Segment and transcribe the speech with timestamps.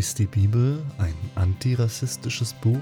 [0.00, 2.80] Ist die Bibel ein antirassistisches Buch?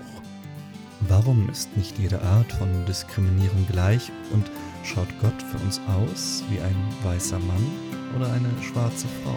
[1.09, 4.49] Warum ist nicht jede Art von Diskriminierung gleich und
[4.85, 7.67] schaut Gott für uns aus wie ein weißer Mann
[8.15, 9.35] oder eine schwarze Frau?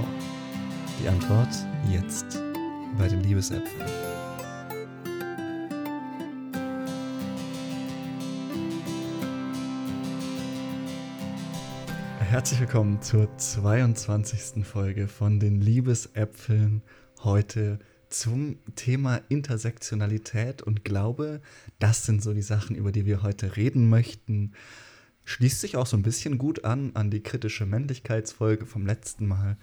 [1.01, 1.49] Die Antwort
[1.91, 2.39] jetzt
[2.99, 3.89] bei den Liebesäpfeln.
[12.29, 14.63] Herzlich willkommen zur 22.
[14.63, 16.83] Folge von den Liebesäpfeln.
[17.23, 17.77] Heute
[18.09, 21.39] zum Thema Intersektionalität und Glaube.
[21.77, 24.53] Das sind so die Sachen, über die wir heute reden möchten.
[25.25, 29.57] Schließt sich auch so ein bisschen gut an an die kritische Männlichkeitsfolge vom letzten Mal.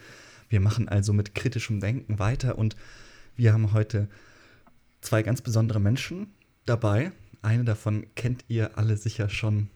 [0.49, 2.77] Wir machen also mit kritischem Denken weiter und
[3.35, 4.09] wir haben heute
[5.01, 6.29] zwei ganz besondere Menschen
[6.65, 7.11] dabei.
[7.43, 9.69] Eine davon kennt ihr alle sicher schon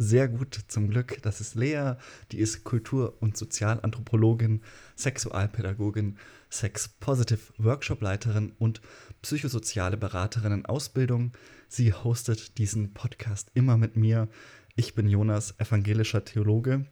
[0.00, 1.20] sehr gut zum Glück.
[1.22, 1.92] Das ist Lea,
[2.32, 4.62] die ist Kultur- und Sozialanthropologin,
[4.96, 6.16] Sexualpädagogin,
[6.48, 8.80] Sex-Positive Workshop-Leiterin und
[9.20, 11.32] psychosoziale Beraterin in Ausbildung.
[11.68, 14.28] Sie hostet diesen Podcast immer mit mir.
[14.74, 16.86] Ich bin Jonas, evangelischer Theologe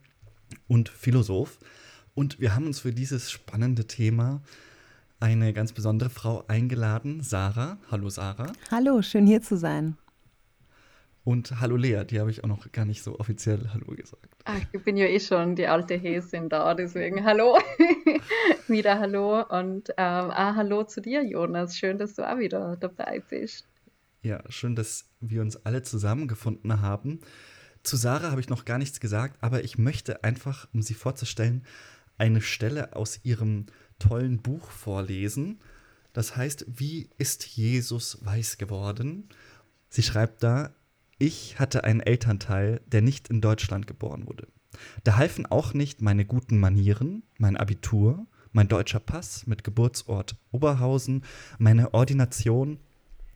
[0.67, 1.57] und Philosoph.
[2.13, 4.43] Und wir haben uns für dieses spannende Thema
[5.19, 7.79] eine ganz besondere Frau eingeladen, Sarah.
[7.89, 8.53] Hallo Sarah.
[8.69, 9.97] Hallo, schön hier zu sein.
[11.29, 14.35] Und Hallo Lea, die habe ich auch noch gar nicht so offiziell Hallo gesagt.
[14.45, 17.55] Ach, ich bin ja eh schon die alte Häsin da, deswegen Hallo.
[18.67, 19.95] wieder Hallo und ähm,
[20.31, 21.77] ah, Hallo zu dir, Jonas.
[21.77, 23.67] Schön, dass du auch wieder dabei bist.
[24.23, 27.19] Ja, schön, dass wir uns alle zusammengefunden haben.
[27.83, 31.63] Zu Sarah habe ich noch gar nichts gesagt, aber ich möchte einfach, um sie vorzustellen,
[32.17, 33.67] eine Stelle aus ihrem
[33.99, 35.59] tollen Buch vorlesen.
[36.11, 39.29] Das heißt, wie ist Jesus weiß geworden?
[39.89, 40.73] Sie schreibt da,
[41.19, 44.47] ich hatte einen Elternteil, der nicht in Deutschland geboren wurde.
[45.03, 51.23] Da halfen auch nicht meine guten Manieren, mein Abitur, mein deutscher Pass mit Geburtsort Oberhausen,
[51.57, 52.79] meine Ordination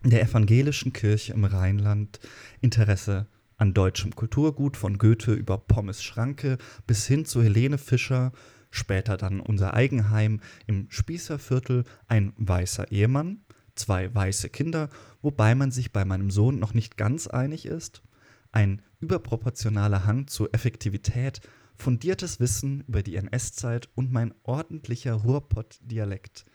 [0.03, 2.19] der evangelischen Kirche im Rheinland,
[2.61, 6.57] Interesse an deutschem Kulturgut von Goethe über Pommes Schranke
[6.87, 8.31] bis hin zu Helene Fischer,
[8.71, 13.41] später dann unser Eigenheim im Spießerviertel, ein weißer Ehemann,
[13.75, 14.89] zwei weiße Kinder,
[15.23, 18.03] wobei man sich bei meinem Sohn noch nicht ganz einig ist,
[18.51, 21.41] ein überproportionaler Hang zur Effektivität,
[21.75, 26.45] fundiertes Wissen über die NS-Zeit und mein ordentlicher Ruhrpott-Dialekt.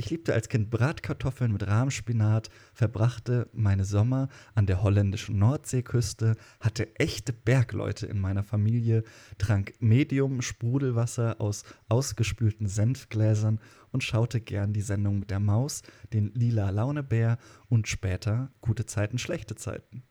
[0.00, 6.94] Ich liebte als Kind Bratkartoffeln mit Rahmspinat, verbrachte meine Sommer an der holländischen Nordseeküste, hatte
[7.00, 9.02] echte Bergleute in meiner Familie,
[9.38, 13.58] trank Medium Sprudelwasser aus ausgespülten Senfgläsern
[13.90, 15.82] und schaute gern die Sendung mit der Maus,
[16.12, 17.36] den lila Launebär
[17.68, 20.04] und später gute Zeiten, schlechte Zeiten.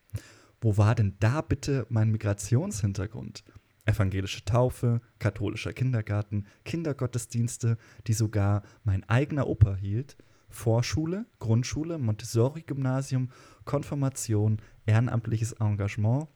[0.60, 3.42] Wo war denn da bitte mein Migrationshintergrund?
[3.88, 10.16] Evangelische Taufe, katholischer Kindergarten, Kindergottesdienste, die sogar mein eigener Opa hielt,
[10.50, 13.30] Vorschule, Grundschule, Montessori-Gymnasium,
[13.64, 16.28] Konfirmation, ehrenamtliches Engagement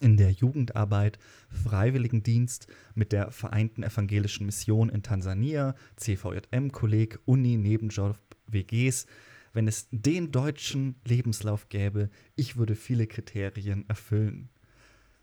[0.00, 1.18] in der Jugendarbeit,
[1.50, 9.06] Freiwilligendienst mit der Vereinten Evangelischen Mission in Tansania, CVJM-Kolleg, Uni, Nebenjob, WGs.
[9.52, 14.50] Wenn es den deutschen Lebenslauf gäbe, ich würde viele Kriterien erfüllen.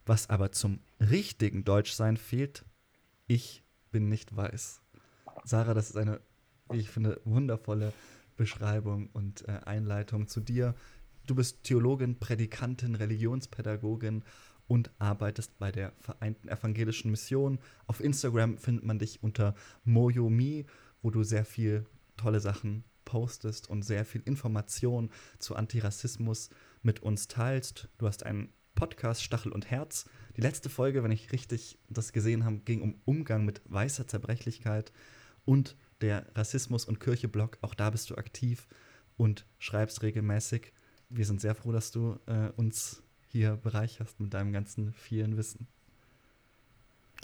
[0.06, 2.66] Was aber zum richtigen Deutschsein fehlt,
[3.28, 4.81] ich bin nicht weiß.
[5.44, 6.22] Sarah, das ist eine,
[6.69, 7.94] wie ich finde, wundervolle
[8.35, 10.75] Beschreibung und äh, Einleitung zu dir.
[11.25, 14.23] Du bist Theologin, Prädikantin, Religionspädagogin
[14.67, 17.59] und arbeitest bei der Vereinten Evangelischen Mission.
[17.88, 20.66] Auf Instagram findet man dich unter Moyomi,
[21.01, 21.85] wo du sehr viel
[22.17, 26.50] tolle Sachen postest und sehr viel Information zu Antirassismus
[26.81, 27.89] mit uns teilst.
[27.97, 30.06] Du hast einen Podcast Stachel und Herz.
[30.38, 34.91] Die letzte Folge, wenn ich richtig das gesehen habe, ging um Umgang mit weißer Zerbrechlichkeit
[35.46, 37.57] und der Rassismus- und Kirche-Blog.
[37.62, 38.68] Auch da bist du aktiv
[39.18, 40.74] und schreibst regelmäßig.
[41.09, 45.68] Wir sind sehr froh, dass du äh, uns hier bereicherst mit deinem ganzen vielen Wissen.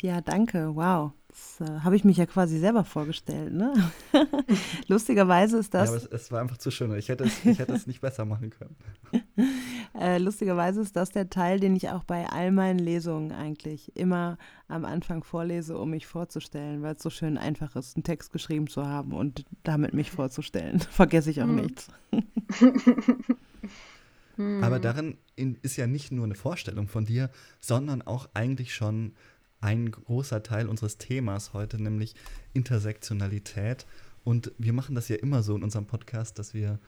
[0.02, 0.76] Ja, danke.
[0.76, 1.12] Wow.
[1.28, 3.54] Das äh, habe ich mich ja quasi selber vorgestellt.
[3.54, 3.74] Ne?
[4.88, 5.90] Lustigerweise ist das.
[5.90, 6.94] Ja, aber es, es, war einfach zu schön.
[6.96, 8.76] Ich hätte, es, ich hätte es nicht besser machen können.
[10.00, 14.38] äh, lustigerweise ist das der Teil, den ich auch bei all meinen Lesungen eigentlich immer
[14.68, 18.68] am Anfang vorlese, um mich vorzustellen, weil es so schön einfach ist, einen Text geschrieben
[18.68, 20.80] zu haben und damit mich vorzustellen.
[20.92, 21.56] Vergesse ich auch mhm.
[21.56, 21.88] nichts.
[24.62, 27.30] aber darin ist ja nicht nur eine Vorstellung von dir,
[27.60, 29.14] sondern auch eigentlich schon
[29.60, 32.16] ein großer Teil unseres Themas heute, nämlich
[32.54, 33.86] Intersektionalität.
[34.24, 36.80] Und wir machen das ja immer so in unserem Podcast, dass wir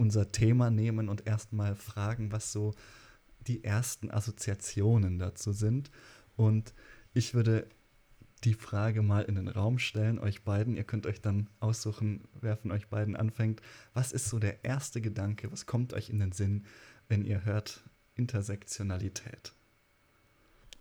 [0.00, 2.74] unser Thema nehmen und erstmal fragen, was so
[3.46, 5.90] die ersten Assoziationen dazu sind.
[6.36, 6.74] Und
[7.12, 7.68] ich würde
[8.44, 10.74] die Frage mal in den Raum stellen, euch beiden.
[10.74, 13.60] Ihr könnt euch dann aussuchen, wer von euch beiden anfängt.
[13.92, 15.52] Was ist so der erste Gedanke?
[15.52, 16.64] Was kommt euch in den Sinn,
[17.08, 19.52] wenn ihr hört Intersektionalität?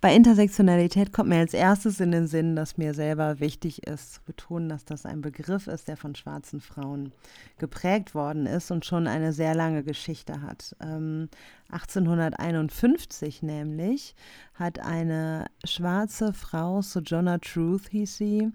[0.02, 4.24] Bei Intersektionalität kommt mir als erstes in den Sinn, dass mir selber wichtig ist zu
[4.24, 7.12] betonen, dass das ein Begriff ist, der von schwarzen Frauen
[7.58, 10.74] geprägt worden ist und schon eine sehr lange Geschichte hat.
[10.80, 11.28] Ähm,
[11.70, 14.16] 1851 nämlich
[14.54, 18.50] hat eine schwarze Frau, Sojourner Truth hieß sie,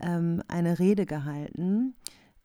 [0.00, 1.94] ähm, eine Rede gehalten,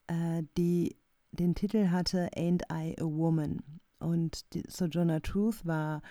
[0.06, 0.96] äh, die
[1.32, 3.64] den Titel hatte Ain't I a Woman?
[3.98, 6.04] Und die Sojourner Truth war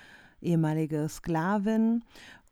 [0.44, 2.04] ehemalige Sklavin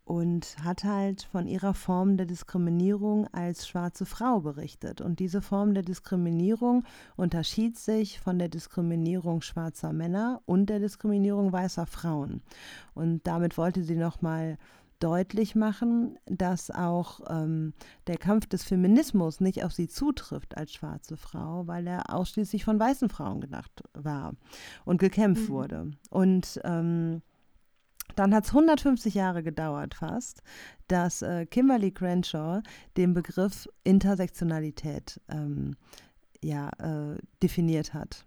[0.05, 5.01] und hat halt von ihrer Form der Diskriminierung als schwarze Frau berichtet.
[5.01, 6.85] Und diese Form der Diskriminierung
[7.17, 12.43] unterschied sich von der Diskriminierung schwarzer Männer und der Diskriminierung weißer Frauen.
[12.95, 14.59] Und damit wollte sie nochmal
[14.99, 17.73] deutlich machen, dass auch ähm,
[18.07, 22.79] der Kampf des Feminismus nicht auf sie zutrifft als schwarze Frau, weil er ausschließlich von
[22.79, 24.35] weißen Frauen gedacht war
[24.85, 25.53] und gekämpft mhm.
[25.53, 25.91] wurde.
[26.11, 27.23] Und ähm,
[28.17, 30.43] dann hat es 150 Jahre gedauert fast,
[30.89, 32.63] dass äh, Kimberly Crenshaw
[32.97, 35.77] den Begriff Intersektionalität ähm,
[36.43, 38.27] ja, äh, definiert hat.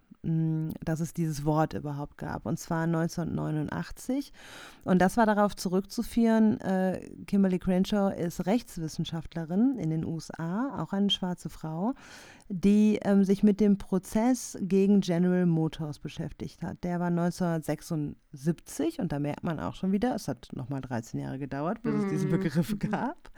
[0.84, 4.34] Dass es dieses Wort überhaupt gab, und zwar 1989.
[4.84, 11.12] Und das war darauf zurückzuführen, äh, Kimberly Crenshaw ist Rechtswissenschaftlerin in den USA, auch eine
[11.12, 11.94] schwarze Frau,
[12.48, 16.84] die ähm, sich mit dem Prozess gegen General Motors beschäftigt hat.
[16.84, 21.40] Der war 1976 und da merkt man auch schon wieder, es hat nochmal 13 Jahre
[21.40, 22.40] gedauert, bis es diesen mhm.
[22.40, 23.32] Begriff gab.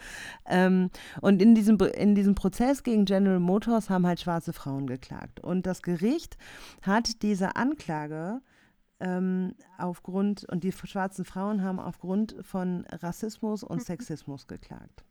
[0.45, 0.89] Ähm,
[1.21, 5.39] und in diesem, in diesem Prozess gegen General Motors haben halt schwarze Frauen geklagt.
[5.39, 6.37] Und das Gericht
[6.81, 8.41] hat diese Anklage
[8.99, 15.05] ähm, aufgrund, und die schwarzen Frauen haben aufgrund von Rassismus und Sexismus geklagt.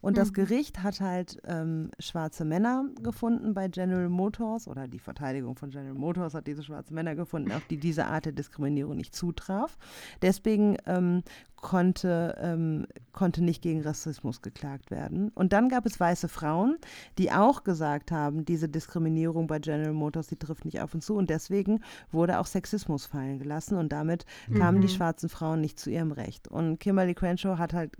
[0.00, 0.34] Und das mhm.
[0.34, 5.94] Gericht hat halt ähm, schwarze Männer gefunden bei General Motors oder die Verteidigung von General
[5.94, 9.76] Motors hat diese schwarzen Männer gefunden, auf die diese Art der Diskriminierung nicht zutraf.
[10.22, 11.22] Deswegen ähm,
[11.56, 15.30] konnte, ähm, konnte nicht gegen Rassismus geklagt werden.
[15.34, 16.78] Und dann gab es weiße Frauen,
[17.18, 21.16] die auch gesagt haben, diese Diskriminierung bei General Motors, die trifft nicht auf uns zu.
[21.16, 21.80] Und deswegen
[22.12, 24.24] wurde auch Sexismus fallen gelassen und damit
[24.56, 24.82] kamen mhm.
[24.82, 26.48] die schwarzen Frauen nicht zu ihrem Recht.
[26.48, 27.92] Und Kimberly Crenshaw hat halt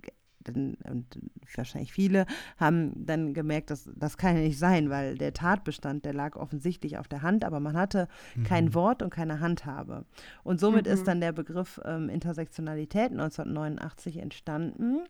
[0.53, 1.06] dann, und
[1.55, 6.15] wahrscheinlich viele haben dann gemerkt, dass das kann ja nicht sein, weil der Tatbestand, der
[6.15, 8.45] lag offensichtlich auf der Hand, aber man hatte mhm.
[8.45, 10.05] kein Wort und keine Handhabe.
[10.45, 10.93] Und somit mhm.
[10.93, 15.00] ist dann der Begriff ähm, Intersektionalität 1989 entstanden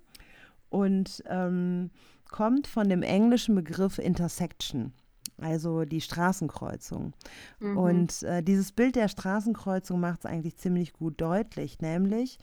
[0.68, 1.90] und ähm,
[2.30, 4.92] kommt von dem englischen Begriff Intersection
[5.40, 7.12] also die Straßenkreuzung.
[7.60, 7.76] Mhm.
[7.76, 12.38] Und äh, dieses Bild der Straßenkreuzung macht es eigentlich ziemlich gut deutlich, nämlich,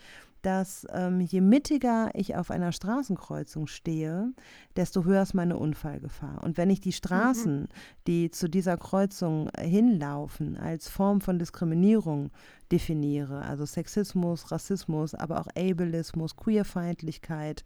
[0.46, 4.32] dass ähm, je mittiger ich auf einer Straßenkreuzung stehe,
[4.76, 6.44] desto höher ist meine Unfallgefahr.
[6.44, 7.68] Und wenn ich die Straßen, mhm.
[8.06, 12.30] die zu dieser Kreuzung hinlaufen, als Form von Diskriminierung
[12.72, 17.64] definiere, also Sexismus, Rassismus, aber auch Ableismus, Queerfeindlichkeit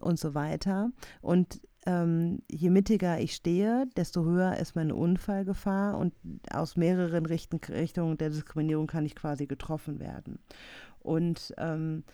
[0.00, 0.90] und so weiter,
[1.22, 6.12] und ähm, je mittiger ich stehe, desto höher ist meine Unfallgefahr und
[6.52, 10.38] aus mehreren Richten, Richtungen der Diskriminierung kann ich quasi getroffen werden.
[11.08, 12.04] Und ähm,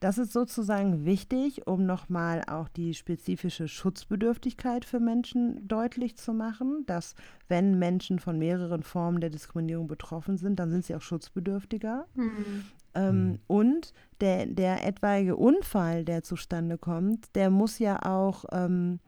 [0.00, 6.84] das ist sozusagen wichtig, um nochmal auch die spezifische Schutzbedürftigkeit für Menschen deutlich zu machen,
[6.86, 7.14] dass
[7.48, 12.06] wenn Menschen von mehreren Formen der Diskriminierung betroffen sind, dann sind sie auch schutzbedürftiger.
[12.14, 12.64] Mhm.
[12.94, 13.38] Ähm, mhm.
[13.46, 19.00] Und der, der etwaige Unfall, der zustande kommt, der muss ja auch ähm,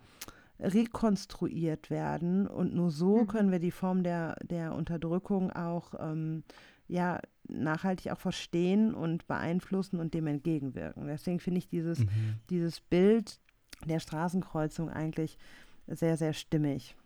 [0.59, 2.47] rekonstruiert werden.
[2.47, 3.27] Und nur so mhm.
[3.27, 6.45] können wir die Form der, der Unterdrückung auch ähm,
[6.89, 11.07] ja, nachhaltig auch verstehen und beeinflussen und dem entgegenwirken.
[11.07, 12.37] Deswegen finde ich dieses, mhm.
[12.51, 13.41] dieses Bild
[13.87, 15.39] der Straßenkreuzung eigentlich
[15.87, 16.97] sehr, sehr stimmig.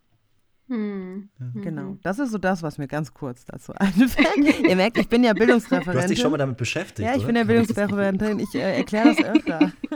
[0.68, 1.28] Hm.
[1.54, 2.00] Genau, mhm.
[2.02, 4.64] das ist so das, was mir ganz kurz dazu einfällt.
[4.66, 5.92] Ihr merkt, ich bin ja Bildungsreferentin.
[5.92, 7.26] Du hast dich schon mal damit beschäftigt, Ja, ich oder?
[7.26, 8.38] bin ja Bildungsreferentin.
[8.38, 9.72] Ich äh, erkläre das öfter.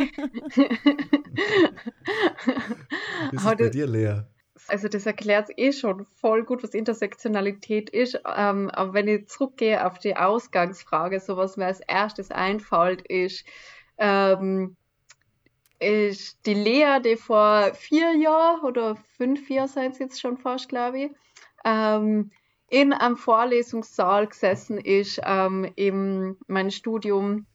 [3.31, 4.23] Wie ist es bei dir, Lea?
[4.69, 8.21] Also das erklärt eh schon voll gut, was Intersektionalität ist.
[8.37, 13.45] Ähm, aber wenn ich zurückgehe auf die Ausgangsfrage, so was mir als erstes einfällt, ist,
[13.99, 14.77] ähm,
[15.79, 20.69] ist die Lea, die vor vier Jahren oder fünf Jahren sind es jetzt schon fast,
[20.69, 21.11] glaube ich,
[21.65, 22.31] ähm,
[22.69, 27.47] in einem Vorlesungssaal gesessen ist, ähm, in meinem Studium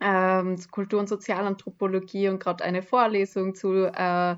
[0.00, 4.36] ähm, Kultur- und Sozialanthropologie und gerade eine Vorlesung zu äh,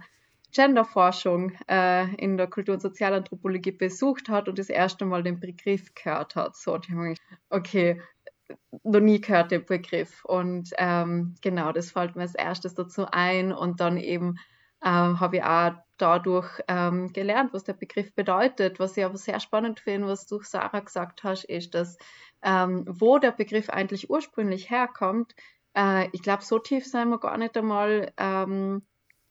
[0.52, 5.94] Genderforschung äh, in der Kultur- und Sozialanthropologie besucht hat und das erste Mal den Begriff
[5.94, 6.56] gehört hat.
[6.56, 7.14] So, und ich habe
[7.50, 8.00] okay,
[8.82, 10.24] noch nie gehört den Begriff.
[10.24, 13.52] Und ähm, genau, das fällt mir als erstes dazu ein.
[13.52, 14.38] Und dann eben
[14.84, 18.78] ähm, habe ich auch dadurch ähm, gelernt, was der Begriff bedeutet.
[18.78, 21.98] Was ich aber sehr spannend finde, was du, Sarah, gesagt hast, ist, dass
[22.42, 25.34] ähm, wo der Begriff eigentlich ursprünglich herkommt,
[25.76, 28.82] äh, ich glaube, so tief sind wir gar nicht einmal ähm,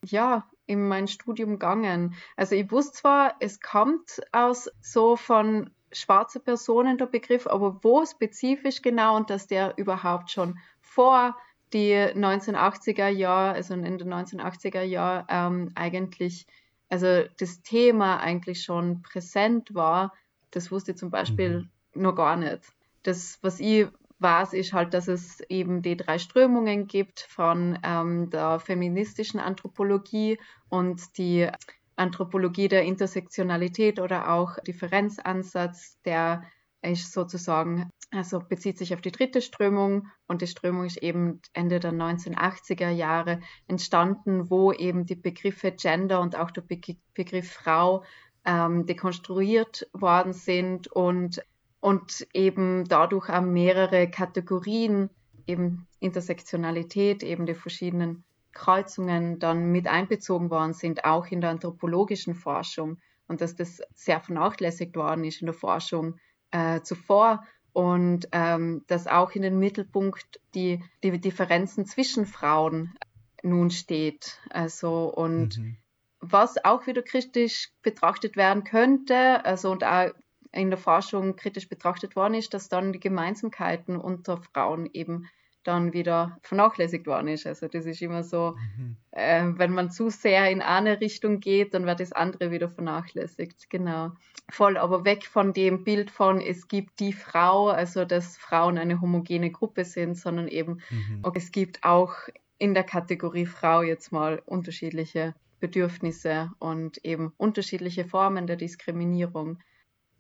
[0.03, 2.15] ja, in mein Studium gegangen.
[2.36, 8.05] Also ich wusste zwar, es kommt aus so von schwarze Personen der Begriff, aber wo
[8.05, 11.36] spezifisch genau und dass der überhaupt schon vor
[11.74, 16.47] die 1980er Jahre, also in den 1980er Jahren ähm, eigentlich,
[16.89, 20.13] also das Thema eigentlich schon präsent war,
[20.51, 22.01] das wusste ich zum Beispiel mhm.
[22.01, 22.62] noch gar nicht.
[23.03, 23.88] Das, was ich
[24.19, 30.39] weiß, ist halt, dass es eben die drei Strömungen gibt von ähm, der feministischen Anthropologie
[30.69, 31.50] und die
[31.95, 36.43] Anthropologie der Intersektionalität oder auch Differenzansatz, der
[36.81, 41.79] ist sozusagen, also bezieht sich auf die dritte Strömung und die Strömung ist eben Ende
[41.79, 46.79] der 1980er Jahre entstanden, wo eben die Begriffe Gender und auch der Be
[47.13, 48.03] Begriff Frau
[48.45, 51.41] ähm, dekonstruiert worden sind und,
[51.79, 55.10] und eben dadurch auch mehrere Kategorien,
[55.46, 62.34] eben Intersektionalität, eben die verschiedenen Kreuzungen dann mit einbezogen worden sind, auch in der anthropologischen
[62.34, 66.19] Forschung und dass das sehr vernachlässigt worden ist in der Forschung
[66.51, 72.96] äh, zuvor und ähm, dass auch in den Mittelpunkt die, die Differenzen zwischen Frauen
[73.43, 74.39] nun steht.
[74.50, 75.77] Also und mhm.
[76.19, 80.10] was auch wieder kritisch betrachtet werden könnte, also und auch
[80.51, 85.27] in der Forschung kritisch betrachtet worden ist, dass dann die Gemeinsamkeiten unter Frauen eben
[85.67, 87.45] dann wieder vernachlässigt worden ist.
[87.45, 88.95] Also das ist immer so, mhm.
[89.11, 93.69] äh, wenn man zu sehr in eine Richtung geht, dann wird das andere wieder vernachlässigt.
[93.69, 94.11] Genau.
[94.49, 99.01] Voll, aber weg von dem Bild von, es gibt die Frau, also dass Frauen eine
[99.01, 101.21] homogene Gruppe sind, sondern eben, mhm.
[101.35, 102.13] es gibt auch
[102.57, 109.59] in der Kategorie Frau jetzt mal unterschiedliche Bedürfnisse und eben unterschiedliche Formen der Diskriminierung.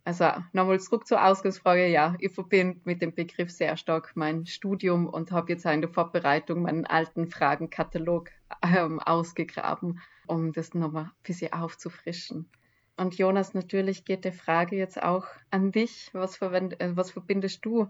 [0.07, 0.23] Also
[0.53, 1.85] nochmal zurück zur Ausgangsfrage.
[1.89, 5.89] Ja, ich verbinde mit dem Begriff sehr stark mein Studium und habe jetzt in der
[5.89, 8.29] Vorbereitung meinen alten Fragenkatalog
[8.63, 12.49] ähm, ausgegraben, um das nochmal ein bisschen aufzufrischen.
[12.95, 16.09] Und Jonas, natürlich geht die Frage jetzt auch an dich.
[16.13, 17.87] Was, äh, was verbindest du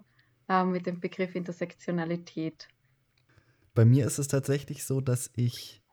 [0.49, 2.67] äh, mit dem Begriff Intersektionalität?
[3.75, 5.83] Bei mir ist es tatsächlich so, dass ich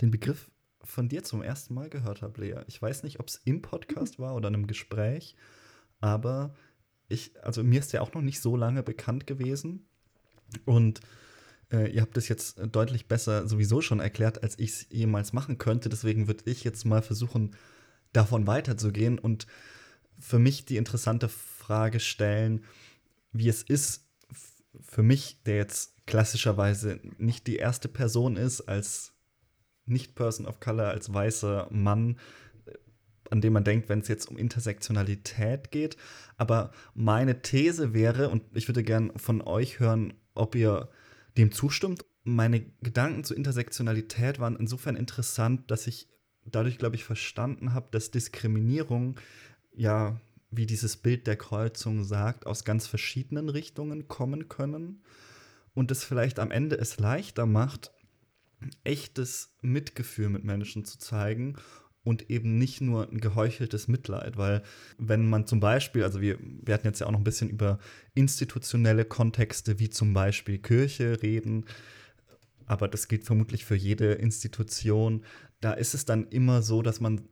[0.00, 0.50] den Begriff
[0.84, 2.60] von dir zum ersten Mal gehört habe, Lea.
[2.66, 5.36] Ich weiß nicht, ob es im Podcast war oder in einem Gespräch,
[6.00, 6.54] aber
[7.08, 9.86] ich, also mir ist der auch noch nicht so lange bekannt gewesen.
[10.64, 11.00] Und
[11.70, 15.58] äh, ihr habt es jetzt deutlich besser sowieso schon erklärt, als ich es jemals machen
[15.58, 15.88] könnte.
[15.88, 17.56] Deswegen würde ich jetzt mal versuchen,
[18.12, 19.46] davon weiterzugehen und
[20.18, 22.64] für mich die interessante Frage stellen,
[23.32, 24.06] wie es ist,
[24.80, 29.11] für mich, der jetzt klassischerweise nicht die erste Person ist als
[29.86, 32.18] nicht-Person of Color, als weißer Mann,
[33.30, 35.96] an dem man denkt, wenn es jetzt um Intersektionalität geht.
[36.36, 40.90] Aber meine These wäre, und ich würde gern von euch hören, ob ihr
[41.36, 42.04] dem zustimmt.
[42.24, 46.08] Meine Gedanken zur Intersektionalität waren insofern interessant, dass ich
[46.44, 49.16] dadurch, glaube ich, verstanden habe, dass Diskriminierung
[49.74, 50.20] ja,
[50.50, 55.02] wie dieses Bild der Kreuzung sagt, aus ganz verschiedenen Richtungen kommen können
[55.74, 57.92] und es vielleicht am Ende es leichter macht,
[58.84, 61.56] echtes Mitgefühl mit Menschen zu zeigen
[62.04, 64.62] und eben nicht nur ein geheucheltes Mitleid, weil
[64.98, 67.78] wenn man zum Beispiel, also wir, wir hatten jetzt ja auch noch ein bisschen über
[68.14, 71.66] institutionelle Kontexte wie zum Beispiel Kirche reden,
[72.66, 75.24] aber das gilt vermutlich für jede Institution,
[75.60, 77.28] da ist es dann immer so, dass man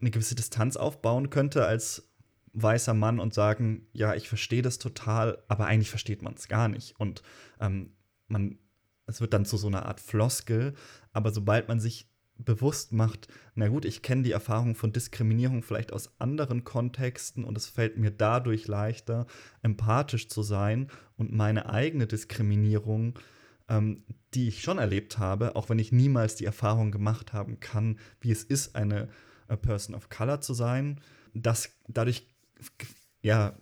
[0.00, 2.10] eine gewisse Distanz aufbauen könnte als
[2.52, 6.68] weißer Mann und sagen, ja, ich verstehe das total, aber eigentlich versteht man es gar
[6.68, 6.98] nicht.
[6.98, 7.22] Und
[7.60, 7.92] ähm,
[8.28, 8.58] man
[9.06, 10.74] es wird dann zu so einer Art Floskel,
[11.12, 15.92] aber sobald man sich bewusst macht, na gut, ich kenne die Erfahrung von Diskriminierung vielleicht
[15.92, 19.26] aus anderen Kontexten und es fällt mir dadurch leichter,
[19.62, 23.18] empathisch zu sein und meine eigene Diskriminierung,
[23.68, 24.02] ähm,
[24.34, 28.32] die ich schon erlebt habe, auch wenn ich niemals die Erfahrung gemacht haben kann, wie
[28.32, 29.08] es ist, eine
[29.62, 31.00] Person of Color zu sein,
[31.34, 32.26] dass dadurch
[33.22, 33.56] ja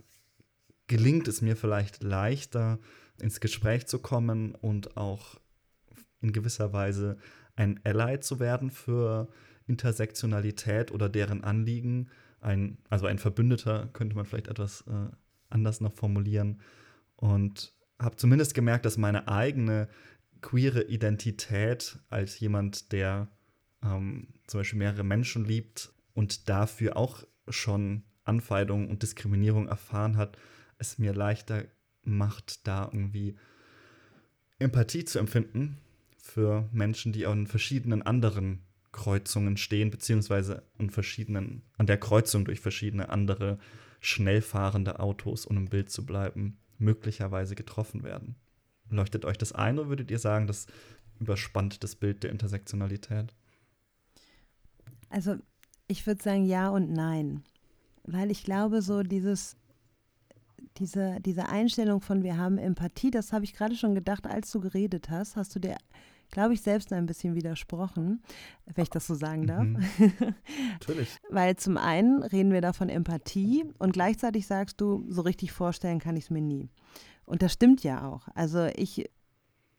[0.87, 2.79] gelingt es mir vielleicht leichter,
[3.23, 5.41] ins Gespräch zu kommen und auch
[6.21, 7.17] in gewisser Weise
[7.57, 9.29] ein Ally zu werden für
[9.67, 12.09] Intersektionalität oder deren Anliegen.
[12.41, 15.15] Ein, also ein Verbündeter könnte man vielleicht etwas äh,
[15.51, 16.61] anders noch formulieren.
[17.17, 19.89] Und habe zumindest gemerkt, dass meine eigene
[20.41, 23.29] queere Identität als jemand, der
[23.85, 30.37] ähm, zum Beispiel mehrere Menschen liebt und dafür auch schon Anfeindungen und Diskriminierung erfahren hat,
[30.79, 31.65] es mir leichter
[32.05, 33.37] macht, da irgendwie
[34.59, 35.79] Empathie zu empfinden
[36.19, 42.61] für Menschen, die an verschiedenen anderen Kreuzungen stehen, beziehungsweise an verschiedenen, an der Kreuzung durch
[42.61, 43.59] verschiedene andere
[44.01, 48.37] schnell fahrende Autos, um im Bild zu bleiben, möglicherweise getroffen werden.
[48.91, 50.67] Leuchtet euch das ein oder würdet ihr sagen, das
[51.19, 53.33] überspannt das Bild der Intersektionalität?
[55.09, 55.37] Also
[55.89, 57.45] ich würde sagen ja und nein.
[58.05, 59.57] Weil ich glaube, so dieses,
[60.79, 64.61] diese, diese Einstellung von wir haben Empathie, das habe ich gerade schon gedacht, als du
[64.61, 65.77] geredet hast, hast du dir,
[66.31, 68.23] glaube ich, selbst ein bisschen widersprochen,
[68.67, 69.65] wenn ich das so sagen darf.
[69.65, 69.85] Mhm.
[70.73, 71.19] Natürlich.
[71.31, 75.99] Weil zum einen reden wir da von Empathie und gleichzeitig sagst du, so richtig vorstellen
[75.99, 76.69] kann ich es mir nie.
[77.25, 78.29] Und das stimmt ja auch.
[78.35, 79.09] Also ich,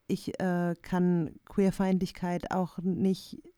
[0.08, 3.52] ich äh, kann Queerfeindlichkeit auch nicht 100,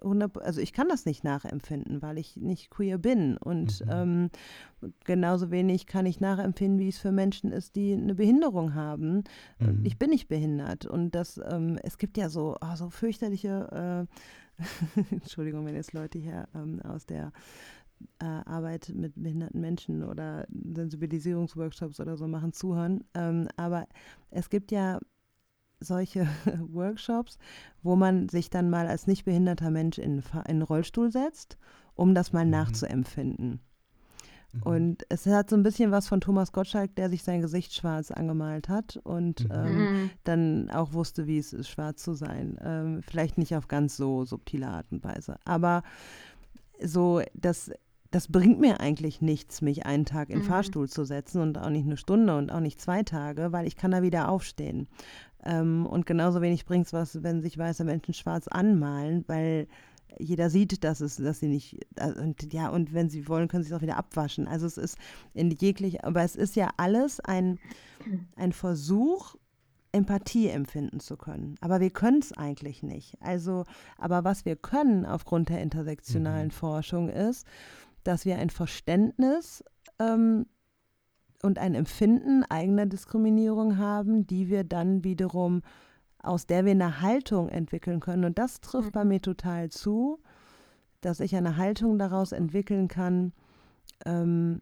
[0.00, 3.36] also ich kann das nicht nachempfinden, weil ich nicht queer bin.
[3.36, 3.90] Und mhm.
[3.90, 9.24] ähm, genauso wenig kann ich nachempfinden, wie es für Menschen ist, die eine Behinderung haben.
[9.58, 9.80] Mhm.
[9.84, 10.86] Ich bin nicht behindert.
[10.86, 14.06] Und das, ähm, es gibt ja so, oh, so fürchterliche,
[14.58, 14.62] äh,
[15.10, 17.32] Entschuldigung, wenn jetzt Leute hier ähm, aus der
[18.20, 23.04] äh, Arbeit mit behinderten Menschen oder Sensibilisierungsworkshops oder so machen, zuhören.
[23.14, 23.86] Ähm, aber
[24.30, 24.98] es gibt ja
[25.80, 26.26] solche
[26.72, 27.38] Workshops,
[27.82, 31.58] wo man sich dann mal als nicht behinderter Mensch in, in einen Rollstuhl setzt,
[31.94, 32.50] um das mal mhm.
[32.50, 33.60] nachzuempfinden.
[34.52, 34.62] Mhm.
[34.62, 38.10] Und es hat so ein bisschen was von Thomas Gottschalk, der sich sein Gesicht schwarz
[38.10, 39.54] angemalt hat und mhm.
[39.54, 40.10] ähm, mhm.
[40.24, 42.58] dann auch wusste, wie es ist, schwarz zu sein.
[42.62, 45.36] Ähm, vielleicht nicht auf ganz so subtile Art und Weise.
[45.44, 45.82] Aber
[46.80, 47.70] so, das,
[48.10, 50.44] das bringt mir eigentlich nichts, mich einen Tag in mhm.
[50.44, 53.76] Fahrstuhl zu setzen und auch nicht eine Stunde und auch nicht zwei Tage, weil ich
[53.76, 54.88] kann da wieder aufstehen.
[55.44, 59.68] Ähm, und genauso wenig bringt es was, wenn sich weiße Menschen schwarz anmalen, weil
[60.18, 63.62] jeder sieht, dass es, dass sie nicht, äh, und ja, und wenn sie wollen, können
[63.62, 64.48] sie es auch wieder abwaschen.
[64.48, 64.98] Also es ist
[65.34, 67.58] in jeglich, aber es ist ja alles ein,
[68.36, 69.36] ein Versuch,
[69.92, 71.56] Empathie empfinden zu können.
[71.60, 73.16] Aber wir können es eigentlich nicht.
[73.20, 73.64] Also,
[73.96, 76.52] aber was wir können aufgrund der intersektionalen mhm.
[76.52, 77.46] Forschung ist,
[78.04, 79.64] dass wir ein Verständnis
[79.98, 80.46] ähm,
[81.42, 85.62] und ein Empfinden eigener Diskriminierung haben, die wir dann wiederum,
[86.20, 88.24] aus der wir eine Haltung entwickeln können.
[88.24, 89.08] Und das trifft bei mhm.
[89.08, 90.18] mir total zu,
[91.00, 93.32] dass ich eine Haltung daraus entwickeln kann,
[94.04, 94.60] ähm,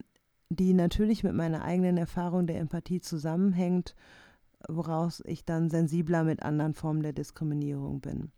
[0.50, 3.94] die natürlich mit meiner eigenen Erfahrung der Empathie zusammenhängt,
[4.68, 8.30] woraus ich dann sensibler mit anderen Formen der Diskriminierung bin.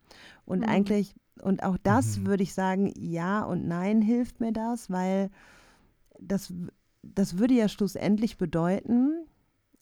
[0.45, 0.69] Und mhm.
[0.69, 2.27] eigentlich, und auch das mhm.
[2.27, 5.31] würde ich sagen, ja und nein hilft mir das, weil
[6.21, 6.53] das
[7.15, 9.27] das würde ja schlussendlich bedeuten,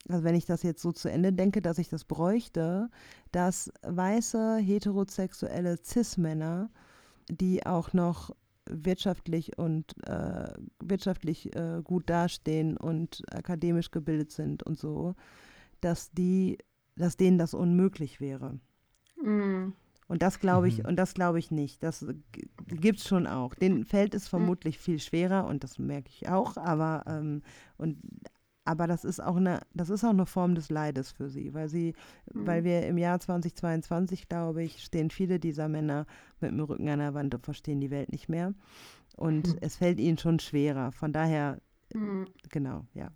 [0.08, 2.88] also wenn ich das jetzt so zu Ende denke, dass ich das bräuchte,
[3.32, 6.70] dass weiße, heterosexuelle Cis-Männer,
[7.28, 8.30] die auch noch
[8.68, 15.14] wirtschaftlich und äh, wirtschaftlich äh, gut dastehen und akademisch gebildet sind und so,
[15.80, 16.58] dass die,
[16.96, 18.58] dass denen das unmöglich wäre.
[19.22, 19.74] Mhm.
[20.08, 20.86] Und das glaube ich, mhm.
[20.86, 21.82] und das glaube ich nicht.
[21.82, 22.06] Das
[22.66, 23.54] gibt es schon auch.
[23.54, 27.42] Den fällt es vermutlich viel schwerer und das merke ich auch, aber ähm,
[27.76, 27.98] und
[28.64, 31.68] aber das ist auch eine, das ist auch eine Form des Leides für sie, weil
[31.68, 31.94] sie,
[32.32, 32.46] mhm.
[32.46, 36.04] weil wir im Jahr 2022, glaube ich, stehen viele dieser Männer
[36.40, 38.54] mit dem Rücken an der Wand und verstehen die Welt nicht mehr.
[39.16, 39.58] Und mhm.
[39.60, 40.90] es fällt ihnen schon schwerer.
[40.90, 41.60] Von daher,
[41.94, 42.26] mhm.
[42.50, 43.12] genau, ja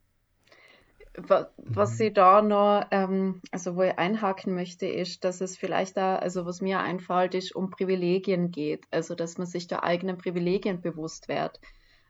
[1.16, 2.07] was mhm.
[2.07, 6.46] ich da noch, ähm, also wo ich einhaken möchte, ist, dass es vielleicht da, also
[6.46, 8.85] was mir einfällt, ist, um Privilegien geht.
[8.90, 11.61] Also, dass man sich der eigenen Privilegien bewusst wird.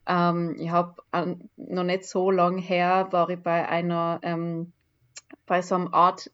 [0.06, 0.96] Ähm, ich habe
[1.56, 4.72] noch nicht so lange her, war ich bei einer, ähm,
[5.46, 6.30] bei so einem Art,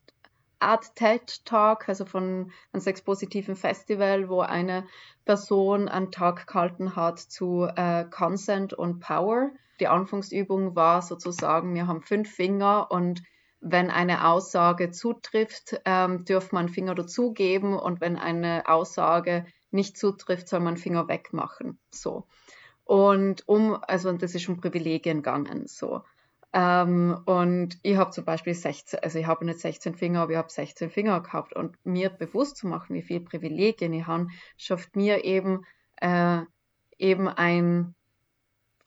[0.59, 4.87] Art TED Talk, also von einem sexpositiven Festival, wo eine
[5.25, 11.87] Person einen Tag gehalten hat zu äh, Consent und Power die Anfangsübung war sozusagen, wir
[11.87, 13.23] haben fünf Finger und
[13.61, 20.49] wenn eine Aussage zutrifft, ähm, dürft man Finger dazugeben und wenn eine Aussage nicht zutrifft,
[20.49, 21.79] soll man Finger wegmachen.
[21.91, 22.27] So.
[22.85, 25.67] Und um, also das ist um Privilegien gegangen.
[25.67, 26.03] So.
[26.53, 30.39] Ähm, und ich habe zum Beispiel 16, also ich habe nicht 16 Finger, aber ich
[30.39, 31.55] habe 16 Finger gehabt.
[31.55, 36.43] Und mir bewusst zu machen, wie viele Privilegien ich habe, schafft mir eben, äh,
[36.99, 37.95] eben ein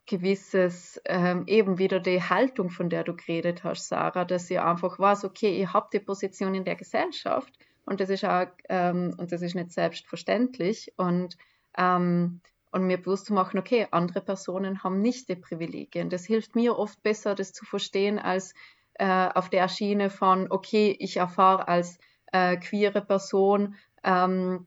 [0.10, 4.98] gewisses, ähm, eben wieder die Haltung, von der du geredet hast, Sarah, dass ihr einfach
[4.98, 7.54] weiß, okay, ihr habt die Position in der Gesellschaft
[7.86, 11.38] und das ist auch, ähm, und das ist nicht selbstverständlich und,
[11.78, 12.42] ähm,
[12.72, 16.10] und mir bewusst zu machen, okay, andere Personen haben nicht die Privilegien.
[16.10, 18.56] Das hilft mir oft besser, das zu verstehen, als
[18.96, 22.00] äh, auf der Schiene von, okay, ich erfahre als
[22.32, 24.66] äh, queere Person, ähm,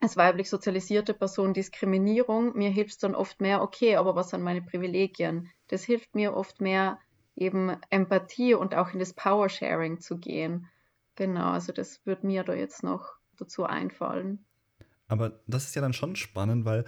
[0.00, 4.42] als weiblich sozialisierte Person Diskriminierung, mir hilft es dann oft mehr, okay, aber was sind
[4.42, 5.50] meine Privilegien?
[5.68, 6.98] Das hilft mir oft mehr,
[7.36, 10.68] eben Empathie und auch in das Power-Sharing zu gehen.
[11.16, 14.44] Genau, also das würde mir da jetzt noch dazu einfallen.
[15.08, 16.84] Aber das ist ja dann schon spannend, weil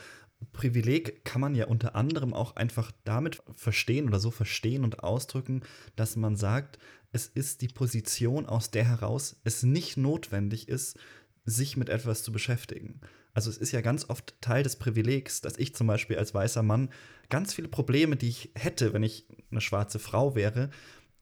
[0.53, 5.63] Privileg kann man ja unter anderem auch einfach damit verstehen oder so verstehen und ausdrücken,
[5.97, 6.79] dass man sagt,
[7.13, 10.99] es ist die Position, aus der heraus es nicht notwendig ist,
[11.47, 13.01] sich mit etwas zu beschäftigen.
[13.33, 16.63] Also es ist ja ganz oft Teil des Privilegs, dass ich zum Beispiel als weißer
[16.63, 16.91] Mann
[17.31, 20.71] ganz viele Probleme, die ich hätte, wenn ich eine schwarze Frau wäre,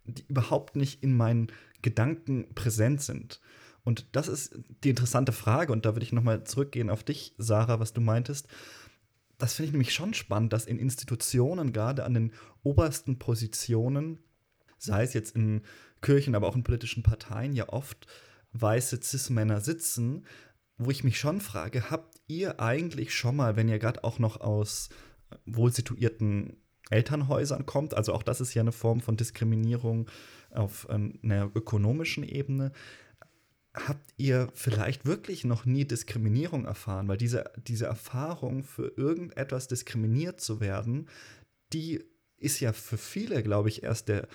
[0.04, 1.48] die überhaupt nicht in meinen
[1.82, 3.40] Gedanken präsent sind.
[3.84, 7.80] Und das ist die interessante Frage, und da würde ich nochmal zurückgehen auf dich, Sarah,
[7.80, 8.48] was du meintest.
[9.37, 12.32] Das finde ich nämlich schon spannend, dass in Institutionen, gerade an den
[12.62, 14.20] obersten Positionen,
[14.78, 15.62] sei es jetzt in
[16.00, 18.06] Kirchen, aber auch in politischen Parteien, ja oft
[18.54, 20.26] weiße Cis-Männer sitzen,
[20.78, 24.40] wo ich mich schon frage, habt ihr eigentlich schon mal, wenn ihr gerade auch noch
[24.40, 24.88] aus
[25.46, 26.56] wohlsituierten
[26.90, 30.10] Elternhäusern kommt, also auch das ist ja eine Form von Diskriminierung
[30.50, 32.72] auf ähm, einer ökonomischen Ebene,
[33.74, 37.08] habt ihr vielleicht wirklich noch nie Diskriminierung erfahren?
[37.08, 41.08] Weil diese, diese Erfahrung für irgendetwas diskriminiert zu werden,
[41.72, 42.04] die
[42.36, 44.28] ist ja für viele, glaube ich, erst der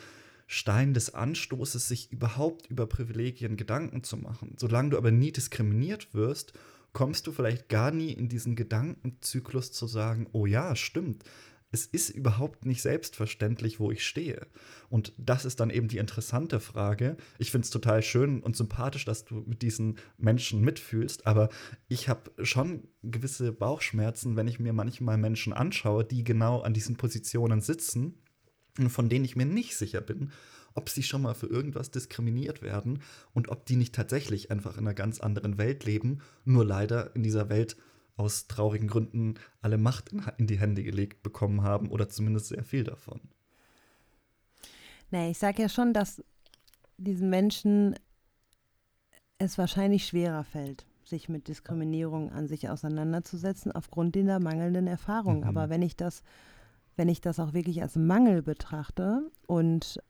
[0.51, 4.55] Stein des Anstoßes, sich überhaupt über Privilegien Gedanken zu machen.
[4.57, 6.53] Solange du aber nie diskriminiert wirst,
[6.91, 11.23] kommst du vielleicht gar nie in diesen Gedankenzyklus zu sagen, oh ja, stimmt,
[11.71, 14.47] es ist überhaupt nicht selbstverständlich, wo ich stehe.
[14.89, 17.15] Und das ist dann eben die interessante Frage.
[17.37, 21.49] Ich finde es total schön und sympathisch, dass du mit diesen Menschen mitfühlst, aber
[21.87, 26.97] ich habe schon gewisse Bauchschmerzen, wenn ich mir manchmal Menschen anschaue, die genau an diesen
[26.97, 28.15] Positionen sitzen
[28.87, 30.31] von denen ich mir nicht sicher bin,
[30.75, 33.01] ob sie schon mal für irgendwas diskriminiert werden
[33.33, 37.23] und ob die nicht tatsächlich einfach in einer ganz anderen Welt leben, nur leider in
[37.23, 37.75] dieser Welt
[38.15, 42.83] aus traurigen Gründen alle Macht in, die Hände gelegt bekommen haben oder zumindest sehr viel
[42.83, 43.21] davon.
[45.11, 46.23] Nee, ich sage ja schon, dass
[46.97, 47.95] diesen Menschen
[49.37, 55.39] es wahrscheinlich schwerer fällt, sich mit Diskriminierung an sich auseinanderzusetzen, aufgrund dieser mangelnden Erfahrung.
[55.39, 55.43] Mhm.
[55.45, 56.21] Aber wenn ich das,
[56.99, 60.03] wenn ich das auch wirklich als Mangel betrachte und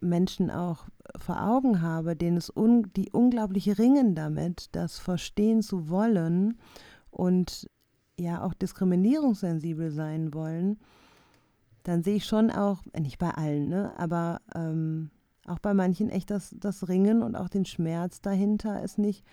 [0.00, 0.86] Menschen auch
[1.18, 6.58] vor Augen habe, denen es un die unglaublich ringen damit, das verstehen zu wollen
[7.10, 7.68] und
[8.18, 10.78] ja auch diskriminierungssensibel sein wollen,
[11.82, 15.10] dann sehe ich schon auch, äh, nicht bei allen, ne, aber ähm,
[15.46, 19.26] auch bei manchen echt das, das Ringen und auch den Schmerz dahinter, es nicht,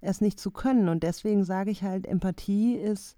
[0.00, 0.88] es nicht zu können.
[0.88, 3.16] Und deswegen sage ich halt, Empathie ist,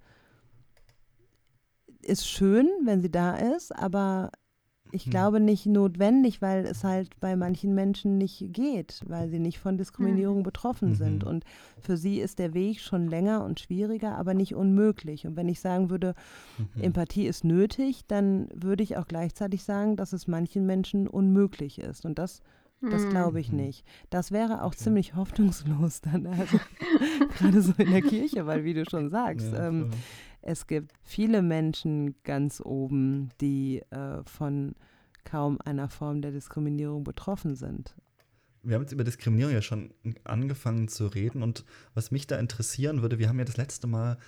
[2.05, 4.31] ist schön, wenn sie da ist, aber
[4.93, 5.11] ich hm.
[5.11, 9.79] glaube nicht notwendig, weil es halt bei manchen Menschen nicht geht, weil sie nicht von
[9.79, 10.43] Diskriminierung hm.
[10.43, 10.95] betroffen mhm.
[10.95, 11.25] sind.
[11.25, 11.45] Und
[11.81, 15.27] für sie ist der Weg schon länger und schwieriger, aber nicht unmöglich.
[15.27, 16.15] Und wenn ich sagen würde,
[16.59, 16.83] mhm.
[16.83, 22.05] Empathie ist nötig, dann würde ich auch gleichzeitig sagen, dass es manchen Menschen unmöglich ist.
[22.05, 22.43] Und das
[22.91, 23.59] das glaube ich hm.
[23.59, 23.85] nicht.
[24.11, 24.79] Das wäre auch okay.
[24.79, 26.59] ziemlich hoffnungslos dann, also,
[27.39, 29.91] gerade so in der Kirche, weil wie du schon sagst, ja, ähm,
[30.43, 34.75] es gibt viele Menschen ganz oben, die äh, von
[35.25, 37.95] kaum einer Form der Diskriminierung betroffen sind.
[38.65, 39.93] Wir haben jetzt über Diskriminierung ja schon
[40.25, 44.19] angefangen zu reden und was mich da interessieren würde, wir haben ja das letzte Mal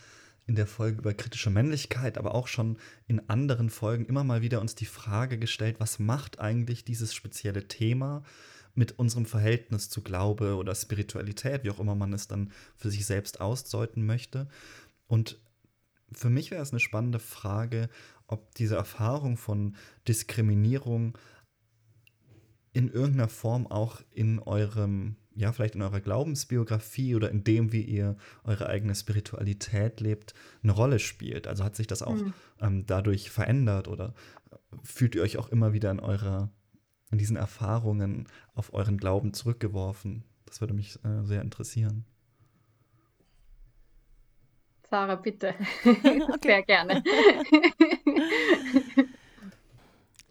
[0.47, 4.61] in der Folge über kritische Männlichkeit, aber auch schon in anderen Folgen immer mal wieder
[4.61, 8.23] uns die Frage gestellt, was macht eigentlich dieses spezielle Thema
[8.75, 13.07] mit unserem Verhältnis zu Glaube oder Spiritualität, wie auch immer man es dann für sich
[13.07, 14.49] selbst ausdeuten möchte.
[15.07, 15.39] Und
[16.13, 17.89] für mich wäre es eine spannende Frage,
[18.27, 19.77] ob diese Erfahrung von
[20.09, 21.19] Diskriminierung
[22.73, 27.83] in irgendeiner Form auch in eurem, ja, vielleicht in eurer Glaubensbiografie oder in dem, wie
[27.83, 31.47] ihr eure eigene Spiritualität lebt, eine Rolle spielt.
[31.47, 32.35] Also hat sich das auch mhm.
[32.61, 34.15] ähm, dadurch verändert oder
[34.83, 36.51] fühlt ihr euch auch immer wieder in eurer,
[37.13, 40.25] in diesen Erfahrungen auf euren Glauben zurückgeworfen?
[40.45, 42.05] Das würde mich äh, sehr interessieren.
[44.95, 45.57] Sarah, bitte.
[45.85, 46.39] okay.
[46.41, 47.03] Sehr gerne.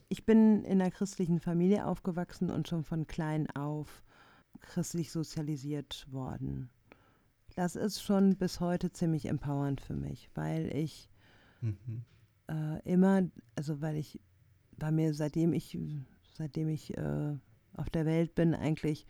[0.07, 4.01] ich bin in einer christlichen Familie aufgewachsen und schon von klein auf
[4.61, 6.69] christlich sozialisiert worden.
[7.57, 11.09] Das ist schon bis heute ziemlich empowernd für mich, weil ich
[11.59, 12.05] mhm.
[12.47, 13.23] äh, immer,
[13.57, 14.21] also weil ich
[14.77, 15.77] bei mir, seitdem ich,
[16.35, 17.35] seitdem ich äh,
[17.73, 19.05] auf der Welt bin, eigentlich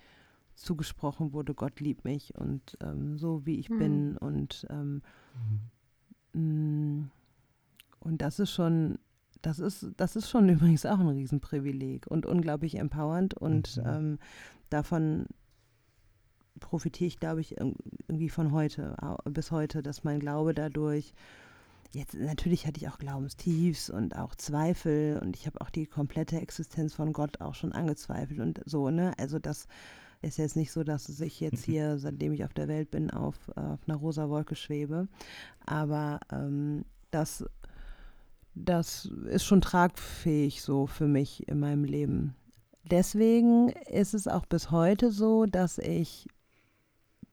[0.56, 3.78] zugesprochen wurde, Gott liebt mich und ähm, so wie ich mhm.
[3.78, 5.04] bin und ähm,
[6.34, 7.10] Mhm.
[8.00, 9.00] Und das ist schon,
[9.42, 13.84] das ist, das ist schon übrigens auch ein Riesenprivileg und unglaublich empowernd und mhm.
[13.86, 14.20] ähm,
[14.70, 15.26] davon
[16.60, 21.14] profitiere ich, glaube ich, irgendwie von heute bis heute, dass mein Glaube dadurch
[21.94, 26.40] jetzt natürlich hatte ich auch Glaubenstiefs und auch Zweifel und ich habe auch die komplette
[26.40, 29.14] Existenz von Gott auch schon angezweifelt und so, ne?
[29.18, 29.68] Also das
[30.24, 33.36] ist jetzt nicht so, dass ich jetzt hier, seitdem ich auf der Welt bin, auf,
[33.56, 35.08] auf einer rosa Wolke schwebe.
[35.66, 37.46] Aber ähm, das,
[38.56, 42.36] das ist schon tragfähig so für mich in meinem Leben.
[42.90, 46.28] Deswegen ist es auch bis heute so, dass ich,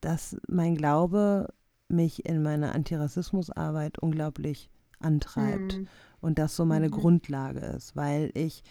[0.01, 1.49] dass mein Glaube
[1.89, 5.89] mich in meiner Antirassismusarbeit unglaublich antreibt mhm.
[6.21, 6.93] und das so meine mhm.
[6.93, 8.63] Grundlage ist, weil ich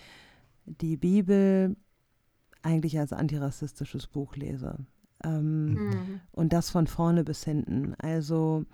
[0.65, 1.75] die Bibel
[2.61, 4.77] eigentlich als antirassistisches Buch lese.
[5.23, 6.21] Ähm, mhm.
[6.31, 7.95] Und das von vorne bis hinten.
[7.95, 8.65] Also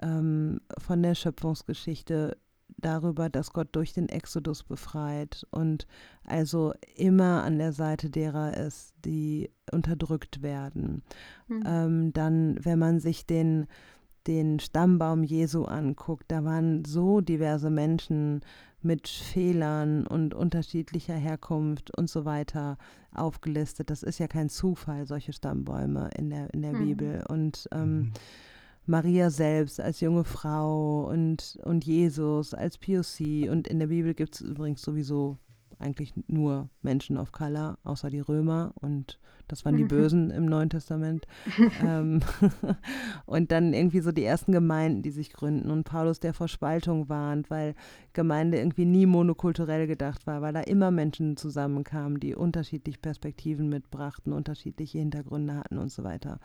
[0.00, 2.36] ähm, von der Schöpfungsgeschichte
[2.78, 5.86] darüber, dass Gott durch den Exodus befreit und
[6.24, 11.02] also immer an der Seite derer ist, die unterdrückt werden.
[11.48, 11.62] Mhm.
[11.66, 13.66] Ähm, dann, wenn man sich den,
[14.26, 18.40] den Stammbaum Jesu anguckt, da waren so diverse Menschen
[18.82, 22.76] mit Fehlern und unterschiedlicher Herkunft und so weiter
[23.14, 23.90] aufgelistet.
[23.90, 26.84] Das ist ja kein Zufall, solche Stammbäume in der, in der mhm.
[26.84, 27.24] Bibel.
[27.28, 28.12] Und ähm, mhm.
[28.86, 33.48] Maria selbst als junge Frau und, und Jesus als POC.
[33.50, 35.38] Und in der Bibel gibt es übrigens sowieso
[35.78, 40.70] eigentlich nur Menschen of Color, außer die Römer und das waren die Bösen im Neuen
[40.70, 41.26] Testament.
[41.82, 42.20] ähm,
[43.26, 47.08] und dann irgendwie so die ersten Gemeinden, die sich gründen und Paulus, der vor Spaltung
[47.08, 47.74] warnt, weil
[48.14, 54.32] Gemeinde irgendwie nie monokulturell gedacht war, weil da immer Menschen zusammenkamen, die unterschiedliche Perspektiven mitbrachten,
[54.32, 56.40] unterschiedliche Hintergründe hatten und so weiter.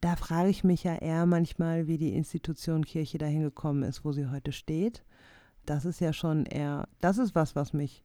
[0.00, 4.12] Da frage ich mich ja eher manchmal, wie die Institution Kirche dahin gekommen ist, wo
[4.12, 5.04] sie heute steht.
[5.64, 8.04] Das ist ja schon eher, das ist was, was mich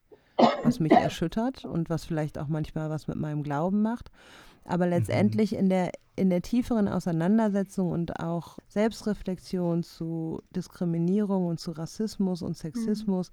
[0.63, 4.11] was mich erschüttert und was vielleicht auch manchmal was mit meinem Glauben macht.
[4.67, 4.91] Aber mhm.
[4.91, 12.41] letztendlich in der, in der tieferen Auseinandersetzung und auch Selbstreflexion zu Diskriminierung und zu Rassismus
[12.41, 13.31] und Sexismus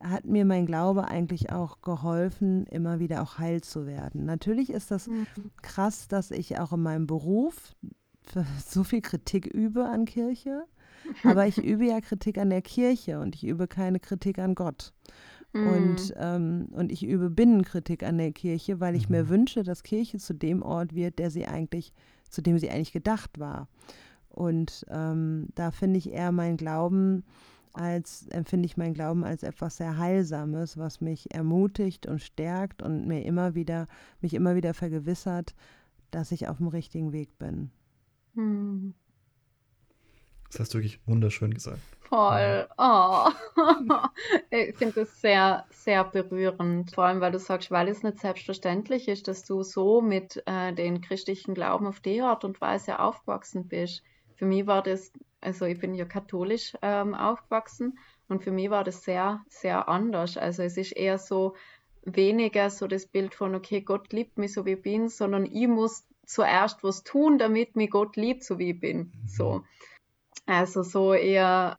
[0.00, 0.08] mhm.
[0.08, 4.24] hat mir mein Glaube eigentlich auch geholfen, immer wieder auch heil zu werden.
[4.24, 5.26] Natürlich ist das mhm.
[5.62, 7.74] krass, dass ich auch in meinem Beruf
[8.66, 10.64] so viel Kritik übe an Kirche,
[11.24, 14.92] aber ich übe ja Kritik an der Kirche und ich übe keine Kritik an Gott.
[15.52, 15.66] Mhm.
[15.66, 19.16] Und, ähm, und ich übe Binnenkritik an der Kirche, weil ich mhm.
[19.16, 21.92] mir wünsche, dass Kirche zu dem Ort wird, der sie eigentlich,
[22.28, 23.68] zu dem sie eigentlich gedacht war.
[24.28, 27.24] Und ähm, da finde ich eher mein Glauben
[27.72, 33.06] als, empfinde ich mein Glauben als etwas sehr Heilsames, was mich ermutigt und stärkt und
[33.06, 33.86] mir immer wieder,
[34.20, 35.54] mich immer wieder vergewissert,
[36.10, 37.70] dass ich auf dem richtigen Weg bin.
[38.34, 38.94] Mhm.
[40.50, 41.80] Das hast du wirklich wunderschön gesagt.
[42.10, 42.68] Voll.
[42.76, 43.28] Oh.
[44.50, 46.92] ich finde das sehr, sehr berührend.
[46.92, 50.72] Vor allem, weil du sagst, weil es nicht selbstverständlich ist, dass du so mit äh,
[50.72, 54.02] den christlichen Glauben auf die Art und Weise aufgewachsen bist.
[54.34, 57.96] Für mich war das, also ich bin ja katholisch ähm, aufgewachsen
[58.28, 60.36] und für mich war das sehr, sehr anders.
[60.36, 61.54] Also es ist eher so
[62.04, 65.68] weniger so das Bild von, okay, Gott liebt mich so wie ich bin, sondern ich
[65.68, 69.12] muss zuerst was tun, damit mich Gott liebt, so wie ich bin.
[69.28, 69.58] So.
[69.58, 69.64] Mhm.
[70.46, 71.78] Also so eher,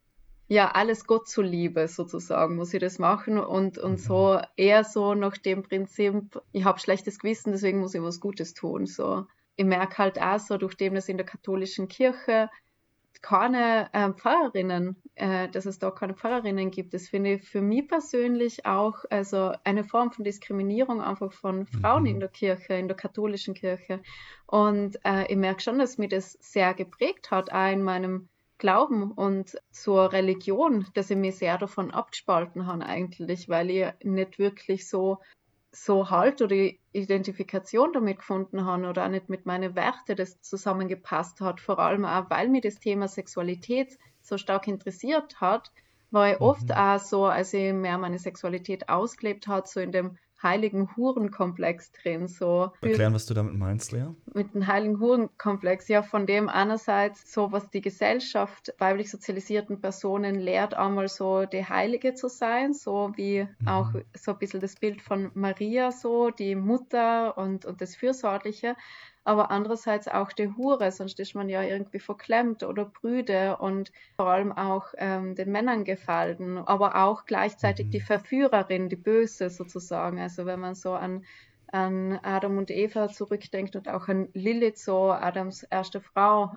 [0.51, 4.45] ja, alles Gott zuliebe sozusagen muss ich das machen und, und so mhm.
[4.57, 8.85] eher so nach dem Prinzip, ich habe schlechtes Gewissen, deswegen muss ich was Gutes tun.
[8.85, 9.27] So.
[9.55, 12.49] Ich merke halt auch so, durch dem das in der katholischen Kirche
[13.21, 16.93] keine äh, Pfarrerinnen, äh, dass es da keine Pfarrerinnen gibt.
[16.93, 22.03] Das finde ich für mich persönlich auch also eine Form von Diskriminierung einfach von Frauen
[22.03, 22.09] mhm.
[22.09, 24.01] in der Kirche, in der katholischen Kirche.
[24.47, 28.27] Und äh, ich merke schon, dass mir das sehr geprägt hat, auch in meinem
[28.61, 34.37] Glauben und zur Religion, dass ich mich sehr davon abgespalten habe eigentlich, weil ich nicht
[34.37, 35.17] wirklich so
[35.71, 41.41] so Halt oder Identifikation damit gefunden habe oder auch nicht mit meinen Werten das zusammengepasst
[41.41, 41.59] hat.
[41.59, 45.71] Vor allem auch, weil mir das Thema Sexualität so stark interessiert hat,
[46.11, 46.45] war ich mhm.
[46.45, 51.91] oft auch so, als ich mehr meine Sexualität ausgelebt hat, so in dem heiligen Hurenkomplex
[51.91, 52.27] drin.
[52.27, 52.71] So.
[52.81, 54.07] Erklären, was du damit meinst, Lea?
[54.33, 60.35] Mit dem heiligen Hurenkomplex, ja, von dem einerseits so, was die Gesellschaft weiblich sozialisierten Personen
[60.35, 63.67] lehrt, einmal so die Heilige zu sein, so wie mhm.
[63.67, 68.75] auch so ein bisschen das Bild von Maria, so die Mutter und, und das Fürsorgliche
[69.23, 74.27] aber andererseits auch die Hure, sonst ist man ja irgendwie verklemmt oder brüde und vor
[74.27, 78.05] allem auch ähm, den Männern gefallen, aber auch gleichzeitig die mhm.
[78.05, 80.19] Verführerin, die Böse sozusagen.
[80.19, 81.23] Also wenn man so an,
[81.67, 86.55] an Adam und Eva zurückdenkt und auch an Lilith, so Adams erste Frau,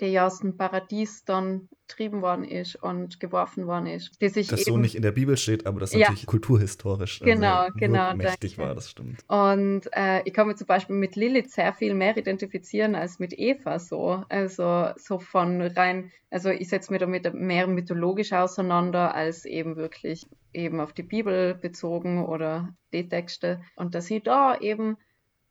[0.00, 4.20] der ja aus dem Paradies dann getrieben worden ist und geworfen worden ist.
[4.20, 6.00] Die sich das so nicht in der Bibel steht, aber das ja.
[6.00, 9.22] natürlich kulturhistorisch äh, genau, genau, mächtig war, das stimmt.
[9.28, 13.38] Und äh, ich kann mich zum Beispiel mit Lilith sehr viel mehr identifizieren als mit
[13.38, 14.24] Eva so.
[14.28, 20.26] Also so von rein, also ich setze mich damit mehr mythologisch auseinander als eben wirklich
[20.54, 23.60] eben auf die Bibel bezogen oder die Texte.
[23.76, 24.96] Und dass sie da eben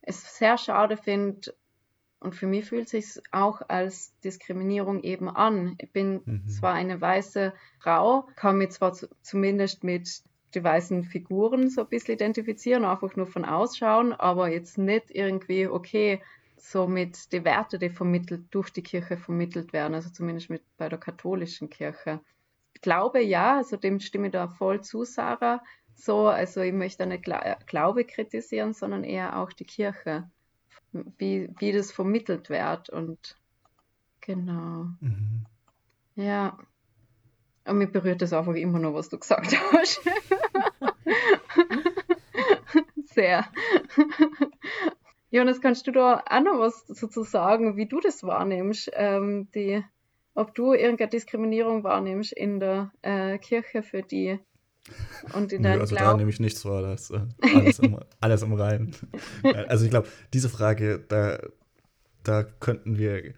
[0.01, 1.53] es sehr schade finde,
[2.21, 5.75] und für mich fühlt es sich auch als Diskriminierung eben an.
[5.79, 6.47] Ich bin mhm.
[6.47, 10.21] zwar eine weiße Frau, kann mich zwar zumindest mit
[10.53, 15.67] die weißen Figuren so ein bisschen identifizieren, einfach nur von ausschauen, aber jetzt nicht irgendwie,
[15.67, 16.21] okay,
[16.57, 20.89] so mit den Werten, die vermittelt, durch die Kirche vermittelt werden, also zumindest mit bei
[20.89, 22.19] der katholischen Kirche.
[22.73, 25.63] Ich glaube ja, also dem stimme ich da voll zu, Sarah.
[25.95, 30.29] So, also ich möchte nicht Glaube kritisieren, sondern eher auch die Kirche,
[30.91, 33.37] wie, wie das vermittelt wird und
[34.19, 34.87] genau.
[34.99, 35.45] Mhm.
[36.15, 36.57] Ja.
[37.65, 40.01] Und mich berührt das einfach immer noch, was du gesagt hast.
[43.05, 43.45] Sehr.
[45.29, 48.91] Jonas, kannst du da auch noch was dazu sagen, wie du das wahrnimmst?
[48.93, 49.83] Ähm, die,
[50.33, 54.39] ob du irgendeine Diskriminierung wahrnimmst in der äh, Kirche für die
[55.33, 56.11] und in deinem also Glauben?
[56.11, 58.95] da nehme ich nichts vor, das äh, alles, im, alles im Reinen.
[59.67, 61.39] also ich glaube, diese Frage, da,
[62.23, 63.33] da könnten wir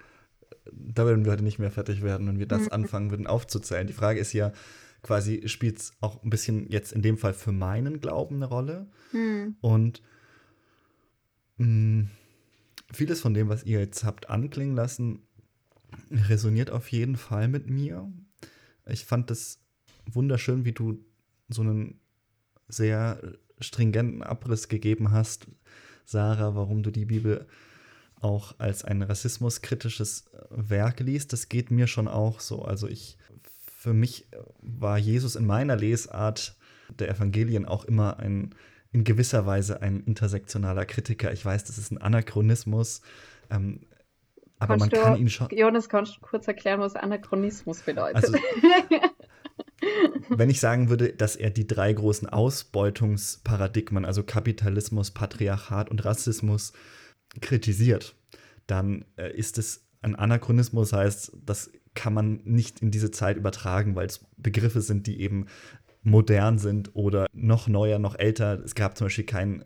[0.71, 2.71] da würden wir heute nicht mehr fertig werden, wenn wir das mhm.
[2.71, 3.87] anfangen würden aufzuzählen.
[3.87, 4.53] Die Frage ist ja
[5.01, 8.87] quasi, spielt es auch ein bisschen jetzt in dem Fall für meinen Glauben eine Rolle?
[9.11, 9.55] Mhm.
[9.61, 10.01] Und
[11.57, 12.09] mh, mm,
[12.91, 15.23] vieles von dem, was ihr jetzt habt anklingen lassen,
[16.11, 18.11] resoniert auf jeden Fall mit mir.
[18.87, 19.59] Ich fand das
[20.05, 21.03] wunderschön, wie du
[21.53, 21.99] so einen
[22.67, 23.21] sehr
[23.59, 25.47] stringenten Abriss gegeben hast,
[26.05, 27.47] Sarah, warum du die Bibel
[28.23, 31.33] auch als ein rassismuskritisches Werk liest.
[31.33, 32.63] Das geht mir schon auch so.
[32.63, 33.17] Also ich,
[33.77, 34.27] für mich
[34.61, 36.55] war Jesus in meiner Lesart
[36.99, 38.55] der Evangelien auch immer ein,
[38.91, 41.33] in gewisser Weise ein intersektionaler Kritiker.
[41.33, 43.01] Ich weiß, das ist ein Anachronismus,
[43.49, 43.81] ähm,
[44.59, 45.49] aber kannst man kann ihn schon.
[45.49, 48.15] Jonas, kannst du kurz erklären, was Anachronismus bedeutet?
[48.15, 48.37] Also,
[50.29, 56.73] wenn ich sagen würde, dass er die drei großen Ausbeutungsparadigmen, also Kapitalismus, Patriarchat und Rassismus,
[57.41, 58.15] kritisiert,
[58.67, 63.95] dann äh, ist es ein Anachronismus, heißt, das kann man nicht in diese Zeit übertragen,
[63.95, 65.47] weil es Begriffe sind, die eben
[66.01, 68.61] modern sind oder noch neuer, noch älter.
[68.63, 69.65] Es gab zum Beispiel kein äh,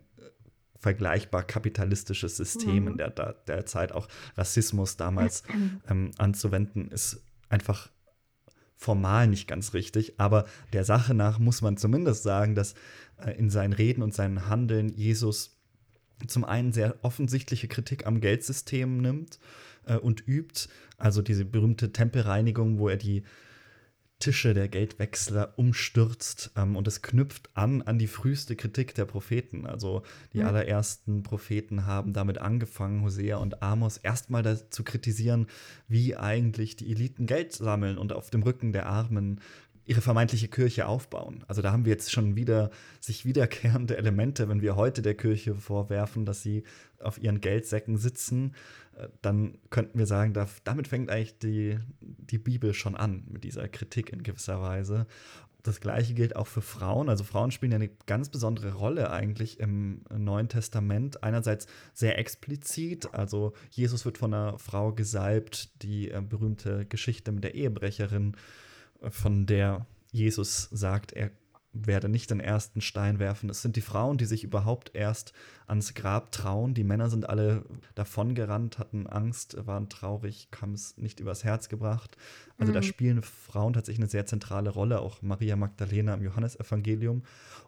[0.76, 2.88] vergleichbar kapitalistisches System mhm.
[2.88, 3.92] in der, der Zeit.
[3.92, 5.42] Auch Rassismus damals
[5.88, 7.90] ähm, anzuwenden, ist einfach
[8.78, 10.18] formal nicht ganz richtig.
[10.18, 12.74] Aber der Sache nach muss man zumindest sagen, dass
[13.18, 15.58] äh, in seinen Reden und seinen Handeln Jesus
[16.26, 19.38] zum einen sehr offensichtliche Kritik am Geldsystem nimmt
[19.86, 23.24] äh, und übt, also diese berühmte Tempelreinigung, wo er die
[24.18, 29.64] Tische der Geldwechsler umstürzt ähm, und es knüpft an an die früheste Kritik der Propheten.
[29.64, 30.02] Also
[30.32, 30.46] die mhm.
[30.46, 35.46] allerersten Propheten haben damit angefangen, Hosea und Amos erstmal zu kritisieren,
[35.86, 39.40] wie eigentlich die Eliten Geld sammeln und auf dem Rücken der Armen
[39.88, 41.44] ihre vermeintliche Kirche aufbauen.
[41.48, 45.54] Also da haben wir jetzt schon wieder sich wiederkehrende Elemente, wenn wir heute der Kirche
[45.54, 46.64] vorwerfen, dass sie
[47.00, 48.54] auf ihren Geldsäcken sitzen,
[49.22, 50.34] dann könnten wir sagen,
[50.64, 55.06] damit fängt eigentlich die, die Bibel schon an mit dieser Kritik in gewisser Weise.
[55.62, 57.08] Das gleiche gilt auch für Frauen.
[57.08, 61.22] Also Frauen spielen ja eine ganz besondere Rolle eigentlich im Neuen Testament.
[61.22, 67.44] Einerseits sehr explizit, also Jesus wird von einer Frau gesalbt, die äh, berühmte Geschichte mit
[67.44, 68.36] der Ehebrecherin
[69.02, 71.30] von der Jesus sagt, er
[71.86, 73.50] werde nicht den ersten Stein werfen.
[73.50, 75.32] Es sind die Frauen, die sich überhaupt erst
[75.66, 76.74] ans Grab trauen.
[76.74, 77.64] Die Männer sind alle
[77.94, 82.16] davongerannt, hatten Angst, waren traurig, haben es nicht übers Herz gebracht.
[82.58, 82.74] Also mhm.
[82.74, 87.22] da spielen Frauen tatsächlich eine sehr zentrale Rolle, auch Maria Magdalena im Johannesevangelium.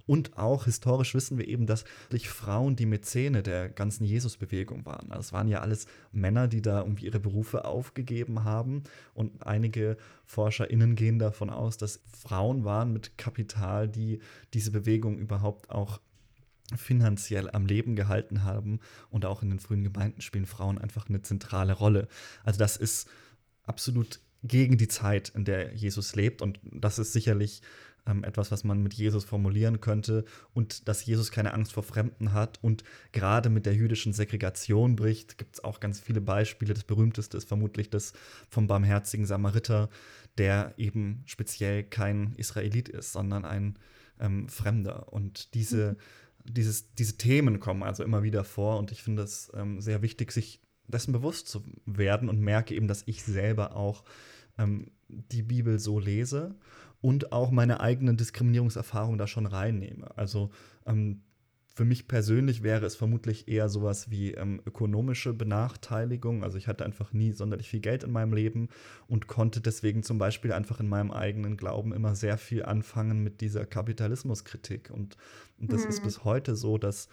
[0.07, 1.85] Und auch historisch wissen wir eben, dass
[2.25, 5.11] Frauen die Mäzene der ganzen Jesusbewegung waren.
[5.11, 8.83] Also es waren ja alles Männer, die da irgendwie ihre Berufe aufgegeben haben.
[9.15, 14.00] Und einige ForscherInnen gehen davon aus, dass Frauen waren mit Kapital, die
[14.55, 16.01] diese Bewegung überhaupt auch
[16.77, 18.81] finanziell am Leben gehalten haben.
[19.11, 22.09] Und auch in den frühen Gemeinden spielen Frauen einfach eine zentrale Rolle.
[22.45, 23.09] Also das ist
[23.65, 26.43] absolut gegen die Zeit, in der Jesus lebt.
[26.43, 27.63] Und das ist sicherlich
[28.07, 30.25] ähm, etwas, was man mit Jesus formulieren könnte.
[30.55, 35.39] Und dass Jesus keine Angst vor Fremden hat und gerade mit der jüdischen Segregation bricht,
[35.39, 36.75] gibt es auch ganz viele Beispiele.
[36.75, 38.13] Das berühmteste ist vermutlich das
[38.49, 39.91] vom barmherzigen Samariter,
[40.39, 43.79] der eben speziell kein Israelit ist, sondern ein
[44.19, 45.13] ähm, Fremder.
[45.13, 45.97] Und diese mhm
[46.45, 50.33] dieses, diese Themen kommen also immer wieder vor und ich finde es ähm, sehr wichtig,
[50.33, 54.05] sich dessen bewusst zu werden und merke eben, dass ich selber auch
[54.59, 56.57] ähm, die Bibel so lese
[57.01, 60.17] und auch meine eigenen Diskriminierungserfahrungen da schon reinnehme.
[60.17, 60.51] Also
[60.87, 61.23] ähm,
[61.81, 66.45] für mich persönlich wäre es vermutlich eher sowas wie ähm, ökonomische Benachteiligung.
[66.45, 68.69] Also ich hatte einfach nie sonderlich viel Geld in meinem Leben
[69.09, 73.41] und konnte deswegen zum Beispiel einfach in meinem eigenen Glauben immer sehr viel anfangen mit
[73.41, 74.91] dieser Kapitalismuskritik.
[74.91, 75.17] Und,
[75.59, 75.89] und das mhm.
[75.89, 77.09] ist bis heute so, dass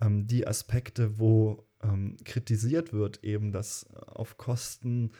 [0.00, 5.12] ähm, die Aspekte, wo ähm, kritisiert wird, eben dass auf Kosten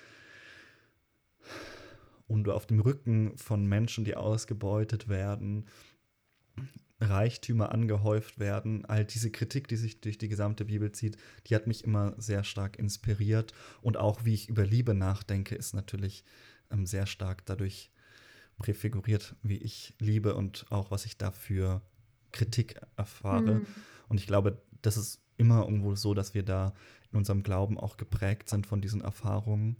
[2.26, 5.66] und auf dem Rücken von Menschen, die ausgebeutet werden,
[7.00, 8.84] Reichtümer angehäuft werden.
[8.84, 12.44] All diese Kritik, die sich durch die gesamte Bibel zieht, die hat mich immer sehr
[12.44, 13.52] stark inspiriert.
[13.80, 16.24] Und auch wie ich über Liebe nachdenke, ist natürlich
[16.70, 17.90] ähm, sehr stark dadurch
[18.58, 21.82] präfiguriert, wie ich liebe und auch was ich dafür
[22.32, 23.54] Kritik erfahre.
[23.54, 23.66] Mhm.
[24.08, 26.74] Und ich glaube, das ist immer irgendwo so, dass wir da
[27.10, 29.78] in unserem Glauben auch geprägt sind von diesen Erfahrungen.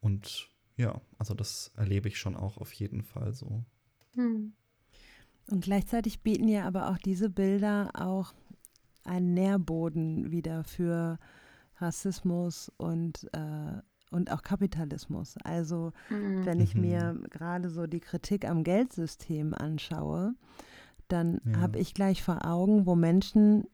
[0.00, 3.64] Und ja, also das erlebe ich schon auch auf jeden Fall so.
[4.14, 4.52] Mhm.
[5.50, 8.32] Und gleichzeitig bieten ja aber auch diese Bilder auch
[9.04, 11.18] einen Nährboden wieder für
[11.78, 13.80] Rassismus und, äh,
[14.10, 15.36] und auch Kapitalismus.
[15.42, 16.44] Also mhm.
[16.44, 17.24] wenn ich mir mhm.
[17.30, 20.34] gerade so die Kritik am Geldsystem anschaue,
[21.08, 21.60] dann ja.
[21.60, 23.66] habe ich gleich vor Augen, wo Menschen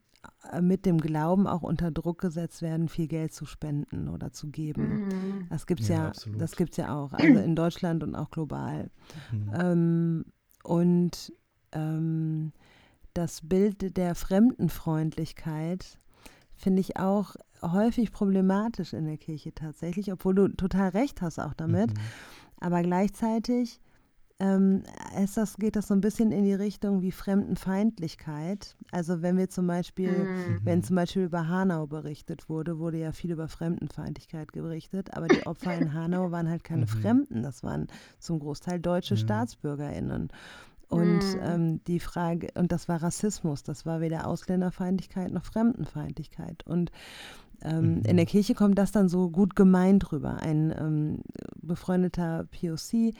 [0.52, 4.48] äh, mit dem Glauben auch unter Druck gesetzt werden, viel Geld zu spenden oder zu
[4.48, 5.06] geben.
[5.06, 5.46] Mhm.
[5.50, 8.90] Das gibt es ja, ja das gibt's ja auch, also in Deutschland und auch global.
[9.32, 9.52] Mhm.
[9.54, 10.24] Ähm,
[10.62, 11.32] und
[11.72, 12.52] ähm,
[13.14, 15.98] das Bild der Fremdenfreundlichkeit
[16.54, 21.54] finde ich auch häufig problematisch in der Kirche tatsächlich, obwohl du total recht hast auch
[21.54, 21.90] damit.
[21.90, 22.00] Mhm.
[22.60, 23.80] Aber gleichzeitig
[24.38, 24.82] ähm,
[25.22, 28.76] ist das, geht das so ein bisschen in die Richtung wie Fremdenfeindlichkeit.
[28.90, 30.60] Also wenn wir zum Beispiel, mhm.
[30.62, 35.46] wenn zum Beispiel über Hanau berichtet wurde, wurde ja viel über Fremdenfeindlichkeit berichtet, aber die
[35.46, 36.88] Opfer in Hanau waren halt keine mhm.
[36.88, 37.86] Fremden, das waren
[38.18, 39.20] zum Großteil deutsche ja.
[39.20, 40.28] StaatsbürgerInnen.
[40.89, 41.41] Und mhm.
[41.43, 46.64] ähm, die Frage, und das war Rassismus, das war weder Ausländerfeindlichkeit noch Fremdenfeindlichkeit.
[46.66, 46.93] Und
[47.62, 48.03] ähm, mhm.
[48.03, 50.37] in der Kirche kommt das dann so gut gemeint rüber.
[50.41, 51.22] Ein ähm,
[51.61, 53.14] befreundeter POC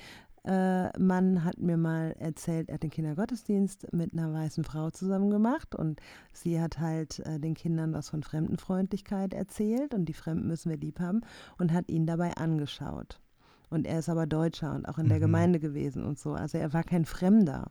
[0.47, 5.31] äh, Mann hat mir mal erzählt, er hat den Kindergottesdienst mit einer weißen Frau zusammen
[5.31, 6.01] gemacht und
[6.33, 10.79] sie hat halt äh, den Kindern was von Fremdenfreundlichkeit erzählt und die Fremden müssen wir
[10.79, 11.23] lieb haben
[11.59, 13.19] und hat ihn dabei angeschaut.
[13.71, 15.23] Und er ist aber Deutscher und auch in der mhm.
[15.23, 16.33] Gemeinde gewesen und so.
[16.33, 17.71] Also er war kein Fremder.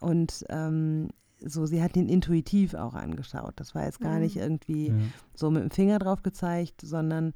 [0.00, 1.08] Und ähm,
[1.40, 3.54] so, sie hat ihn intuitiv auch angeschaut.
[3.56, 4.20] Das war jetzt gar mhm.
[4.20, 4.94] nicht irgendwie ja.
[5.34, 7.32] so mit dem Finger drauf gezeigt, sondern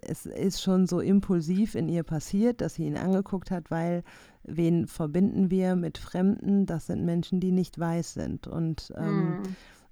[0.00, 4.02] es ist schon so impulsiv in ihr passiert, dass sie ihn angeguckt hat, weil
[4.42, 6.66] wen verbinden wir mit Fremden?
[6.66, 8.46] Das sind Menschen, die nicht weiß sind.
[8.46, 9.42] Und ähm, mhm.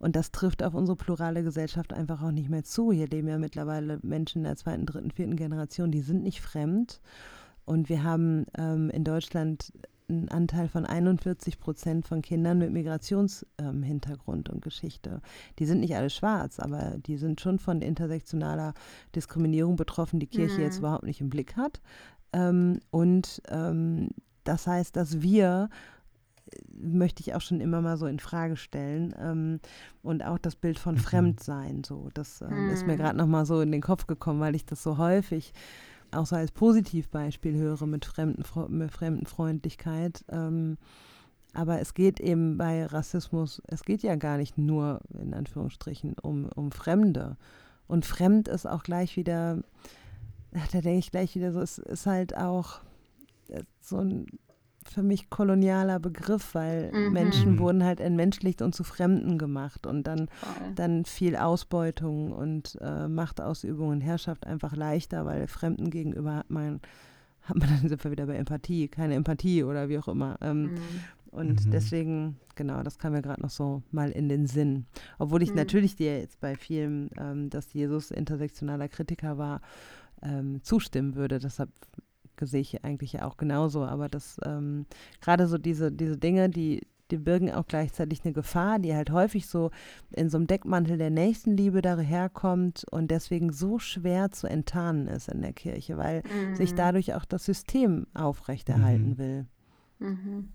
[0.03, 2.91] Und das trifft auf unsere plurale Gesellschaft einfach auch nicht mehr zu.
[2.91, 7.01] Hier leben ja mittlerweile Menschen in der zweiten, dritten, vierten Generation, die sind nicht fremd.
[7.65, 9.73] Und wir haben ähm, in Deutschland
[10.09, 15.21] einen Anteil von 41 Prozent von Kindern mit Migrationshintergrund ähm, und Geschichte.
[15.59, 18.75] Die sind nicht alle schwarz, aber die sind schon von intersektionaler
[19.15, 20.63] Diskriminierung betroffen, die Kirche mhm.
[20.63, 21.81] jetzt überhaupt nicht im Blick hat.
[22.33, 24.11] Ähm, und ähm,
[24.45, 25.69] das heißt, dass wir
[26.51, 29.61] äh, möchte ich auch schon immer mal so in Frage stellen ähm,
[30.03, 31.01] und auch das Bild von mhm.
[31.01, 32.99] Fremdsein so das ähm, ist mir mhm.
[32.99, 35.53] gerade noch mal so in den Kopf gekommen weil ich das so häufig
[36.13, 40.25] auch so als Positivbeispiel höre mit, Fremden, mit Fremdenfreundlichkeit.
[40.29, 40.79] Ähm,
[41.55, 46.47] aber es geht eben bei Rassismus, es geht ja gar nicht nur in Anführungsstrichen um,
[46.55, 47.37] um Fremde.
[47.87, 49.63] Und fremd ist auch gleich wieder,
[50.51, 52.81] da denke ich gleich wieder so, es ist halt auch
[53.49, 54.27] äh, so ein
[54.85, 57.13] für mich kolonialer Begriff, weil mhm.
[57.13, 60.29] Menschen wurden halt entmenschlicht und zu Fremden gemacht und dann,
[60.75, 66.81] dann viel Ausbeutung und äh, Machtausübung und Herrschaft einfach leichter, weil Fremden gegenüber hat man,
[67.43, 70.39] hat man dann sind wir wieder bei Empathie, keine Empathie oder wie auch immer.
[70.41, 70.79] Ähm, mhm.
[71.31, 71.71] Und mhm.
[71.71, 74.85] deswegen, genau, das kam mir gerade noch so mal in den Sinn.
[75.19, 75.57] Obwohl ich mhm.
[75.57, 79.63] natürlich dir jetzt bei vielen, ähm, dass Jesus intersektionaler Kritiker war,
[80.23, 81.39] ähm, zustimmen würde.
[81.39, 81.71] Deshalb
[82.41, 83.85] sehe ich eigentlich ja auch genauso.
[83.85, 84.87] Aber das ähm,
[85.21, 89.47] gerade so diese, diese Dinge, die, die birgen auch gleichzeitig eine Gefahr, die halt häufig
[89.47, 89.71] so
[90.11, 95.43] in so einem Deckmantel der Nächstenliebe daherkommt und deswegen so schwer zu enttarnen ist in
[95.43, 96.57] der Kirche, weil mhm.
[96.57, 99.19] sich dadurch auch das System aufrechterhalten mhm.
[99.19, 99.47] will.
[99.99, 100.49] Mhm.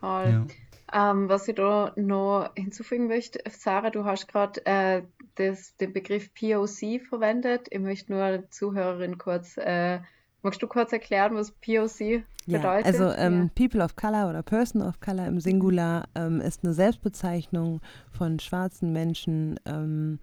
[0.00, 0.46] Toll.
[0.92, 1.10] Ja.
[1.12, 5.02] Ähm, was ich da noch hinzufügen möchte, Sarah, du hast gerade äh,
[5.38, 7.68] den Begriff POC verwendet.
[7.70, 10.00] Ich möchte nur der Zuhörerin kurz äh,
[10.42, 12.86] Magst du kurz erklären, was POC ja, bedeutet?
[12.86, 13.50] Also ähm, ja.
[13.54, 17.80] People of Color oder Person of Color im Singular ähm, ist eine Selbstbezeichnung
[18.10, 20.18] von schwarzen Menschen, ähm,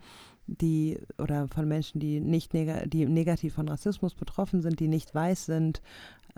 [0.45, 5.13] die oder von Menschen, die nicht neg die negativ von Rassismus betroffen sind, die nicht
[5.13, 5.81] weiß sind,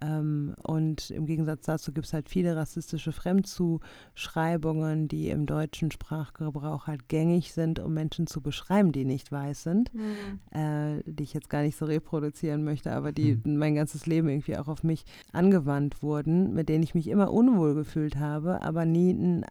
[0.01, 6.87] ähm, und im Gegensatz dazu gibt es halt viele rassistische Fremdzuschreibungen, die im deutschen Sprachgebrauch
[6.87, 10.57] halt gängig sind, um Menschen zu beschreiben, die nicht weiß sind, mhm.
[10.57, 13.57] äh, die ich jetzt gar nicht so reproduzieren möchte, aber die mhm.
[13.57, 17.75] mein ganzes Leben irgendwie auch auf mich angewandt wurden, mit denen ich mich immer unwohl
[17.75, 19.45] gefühlt habe, aber nie ein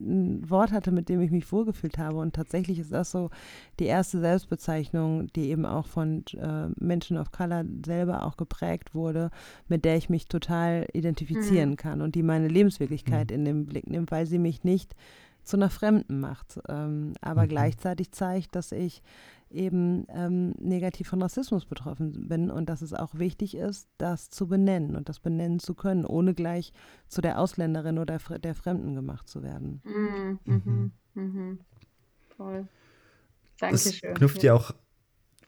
[0.00, 2.18] ein Wort hatte, mit dem ich mich wohlgefühlt habe.
[2.18, 3.30] Und tatsächlich ist das so
[3.78, 9.30] die erste Selbstbezeichnung, die eben auch von äh, Menschen of Color selber auch geprägt wurde,
[9.68, 11.76] mit der ich mich total identifizieren mhm.
[11.76, 13.36] kann und die meine Lebenswirklichkeit mhm.
[13.36, 14.94] in den Blick nimmt, weil sie mich nicht
[15.44, 17.48] zu einer Fremden macht, ähm, aber mhm.
[17.48, 19.02] gleichzeitig zeigt, dass ich
[19.54, 24.46] eben ähm, negativ von Rassismus betroffen bin und dass es auch wichtig ist, das zu
[24.46, 26.72] benennen und das benennen zu können, ohne gleich
[27.08, 29.80] zu der Ausländerin oder der Fremden gemacht zu werden.
[29.84, 30.38] Mhm.
[30.44, 30.92] Mhm.
[31.14, 31.58] Mhm.
[32.36, 32.68] Toll.
[33.60, 34.10] Dankeschön.
[34.10, 34.72] Das knüpft ja auch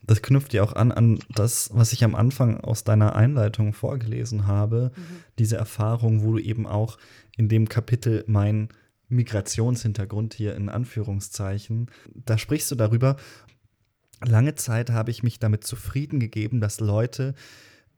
[0.05, 4.47] das knüpft ja auch an an das, was ich am Anfang aus deiner Einleitung vorgelesen
[4.47, 5.01] habe, mhm.
[5.37, 6.97] diese Erfahrung, wo du eben auch
[7.35, 8.69] in dem Kapitel mein
[9.09, 13.15] Migrationshintergrund hier in Anführungszeichen, da sprichst du darüber,
[14.25, 17.35] Lange Zeit habe ich mich damit zufrieden gegeben, dass Leute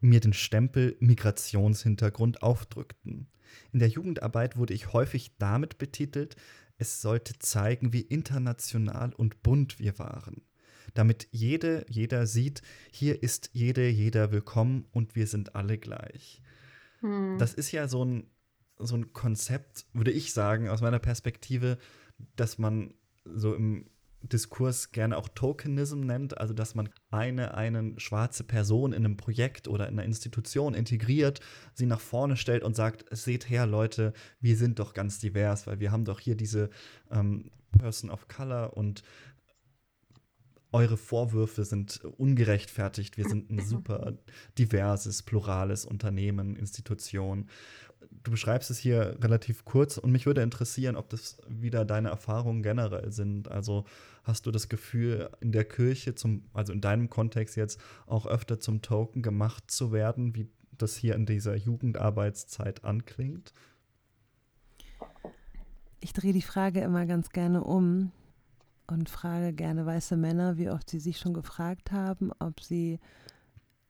[0.01, 3.27] mir den Stempel Migrationshintergrund aufdrückten.
[3.71, 6.35] In der Jugendarbeit wurde ich häufig damit betitelt,
[6.77, 10.41] es sollte zeigen, wie international und bunt wir waren.
[10.93, 12.61] Damit jede, jeder sieht,
[12.91, 16.41] hier ist jede, jeder willkommen und wir sind alle gleich.
[17.01, 17.37] Hm.
[17.37, 18.27] Das ist ja so ein,
[18.77, 21.77] so ein Konzept, würde ich sagen, aus meiner Perspektive,
[22.35, 22.93] dass man
[23.25, 23.89] so im
[24.21, 29.67] Diskurs gerne auch Tokenism nennt, also dass man eine, eine schwarze Person in einem Projekt
[29.67, 31.39] oder in einer Institution integriert,
[31.73, 35.79] sie nach vorne stellt und sagt, seht her Leute, wir sind doch ganz divers, weil
[35.79, 36.69] wir haben doch hier diese
[37.11, 39.03] ähm, Person of Color und
[40.71, 43.17] eure Vorwürfe sind ungerechtfertigt.
[43.17, 44.17] Wir sind ein super
[44.57, 47.49] diverses, plurales Unternehmen, Institution
[48.11, 52.63] du beschreibst es hier relativ kurz und mich würde interessieren, ob das wieder deine Erfahrungen
[52.63, 53.49] generell sind.
[53.49, 53.85] Also
[54.23, 58.59] hast du das Gefühl, in der Kirche, zum, also in deinem Kontext jetzt, auch öfter
[58.59, 63.53] zum Token gemacht zu werden, wie das hier in dieser Jugendarbeitszeit anklingt?
[65.99, 68.11] Ich drehe die Frage immer ganz gerne um
[68.87, 72.99] und frage gerne weiße Männer, wie oft sie sich schon gefragt haben, ob sie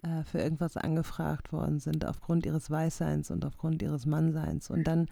[0.02, 4.70] äh, für irgendwas angefragt worden sind aufgrund ihres Weißseins und aufgrund ihres Mannseins.
[4.70, 5.08] Und dann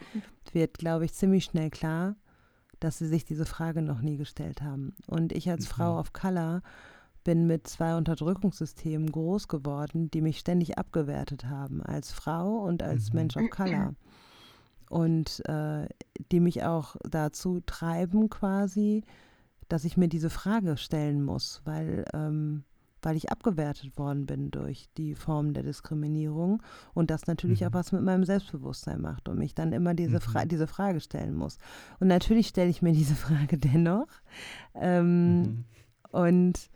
[0.54, 2.16] wird, glaube ich, ziemlich schnell klar,
[2.80, 4.96] dass sie sich diese Frage noch nie gestellt haben.
[5.08, 5.72] Und ich als mhm.
[5.72, 6.62] Frau of Color
[7.26, 13.10] bin mit zwei Unterdrückungssystemen groß geworden, die mich ständig abgewertet haben, als Frau und als
[13.10, 13.16] mhm.
[13.20, 13.94] Mensch of Color.
[14.90, 15.90] Und äh,
[16.32, 19.04] die mich auch dazu treiben, quasi,
[19.68, 22.64] dass ich mir diese Frage stellen muss, weil ähm,
[23.08, 26.62] weil ich abgewertet worden bin durch die Formen der Diskriminierung
[26.94, 27.68] und das natürlich mhm.
[27.68, 30.50] auch was mit meinem Selbstbewusstsein macht und mich dann immer diese, Fra mhm.
[30.50, 31.58] diese Frage stellen muss.
[32.02, 34.10] Und natürlich stelle ich mir diese Frage dennoch.
[34.76, 35.64] Ähm, mhm.
[36.12, 36.70] Und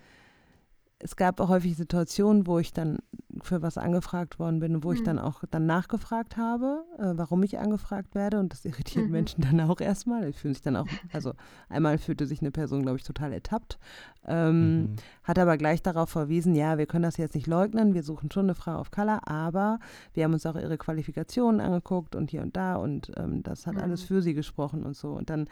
[1.04, 3.00] es gab auch häufig Situationen, wo ich dann
[3.42, 4.96] für was angefragt worden bin und wo mhm.
[4.96, 8.40] ich dann auch dann nachgefragt habe, äh, warum ich angefragt werde.
[8.40, 9.12] Und das irritiert mhm.
[9.12, 10.28] Menschen dann auch erstmal.
[10.28, 11.34] Ich fühle sich dann auch, also
[11.70, 13.80] einmal fühlte sich eine Person, glaube ich, total ertappt,
[14.28, 14.96] ähm, mhm.
[15.24, 18.46] hat aber gleich darauf verwiesen, ja, wir können das jetzt nicht leugnen, wir suchen schon
[18.46, 19.80] eine Frau of Color, aber
[20.14, 23.78] wir haben uns auch ihre Qualifikationen angeguckt und hier und da und ähm, das hat
[23.78, 24.08] alles mhm.
[24.08, 25.12] für sie gesprochen und so.
[25.12, 25.48] Und dann,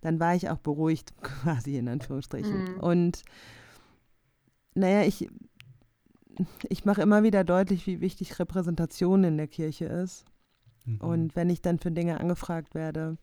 [0.00, 2.76] dann war ich auch beruhigt, quasi in Anführungsstrichen.
[2.76, 2.80] Mhm.
[2.80, 3.22] Und
[4.78, 5.28] naja, ich,
[6.68, 10.24] ich mache immer wieder deutlich, wie wichtig Repräsentation in der Kirche ist.
[10.84, 11.00] Mhm.
[11.00, 13.18] Und wenn ich dann für Dinge angefragt werde,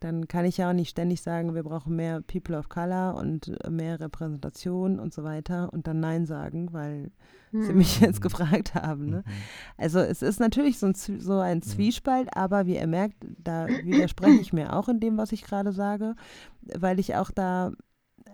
[0.00, 3.56] dann kann ich ja auch nicht ständig sagen, wir brauchen mehr People of Color und
[3.70, 7.12] mehr Repräsentation und so weiter und dann Nein sagen, weil
[7.50, 7.62] mhm.
[7.62, 9.06] sie mich jetzt gefragt haben.
[9.06, 9.24] Ne?
[9.26, 9.32] Mhm.
[9.78, 14.40] Also es ist natürlich so ein, so ein Zwiespalt, aber wie ihr merkt, da widerspreche
[14.40, 16.14] ich mir auch in dem, was ich gerade sage,
[16.60, 17.72] weil ich auch da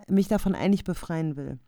[0.09, 1.59] mich davon eigentlich befreien will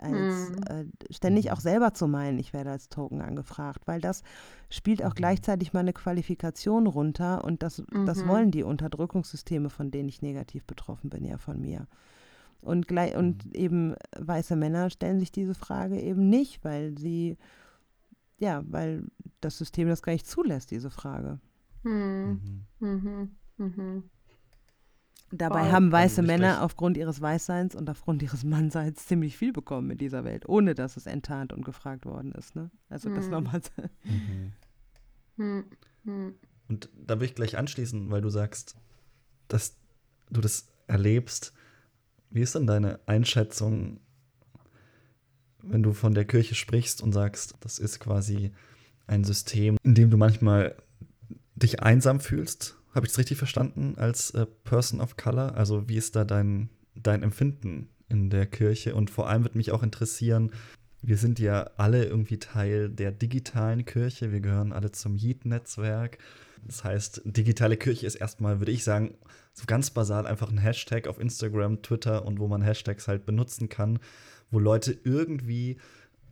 [0.00, 0.62] als hm.
[0.68, 4.22] äh, ständig auch selber zu meinen, ich werde als Token angefragt, weil das
[4.70, 5.16] spielt auch mhm.
[5.16, 8.06] gleichzeitig meine Qualifikation runter und das, mhm.
[8.06, 11.86] das wollen die Unterdrückungssysteme, von denen ich negativ betroffen bin, ja von mir.
[12.60, 13.52] Und, gleich, und mhm.
[13.52, 17.36] eben weiße Männer stellen sich diese Frage eben nicht, weil sie,
[18.38, 19.04] ja, weil
[19.40, 21.38] das System das gar nicht zulässt, diese Frage.
[21.82, 22.64] Hm.
[22.80, 23.30] Mhm.
[23.58, 24.10] Mhm.
[25.32, 25.72] Dabei Voll.
[25.72, 26.62] haben weiße Männer schlecht.
[26.62, 30.96] aufgrund ihres Weißseins und aufgrund ihres Mannseins ziemlich viel bekommen in dieser Welt, ohne dass
[30.96, 32.54] es enttarnt und gefragt worden ist.
[32.54, 32.70] Ne?
[32.88, 33.30] Also das hm.
[33.32, 33.60] nochmal.
[34.04, 34.52] Mhm.
[35.36, 35.64] Hm.
[36.04, 36.34] Hm.
[36.68, 38.76] Und da will ich gleich anschließen, weil du sagst,
[39.48, 39.76] dass
[40.30, 41.52] du das erlebst.
[42.30, 44.00] Wie ist denn deine Einschätzung,
[45.62, 48.52] wenn du von der Kirche sprichst und sagst, das ist quasi
[49.08, 50.76] ein System, in dem du manchmal
[51.56, 55.54] dich einsam fühlst habe ich es richtig verstanden als äh, Person of Color?
[55.54, 58.94] Also wie ist da dein, dein Empfinden in der Kirche?
[58.94, 60.50] Und vor allem würde mich auch interessieren,
[61.02, 66.18] wir sind ja alle irgendwie Teil der digitalen Kirche, wir gehören alle zum Yeet-Netzwerk.
[66.64, 69.14] Das heißt, digitale Kirche ist erstmal, würde ich sagen,
[69.52, 73.68] so ganz basal einfach ein Hashtag auf Instagram, Twitter und wo man Hashtags halt benutzen
[73.68, 73.98] kann,
[74.50, 75.76] wo Leute irgendwie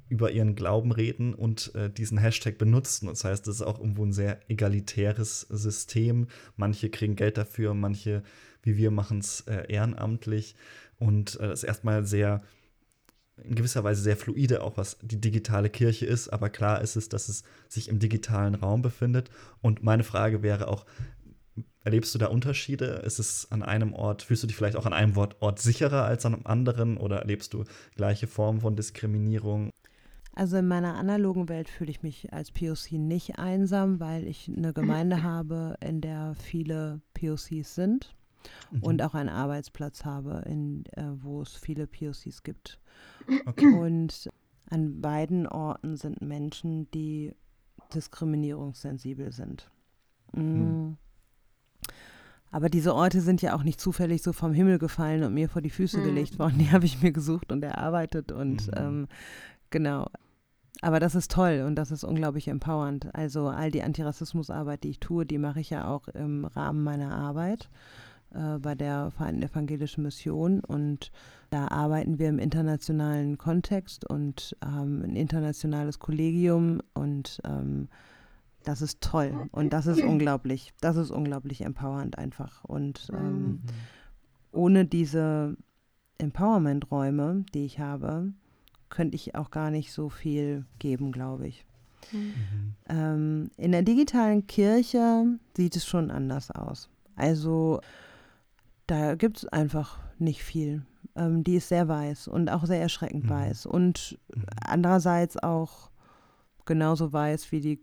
[0.08, 3.06] über ihren Glauben reden und äh, diesen Hashtag benutzen.
[3.06, 6.26] Das heißt, es ist auch irgendwo ein sehr egalitäres System.
[6.56, 8.22] Manche kriegen Geld dafür, manche,
[8.62, 10.54] wie wir, machen es äh, ehrenamtlich.
[10.98, 12.42] Und äh, das ist erstmal sehr,
[13.42, 16.28] in gewisser Weise sehr fluide, auch was die digitale Kirche ist.
[16.28, 19.30] Aber klar ist es, dass es sich im digitalen Raum befindet.
[19.62, 20.84] Und meine Frage wäre auch,
[21.84, 22.86] Erlebst du da Unterschiede?
[23.04, 26.24] Ist es an einem Ort, fühlst du dich vielleicht auch an einem Ort sicherer als
[26.24, 29.70] an einem anderen oder erlebst du gleiche Formen von Diskriminierung?
[30.34, 34.72] Also in meiner analogen Welt fühle ich mich als POC nicht einsam, weil ich eine
[34.72, 38.16] Gemeinde habe, in der viele POCs sind
[38.72, 38.82] mhm.
[38.82, 42.80] und auch einen Arbeitsplatz habe, in, äh, wo es viele POCs gibt.
[43.46, 43.66] Okay.
[43.74, 44.28] Und
[44.70, 47.34] an beiden Orten sind Menschen, die
[47.94, 49.70] diskriminierungssensibel sind.
[50.32, 50.96] Mhm.
[52.50, 55.62] Aber diese Orte sind ja auch nicht zufällig so vom Himmel gefallen und mir vor
[55.62, 56.04] die Füße mhm.
[56.04, 56.58] gelegt worden.
[56.58, 58.72] Die habe ich mir gesucht und erarbeitet und mhm.
[58.76, 59.08] ähm,
[59.70, 60.08] genau.
[60.80, 63.14] Aber das ist toll und das ist unglaublich empowernd.
[63.14, 67.14] Also all die Antirassismusarbeit, die ich tue, die mache ich ja auch im Rahmen meiner
[67.14, 67.70] Arbeit
[68.34, 70.60] äh, bei der Vereinten Evangelischen Mission.
[70.60, 71.10] Und
[71.50, 77.88] da arbeiten wir im internationalen Kontext und haben ein internationales Kollegium und ähm,
[78.64, 82.64] das ist toll und das ist unglaublich, das ist unglaublich empowernd einfach.
[82.64, 83.60] Und ähm, mhm.
[84.52, 85.56] ohne diese
[86.18, 88.32] Empowerment-Räume, die ich habe,
[88.94, 91.64] könnte ich auch gar nicht so viel geben, glaube ich.
[92.12, 92.74] Mhm.
[92.88, 95.26] Ähm, in der digitalen Kirche
[95.56, 96.88] sieht es schon anders aus.
[97.16, 97.80] Also
[98.86, 100.84] da gibt es einfach nicht viel.
[101.16, 103.30] Ähm, die ist sehr weiß und auch sehr erschreckend mhm.
[103.30, 104.44] weiß und mhm.
[104.64, 105.90] andererseits auch
[106.64, 107.80] genauso weiß wie die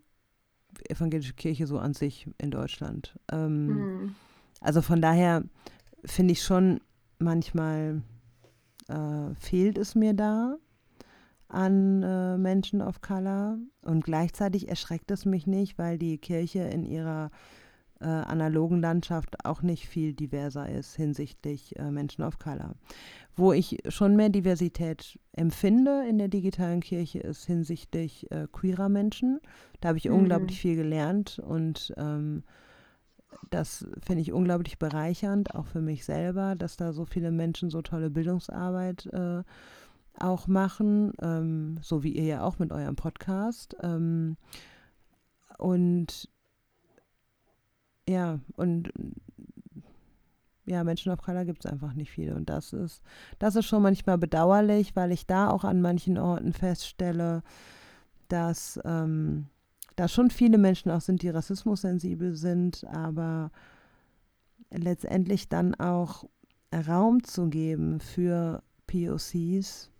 [0.89, 3.19] evangelische Kirche so an sich in Deutschland.
[3.31, 4.15] Ähm, mhm.
[4.61, 5.43] Also von daher
[6.05, 6.79] finde ich schon
[7.19, 8.01] manchmal
[8.87, 10.57] äh, fehlt es mir da
[11.53, 16.85] an äh, Menschen of Color und gleichzeitig erschreckt es mich nicht, weil die Kirche in
[16.85, 17.31] ihrer
[18.01, 22.73] äh, analogen Landschaft auch nicht viel diverser ist hinsichtlich äh, Menschen of Color.
[23.35, 29.39] Wo ich schon mehr Diversität empfinde in der digitalen Kirche ist hinsichtlich äh, queerer Menschen.
[29.79, 30.15] Da habe ich mhm.
[30.15, 32.43] unglaublich viel gelernt und ähm,
[33.49, 37.81] das finde ich unglaublich bereichernd, auch für mich selber, dass da so viele Menschen so
[37.81, 39.43] tolle Bildungsarbeit äh,
[40.23, 43.75] auch machen, ähm, so wie ihr ja auch mit eurem Podcast.
[43.81, 44.37] Ähm,
[45.57, 46.29] und
[48.07, 48.91] ja, und
[50.65, 52.35] ja, Menschen of Color gibt es einfach nicht viele.
[52.35, 53.01] Und das ist,
[53.39, 57.43] das ist schon manchmal bedauerlich, weil ich da auch an manchen Orten feststelle,
[58.27, 59.47] dass ähm,
[59.95, 63.51] da schon viele Menschen auch sind, die rassismussensibel sind, aber
[64.69, 66.25] letztendlich dann auch
[66.73, 69.90] Raum zu geben für POCs,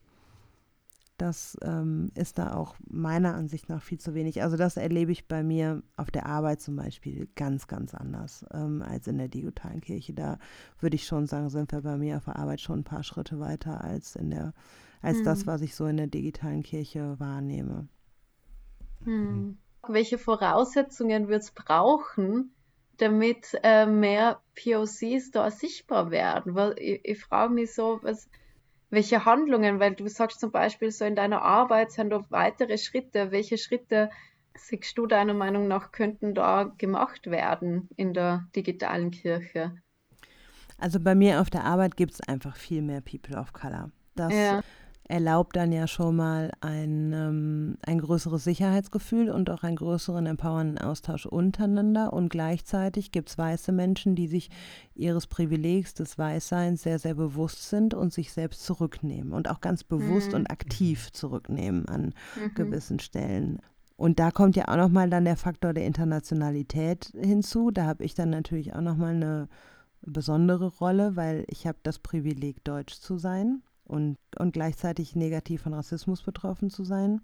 [1.22, 4.42] das ähm, ist da auch meiner Ansicht nach viel zu wenig.
[4.42, 8.82] Also das erlebe ich bei mir auf der Arbeit zum Beispiel ganz, ganz anders ähm,
[8.82, 10.14] als in der digitalen Kirche.
[10.14, 10.40] Da
[10.80, 13.40] würde ich schon sagen, sind wir bei mir auf der Arbeit schon ein paar Schritte
[13.40, 14.54] weiter als in der,
[15.04, 15.26] als hm.
[15.26, 17.88] das, was ich so in der digitalen Kirche wahrnehme.
[19.04, 19.60] Hm.
[19.88, 22.52] Welche Voraussetzungen wird es brauchen,
[22.98, 26.56] damit äh, mehr POCs da sichtbar werden?
[26.56, 28.28] Weil ich, ich frage mich so, was
[28.92, 33.32] welche Handlungen, weil du sagst zum Beispiel so in deiner Arbeit sind da weitere Schritte,
[33.32, 34.12] welche Schritte
[34.54, 39.74] siehst du deiner Meinung nach könnten da gemacht werden in der digitalen Kirche?
[40.78, 43.92] Also bei mir auf der Arbeit gibt es einfach viel mehr People of Color.
[44.16, 44.62] Das ja
[45.12, 50.78] erlaubt dann ja schon mal ein, ähm, ein größeres Sicherheitsgefühl und auch einen größeren empowernden
[50.78, 52.14] Austausch untereinander.
[52.14, 54.50] Und gleichzeitig gibt es weiße Menschen, die sich
[54.96, 59.84] ihres Privilegs des Weißseins sehr, sehr bewusst sind und sich selbst zurücknehmen und auch ganz
[59.84, 60.36] bewusst mhm.
[60.36, 62.54] und aktiv zurücknehmen an mhm.
[62.56, 63.60] gewissen Stellen.
[63.98, 67.70] Und da kommt ja auch nochmal dann der Faktor der Internationalität hinzu.
[67.70, 69.50] Da habe ich dann natürlich auch nochmal eine
[70.02, 75.74] besondere Rolle, weil ich habe das Privileg, deutsch zu sein und, und gleichzeitig negativ von
[75.74, 77.22] Rassismus betroffen zu sein.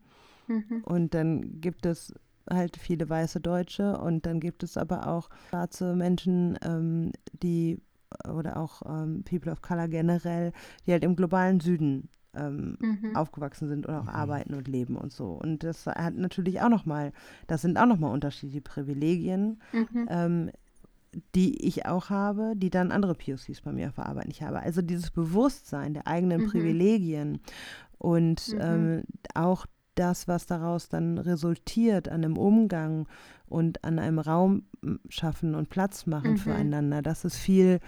[0.47, 0.81] Mhm.
[0.83, 2.13] Und dann gibt es
[2.49, 7.81] halt viele weiße Deutsche und dann gibt es aber auch schwarze Menschen, ähm, die
[8.29, 10.53] oder auch ähm, People of Color generell,
[10.85, 13.15] die halt im globalen Süden ähm, mhm.
[13.15, 14.09] aufgewachsen sind und auch mhm.
[14.09, 15.31] arbeiten und leben und so.
[15.31, 17.11] Und das hat natürlich auch nochmal,
[17.47, 19.61] das sind auch nochmal unterschiedliche Privilegien.
[19.73, 20.07] Mhm.
[21.35, 24.59] Die ich auch habe, die dann andere POCs bei mir Arbeit nicht habe.
[24.59, 26.47] Also dieses Bewusstsein der eigenen mhm.
[26.49, 27.39] Privilegien
[27.97, 28.59] und mhm.
[28.61, 29.03] ähm,
[29.33, 29.65] auch
[29.95, 33.07] das, was daraus dann resultiert an einem Umgang
[33.47, 34.63] und an einem Raum
[35.09, 36.37] schaffen und Platz machen mhm.
[36.37, 37.79] füreinander, das ist viel,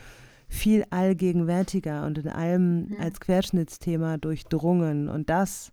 [0.47, 5.07] viel allgegenwärtiger und in allem als Querschnittsthema durchdrungen.
[5.07, 5.71] Und das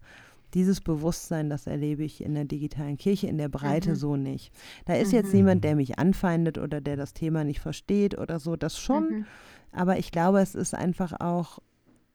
[0.55, 3.97] dieses Bewusstsein, das erlebe ich in der digitalen Kirche in der Breite mhm.
[3.97, 4.53] so nicht.
[4.85, 5.15] Da ist mhm.
[5.15, 9.11] jetzt niemand, der mich anfeindet oder der das Thema nicht versteht oder so, das schon.
[9.11, 9.27] Mhm.
[9.73, 11.59] Aber ich glaube, es ist einfach auch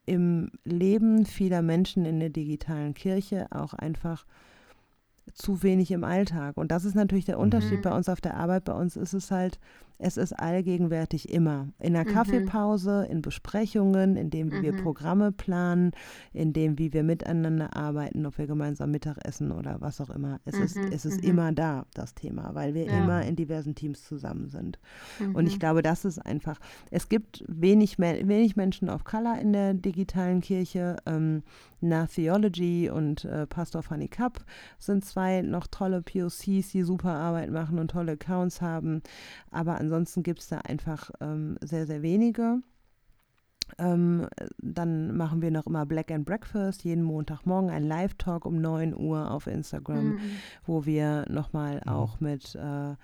[0.05, 4.25] im Leben vieler Menschen in der digitalen Kirche auch einfach
[5.33, 6.57] zu wenig im Alltag.
[6.57, 7.81] Und das ist natürlich der Unterschied mhm.
[7.83, 8.65] bei uns auf der Arbeit.
[8.65, 9.59] Bei uns ist es halt,
[10.01, 11.67] es ist allgegenwärtig immer.
[11.79, 12.13] In der mhm.
[12.13, 14.63] Kaffeepause, in Besprechungen, in dem, wie mhm.
[14.63, 15.91] wir Programme planen,
[16.33, 20.39] in dem, wie wir miteinander arbeiten, ob wir gemeinsam Mittag essen oder was auch immer.
[20.43, 20.91] Es ist, mhm.
[20.91, 21.29] es ist mhm.
[21.29, 22.97] immer da, das Thema, weil wir ja.
[22.97, 24.79] immer in diversen Teams zusammen sind.
[25.33, 25.59] Und ich mhm.
[25.59, 30.97] glaube, das ist einfach, es gibt wenig, wenig Menschen of Color in der digitalen Kirche.
[31.05, 31.43] Ähm,
[31.83, 34.45] Na Theology und äh, Pastor Fanny Kapp
[34.77, 39.01] sind zwei noch tolle POCs, die super Arbeit machen und tolle Accounts haben.
[39.49, 42.61] Aber ansonsten ansonsten gibt es da einfach ähm, sehr, sehr wenige.
[43.77, 44.27] Ähm,
[44.57, 49.31] dann machen wir noch immer Black and Breakfast, jeden Montagmorgen ein Live-Talk um 9 Uhr
[49.31, 50.19] auf Instagram, mhm.
[50.65, 51.91] wo wir nochmal mhm.
[51.91, 52.95] auch mit äh,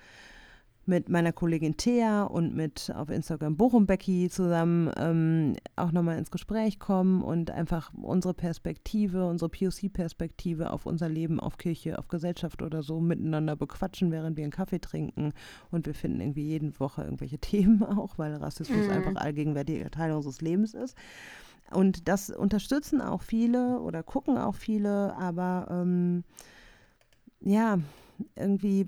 [0.88, 6.30] mit meiner Kollegin Thea und mit auf Instagram Bochum Becky zusammen ähm, auch nochmal ins
[6.30, 12.62] Gespräch kommen und einfach unsere Perspektive, unsere POC-Perspektive auf unser Leben, auf Kirche, auf Gesellschaft
[12.62, 15.34] oder so miteinander bequatschen, während wir einen Kaffee trinken.
[15.70, 18.90] Und wir finden irgendwie jede Woche irgendwelche Themen auch, weil Rassismus mhm.
[18.90, 20.96] einfach allgegenwärtiger Teil unseres Lebens ist.
[21.70, 26.24] Und das unterstützen auch viele oder gucken auch viele, aber ähm,
[27.40, 27.78] ja,
[28.36, 28.86] irgendwie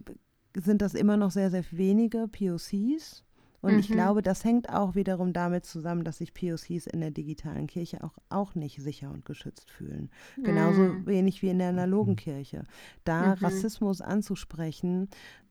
[0.54, 3.24] sind das immer noch sehr, sehr wenige POCs.
[3.62, 3.78] Und mhm.
[3.80, 8.02] ich glaube, das hängt auch wiederum damit zusammen, dass sich POCs in der digitalen Kirche
[8.02, 10.10] auch, auch nicht sicher und geschützt fühlen.
[10.42, 11.06] Genauso mhm.
[11.06, 12.64] wenig wie in der analogen Kirche.
[13.04, 13.44] Da mhm.
[13.44, 15.08] Rassismus anzusprechen,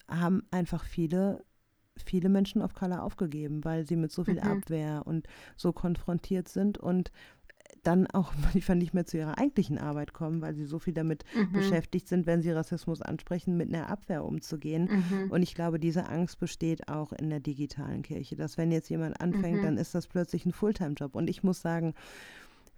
[0.08, 1.43] haben einfach viele
[2.06, 4.47] viele Menschen of Color aufgegeben, weil sie mit so viel mhm.
[4.47, 5.28] Abwehr und
[5.58, 7.12] so konfrontiert sind und
[7.84, 11.24] dann auch manchmal nicht mehr zu ihrer eigentlichen Arbeit kommen, weil sie so viel damit
[11.36, 11.52] mhm.
[11.54, 14.90] beschäftigt sind, wenn sie Rassismus ansprechen, mit einer Abwehr umzugehen.
[14.92, 15.32] Mhm.
[15.32, 19.20] Und ich glaube, diese Angst besteht auch in der digitalen Kirche, dass wenn jetzt jemand
[19.22, 19.64] anfängt, mhm.
[19.64, 21.16] dann ist das plötzlich ein Fulltime-Job.
[21.16, 21.94] Und ich muss sagen,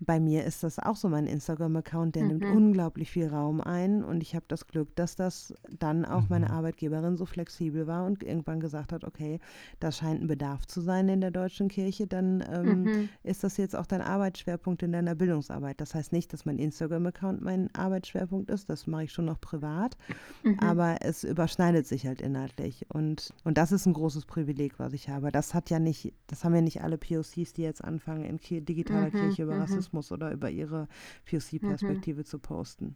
[0.03, 2.29] bei mir ist das auch so mein Instagram-Account, der mhm.
[2.29, 6.47] nimmt unglaublich viel Raum ein und ich habe das Glück, dass das dann auch meine
[6.47, 6.51] mhm.
[6.51, 9.39] Arbeitgeberin so flexibel war und irgendwann gesagt hat, okay,
[9.79, 13.09] das scheint ein Bedarf zu sein in der deutschen Kirche, dann ähm, mhm.
[13.21, 15.79] ist das jetzt auch dein Arbeitsschwerpunkt in deiner Bildungsarbeit.
[15.79, 19.97] Das heißt nicht, dass mein Instagram-Account mein Arbeitsschwerpunkt ist, das mache ich schon noch privat,
[20.43, 20.57] mhm.
[20.59, 25.09] aber es überschneidet sich halt inhaltlich und, und das ist ein großes Privileg, was ich
[25.09, 25.31] habe.
[25.31, 29.07] Das hat ja nicht, das haben ja nicht alle POCs, die jetzt anfangen, in digitaler
[29.07, 29.11] mhm.
[29.11, 30.87] Kirche über Rassismus Rassismus oder über ihre
[31.29, 32.25] POC-Perspektive mhm.
[32.25, 32.95] zu posten.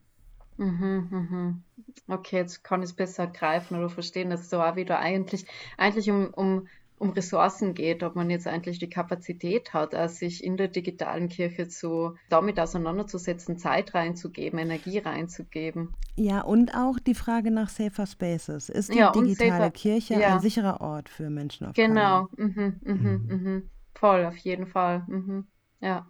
[0.58, 1.64] Mhm, mhm.
[2.08, 5.46] Okay, jetzt kann ich es besser greifen oder verstehen, dass es so auch wieder eigentlich,
[5.78, 6.68] eigentlich um, um,
[6.98, 11.68] um Ressourcen geht, ob man jetzt eigentlich die Kapazität hat, sich in der digitalen Kirche
[11.68, 15.94] zu, damit auseinanderzusetzen, Zeit reinzugeben, Energie reinzugeben.
[16.16, 18.70] Ja, und auch die Frage nach Safer Spaces.
[18.70, 20.36] Ist die ja, digitale safer, Kirche ja.
[20.36, 23.70] ein sicherer Ort für Menschen auf Genau, mhm, mhm, mhm, mhm.
[23.94, 25.04] voll, auf jeden Fall.
[25.10, 25.48] Mhm.
[25.82, 26.08] Ja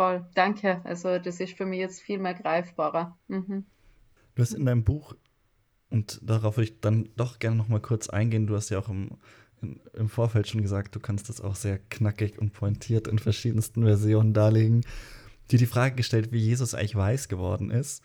[0.00, 0.24] voll.
[0.32, 0.80] Danke.
[0.84, 3.18] Also das ist für mich jetzt viel mehr greifbarer.
[3.28, 3.66] Mhm.
[4.34, 5.14] Du hast in deinem Buch,
[5.90, 8.88] und darauf würde ich dann doch gerne noch mal kurz eingehen, du hast ja auch
[8.88, 9.18] im,
[9.60, 14.32] im Vorfeld schon gesagt, du kannst das auch sehr knackig und pointiert in verschiedensten Versionen
[14.32, 14.86] darlegen,
[15.50, 18.02] dir die Frage gestellt, wie Jesus eigentlich weiß geworden ist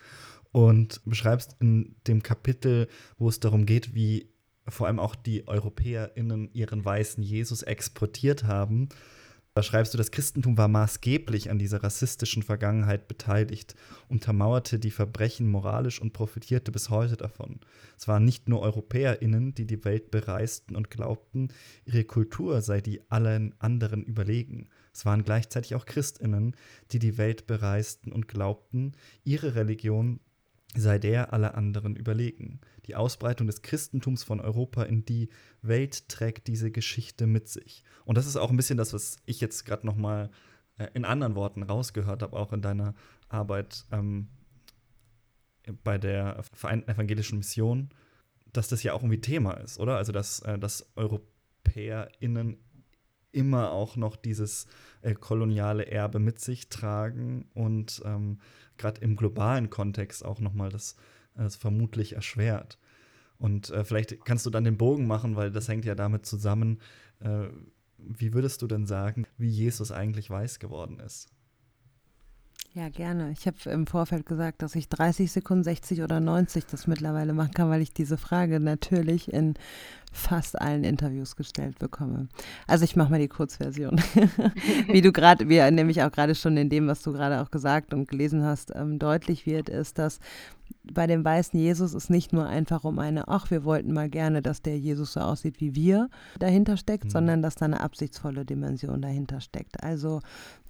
[0.51, 4.29] und beschreibst in dem Kapitel, wo es darum geht, wie
[4.67, 8.89] vor allem auch die EuropäerInnen ihren weißen Jesus exportiert haben,
[9.55, 13.73] da schreibst du, das Christentum war maßgeblich an dieser rassistischen Vergangenheit beteiligt,
[14.09, 17.61] untermauerte die Verbrechen moralisch und profitierte bis heute davon.
[17.97, 21.53] Es waren nicht nur EuropäerInnen, die die Welt bereisten und glaubten,
[21.85, 24.67] ihre Kultur sei die allen anderen überlegen.
[24.93, 26.57] Es waren gleichzeitig auch ChristInnen,
[26.91, 28.91] die die Welt bereisten und glaubten,
[29.23, 30.19] ihre Religion
[30.75, 32.59] sei der aller anderen überlegen.
[32.85, 35.29] Die Ausbreitung des Christentums von Europa in die
[35.61, 37.83] Welt trägt diese Geschichte mit sich.
[38.05, 40.29] Und das ist auch ein bisschen das, was ich jetzt gerade noch mal
[40.77, 42.93] äh, in anderen Worten rausgehört habe, auch in deiner
[43.29, 44.27] Arbeit ähm,
[45.83, 47.89] bei der Vereinten Evangelischen Mission,
[48.53, 49.97] dass das ja auch irgendwie Thema ist, oder?
[49.97, 52.57] Also, dass, äh, dass EuropäerInnen
[53.35, 54.65] immer auch noch dieses
[55.01, 58.39] äh, koloniale Erbe mit sich tragen und ähm,
[58.77, 60.95] gerade im globalen Kontext auch nochmal das,
[61.35, 62.79] das vermutlich erschwert.
[63.37, 66.79] Und äh, vielleicht kannst du dann den Bogen machen, weil das hängt ja damit zusammen.
[67.19, 67.47] Äh,
[67.97, 71.29] wie würdest du denn sagen, wie Jesus eigentlich weiß geworden ist?
[72.75, 73.31] Ja, gerne.
[73.31, 77.53] Ich habe im Vorfeld gesagt, dass ich 30 Sekunden, 60 oder 90 das mittlerweile machen
[77.53, 79.53] kann, weil ich diese Frage natürlich in
[80.15, 82.27] fast allen Interviews gestellt bekomme.
[82.67, 84.01] Also ich mache mal die Kurzversion.
[84.87, 87.93] Wie du gerade, wie nämlich auch gerade schon in dem, was du gerade auch gesagt
[87.93, 90.19] und gelesen hast, ähm, deutlich wird, ist, dass
[90.93, 94.41] bei dem weißen Jesus es nicht nur einfach um eine, ach, wir wollten mal gerne,
[94.41, 96.09] dass der Jesus so aussieht wie wir,
[96.39, 97.09] dahinter steckt, mhm.
[97.09, 99.83] sondern dass da eine absichtsvolle Dimension dahinter steckt.
[99.83, 100.21] Also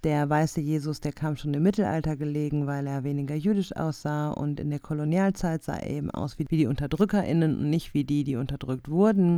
[0.04, 4.60] der weiße Jesus, der kam schon im Mittelalter gelegen, weil er weniger jüdisch aussah und
[4.60, 8.24] in der Kolonialzeit sah er eben aus wie, wie die UnterdrückerInnen und nicht wie die,
[8.24, 9.35] die unterdrückt wurden.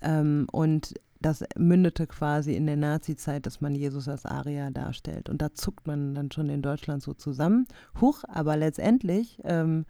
[0.00, 5.28] Ähm, und das mündete quasi in der Nazi-Zeit, dass man Jesus als Arier darstellt.
[5.28, 7.66] Und da zuckt man dann schon in Deutschland so zusammen.
[8.00, 9.84] Huch, aber letztendlich ähm,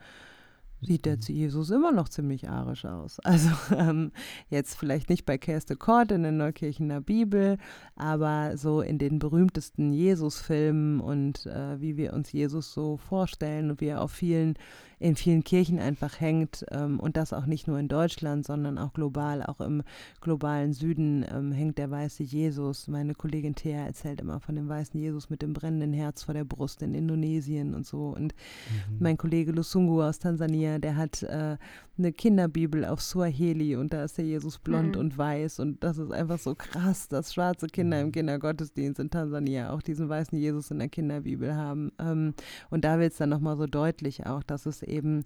[0.81, 3.19] sieht der Jesus immer noch ziemlich arisch aus.
[3.25, 4.13] Also ähm,
[4.49, 7.59] jetzt vielleicht nicht bei Kerste Kort in der Neukirchener Bibel,
[7.95, 13.81] aber so in den berühmtesten Jesus-Filmen und äh, wie wir uns Jesus so vorstellen und
[13.81, 14.55] wie er auf vielen
[14.99, 18.93] in vielen Kirchen einfach hängt ähm, und das auch nicht nur in Deutschland, sondern auch
[18.93, 19.83] global, auch im
[20.21, 22.89] globalen Süden ähm, hängt der weiße Jesus.
[22.89, 26.45] Meine Kollegin Thea erzählt immer von dem weißen Jesus mit dem brennenden Herz vor der
[26.45, 28.09] Brust in Indonesien und so.
[28.09, 28.97] Und mhm.
[28.99, 31.57] mein Kollege Lusungu aus Tansania, der hat äh,
[31.99, 35.01] eine Kinderbibel auf Swahili und da ist der Jesus blond mhm.
[35.01, 38.13] und weiß und das ist einfach so krass, dass schwarze Kinder im mhm.
[38.13, 41.93] Kindergottesdienst in Tansania auch diesen weißen Jesus in der Kinderbibel haben.
[41.99, 42.35] Ähm,
[42.71, 45.25] und da wird es dann nochmal so deutlich auch, dass es eben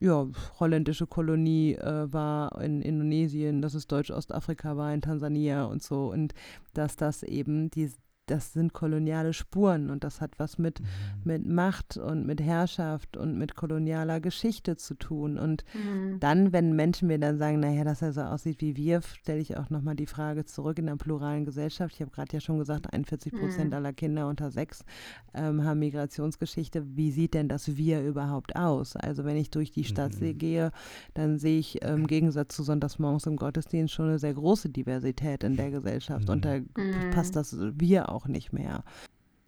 [0.00, 0.26] ja,
[0.58, 6.10] holländische Kolonie äh, war in Indonesien, dass es Deutsch-Ostafrika war in Tansania und so.
[6.10, 6.34] Und
[6.74, 7.92] dass das eben die,
[8.26, 10.86] das sind koloniale Spuren und das hat was mit, mhm.
[11.24, 15.38] mit Macht und mit Herrschaft und mit kolonialer Geschichte zu tun.
[15.38, 16.20] Und mhm.
[16.20, 19.56] dann, wenn Menschen mir dann sagen, naja, dass er so aussieht wie wir, stelle ich
[19.56, 21.94] auch nochmal die Frage zurück in der pluralen Gesellschaft.
[21.94, 23.76] Ich habe gerade ja schon gesagt, 41 Prozent mhm.
[23.76, 24.84] aller Kinder unter sechs
[25.34, 26.96] ähm, haben Migrationsgeschichte.
[26.96, 28.94] Wie sieht denn das Wir überhaupt aus?
[28.94, 30.38] Also wenn ich durch die Stadt mhm.
[30.38, 30.70] gehe,
[31.14, 35.42] dann sehe ich ähm, im Gegensatz zu Sonntagsmorgens im Gottesdienst schon eine sehr große Diversität
[35.44, 36.30] in der Gesellschaft.
[36.30, 37.10] Und da mhm.
[37.12, 38.84] passt das Wir auch nicht mehr.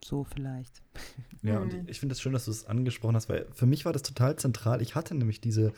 [0.03, 0.83] So vielleicht.
[1.43, 3.67] Ja, und ich, ich finde es das schön, dass du es angesprochen hast, weil für
[3.67, 4.83] mich war das total zentral.
[4.83, 5.73] Ich hatte nämlich diese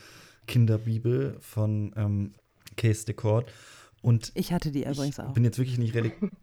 [0.47, 2.31] Kinderbibel von ähm,
[2.75, 3.51] Case Decord.
[4.01, 5.29] Und ich hatte die übrigens auch.
[5.29, 6.31] Ich bin jetzt wirklich nicht religiös.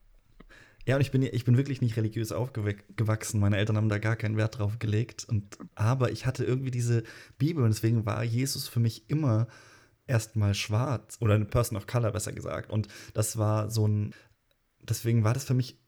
[0.86, 3.40] Ja, und ich bin, ich bin wirklich nicht religiös aufgewachsen.
[3.40, 5.24] Meine Eltern haben da gar keinen Wert drauf gelegt.
[5.26, 7.04] Und, aber ich hatte irgendwie diese
[7.38, 9.46] Bibel und deswegen war Jesus für mich immer
[10.06, 12.70] erstmal schwarz oder eine Person of Color, besser gesagt.
[12.70, 14.14] Und das war so ein,
[14.82, 15.78] deswegen war das für mich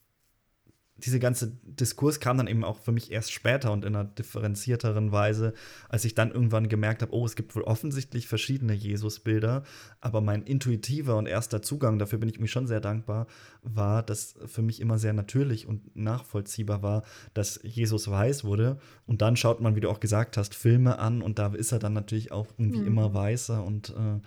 [0.99, 5.13] diese ganze Diskurs kam dann eben auch für mich erst später und in einer differenzierteren
[5.13, 5.53] Weise,
[5.91, 9.63] als ich dann irgendwann gemerkt habe, oh, es gibt wohl offensichtlich verschiedene Jesusbilder,
[10.01, 13.27] aber mein intuitiver und erster Zugang, dafür bin ich mir schon sehr dankbar,
[13.63, 17.03] war, dass für mich immer sehr natürlich und nachvollziehbar war,
[17.35, 18.79] dass Jesus weiß wurde.
[19.07, 21.79] Und dann schaut man, wie du auch gesagt hast, Filme an und da ist er
[21.79, 22.87] dann natürlich auch irgendwie mhm.
[22.87, 23.63] immer weißer.
[23.63, 24.21] Und äh,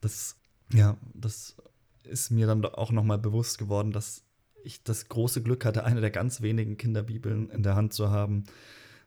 [0.00, 0.36] das,
[0.72, 1.56] ja, das
[2.04, 4.25] ist mir dann auch noch mal bewusst geworden, dass
[4.66, 8.44] ich das große Glück hatte, eine der ganz wenigen Kinderbibeln in der Hand zu haben,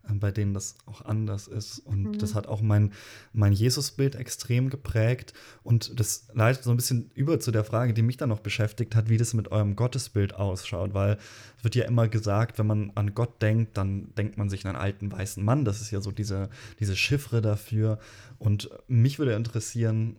[0.07, 1.79] äh, bei denen das auch anders ist.
[1.79, 2.17] Und mhm.
[2.17, 2.93] das hat auch mein,
[3.33, 5.33] mein Jesusbild extrem geprägt.
[5.63, 8.95] Und das leitet so ein bisschen über zu der Frage, die mich dann noch beschäftigt
[8.95, 10.93] hat, wie das mit eurem Gottesbild ausschaut.
[10.93, 11.17] Weil
[11.57, 14.75] es wird ja immer gesagt, wenn man an Gott denkt, dann denkt man sich an
[14.75, 15.65] einen alten weißen Mann.
[15.65, 16.49] Das ist ja so diese,
[16.79, 17.99] diese Chiffre dafür.
[18.37, 20.15] Und mich würde interessieren,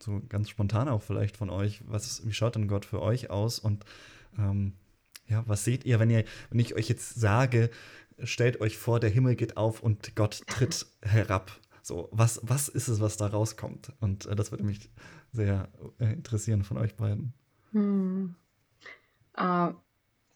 [0.00, 3.58] so ganz spontan auch vielleicht von euch, was, wie schaut denn Gott für euch aus?
[3.58, 3.84] Und
[4.36, 4.74] ähm,
[5.26, 7.70] ja, was seht ihr, wenn ihr, wenn ich euch jetzt sage,
[8.22, 11.52] stellt euch vor, der Himmel geht auf und Gott tritt herab.
[11.82, 13.92] So, was, was ist es, was da rauskommt?
[14.00, 14.90] Und äh, das würde mich
[15.32, 15.68] sehr
[15.98, 17.32] äh, interessieren von euch beiden.
[17.72, 18.34] Hm.
[19.38, 19.72] Uh,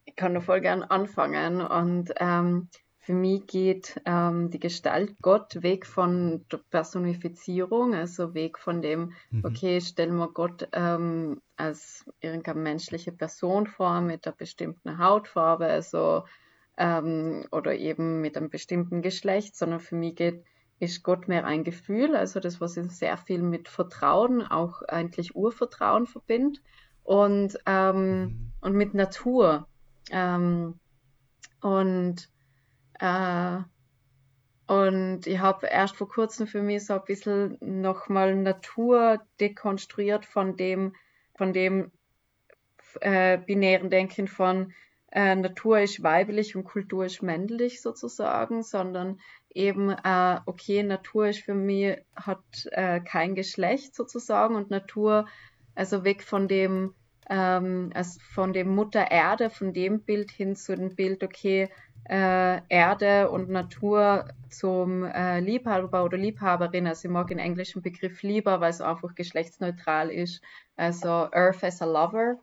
[0.04, 2.68] ich kann nur voll gern anfangen und ähm,
[3.04, 9.12] für mich geht ähm, die Gestalt Gott weg von der Personifizierung, also weg von dem,
[9.30, 9.44] mhm.
[9.44, 16.22] okay, stellen wir Gott ähm, als irgendeine menschliche Person vor mit einer bestimmten Hautfarbe, also
[16.76, 20.44] ähm, oder eben mit einem bestimmten Geschlecht, sondern für mich geht
[20.78, 25.34] ist Gott mehr ein Gefühl, also das, was ich sehr viel mit Vertrauen, auch eigentlich
[25.34, 26.62] Urvertrauen verbindet
[27.02, 28.52] und, ähm, mhm.
[28.60, 29.66] und mit Natur.
[30.10, 30.78] Ähm,
[31.60, 32.31] und
[33.02, 33.58] äh,
[34.68, 40.56] und ich habe erst vor kurzem für mich so ein bisschen nochmal Natur dekonstruiert von
[40.56, 40.94] dem,
[41.34, 41.90] von dem
[43.00, 44.72] äh, binären Denken von
[45.10, 51.40] äh, Natur ist weiblich und Kultur ist männlich sozusagen, sondern eben, äh, okay, Natur ist
[51.40, 55.26] für mich, hat äh, kein Geschlecht sozusagen und Natur,
[55.74, 56.94] also weg von dem,
[57.28, 61.68] ähm, also von dem Mutter Erde, von dem Bild hin zu dem Bild, okay,
[62.08, 66.86] äh, Erde und Natur zum äh, Liebhaber oder Liebhaberin.
[66.86, 70.42] Also ich mag den englischen Begriff lieber, weil es einfach geschlechtsneutral ist.
[70.76, 72.38] Also Earth as a Lover.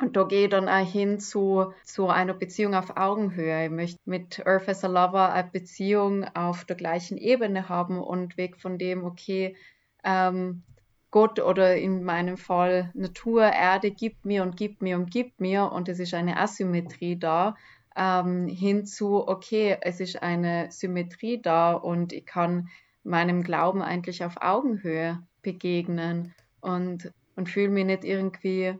[0.00, 3.66] Und da gehe ich dann auch hin zu, zu einer Beziehung auf Augenhöhe.
[3.66, 8.36] Ich möchte mit Earth as a Lover eine Beziehung auf der gleichen Ebene haben und
[8.36, 9.56] weg von dem, okay,
[10.02, 10.62] ähm,
[11.10, 15.70] Gott oder in meinem Fall Natur, Erde gibt mir und gibt mir und gibt mir
[15.72, 17.56] und es ist eine Asymmetrie da,
[17.96, 22.68] ähm, hinzu, okay, es ist eine Symmetrie da und ich kann
[23.02, 28.74] meinem Glauben eigentlich auf Augenhöhe begegnen und, und fühle mich nicht irgendwie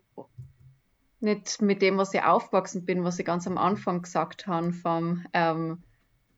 [1.21, 5.25] nicht mit dem, was ich aufgewachsen bin, was ich ganz am Anfang gesagt habe, vom
[5.33, 5.83] ähm,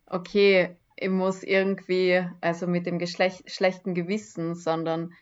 [0.06, 5.12] okay, ich muss irgendwie, also mit dem Geschlecht, schlechten Gewissen, sondern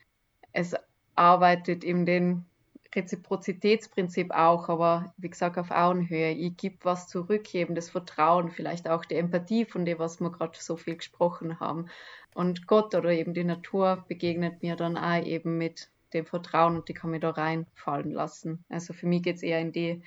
[0.51, 0.75] es
[1.15, 2.45] arbeitet in den
[2.93, 6.31] Reziprozitätsprinzip auch, aber wie gesagt auf Augenhöhe.
[6.31, 10.31] Ich gebe was zurück, eben das Vertrauen, vielleicht auch die Empathie, von dem, was wir
[10.31, 11.87] gerade so viel gesprochen haben.
[12.33, 16.89] Und Gott oder eben die Natur begegnet mir dann auch eben mit dem Vertrauen und
[16.89, 18.63] die kann mich da reinfallen lassen.
[18.69, 20.01] Also für mich geht es eher in die,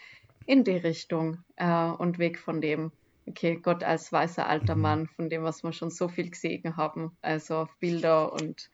[0.46, 2.92] in die Richtung äh, und weg von dem,
[3.26, 4.76] okay, Gott als weißer alter.
[4.76, 7.16] Mann, von dem, was wir schon so viel gesehen haben.
[7.22, 8.70] Also Bilder und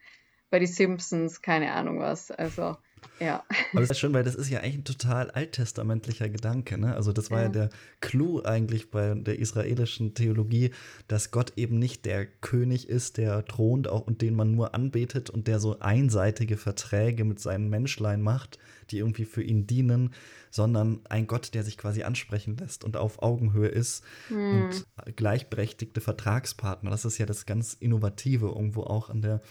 [0.49, 2.31] bei die Simpsons, keine Ahnung was.
[2.31, 2.75] Also
[3.19, 3.43] ja.
[3.71, 6.77] Aber das ist schön, weil das ist ja eigentlich ein total alttestamentlicher Gedanke.
[6.77, 6.95] Ne?
[6.95, 7.45] Also das war ja.
[7.45, 10.71] ja der Clou eigentlich bei der israelischen Theologie,
[11.07, 15.29] dass Gott eben nicht der König ist, der thront auch und den man nur anbetet
[15.29, 18.57] und der so einseitige Verträge mit seinen Menschlein macht,
[18.89, 20.13] die irgendwie für ihn dienen,
[20.49, 24.63] sondern ein Gott, der sich quasi ansprechen lässt und auf Augenhöhe ist hm.
[24.63, 26.89] und gleichberechtigte Vertragspartner.
[26.89, 29.41] Das ist ja das ganz Innovative irgendwo auch an der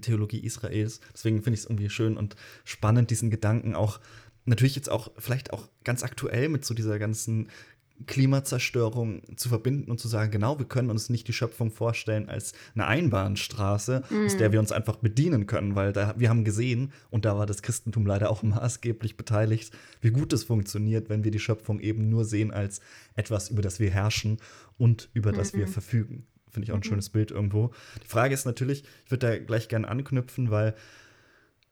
[0.00, 1.00] Theologie Israels.
[1.12, 4.00] Deswegen finde ich es irgendwie schön und spannend, diesen Gedanken auch,
[4.44, 7.48] natürlich jetzt auch, vielleicht auch ganz aktuell mit so dieser ganzen
[8.06, 12.52] Klimazerstörung zu verbinden und zu sagen, genau, wir können uns nicht die Schöpfung vorstellen als
[12.74, 14.26] eine Einbahnstraße, mm.
[14.26, 17.46] aus der wir uns einfach bedienen können, weil da, wir haben gesehen, und da war
[17.46, 22.08] das Christentum leider auch maßgeblich beteiligt, wie gut es funktioniert, wenn wir die Schöpfung eben
[22.08, 22.80] nur sehen als
[23.14, 24.38] etwas, über das wir herrschen
[24.78, 26.26] und über das mm wir verfügen.
[26.52, 26.84] Finde ich auch ein mhm.
[26.84, 27.72] schönes Bild irgendwo.
[28.02, 30.74] Die Frage ist natürlich, ich würde da gleich gerne anknüpfen, weil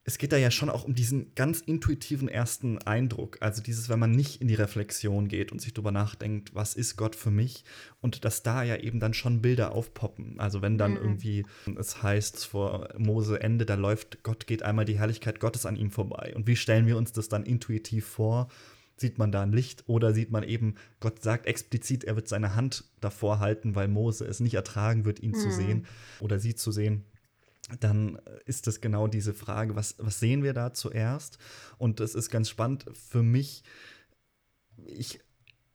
[0.05, 3.37] es geht da ja schon auch um diesen ganz intuitiven ersten Eindruck.
[3.41, 6.97] Also dieses, wenn man nicht in die Reflexion geht und sich darüber nachdenkt, was ist
[6.97, 7.65] Gott für mich?
[8.01, 10.41] Und dass da ja eben dann schon Bilder aufpoppen.
[10.41, 10.97] Also wenn dann mhm.
[10.97, 11.47] irgendwie
[11.79, 15.91] es heißt vor Mose Ende, da läuft Gott, geht einmal die Herrlichkeit Gottes an ihm
[15.91, 16.33] vorbei.
[16.35, 18.49] Und wie stellen wir uns das dann intuitiv vor?
[19.01, 22.55] Sieht man da ein Licht oder sieht man eben, Gott sagt explizit, er wird seine
[22.55, 25.37] Hand davor halten, weil Mose es nicht ertragen wird, ihn mhm.
[25.37, 25.87] zu sehen
[26.21, 27.05] oder sie zu sehen
[27.79, 31.39] dann ist das genau diese Frage, was, was sehen wir da zuerst?
[31.79, 33.63] Und das ist ganz spannend für mich.
[34.87, 35.21] Ich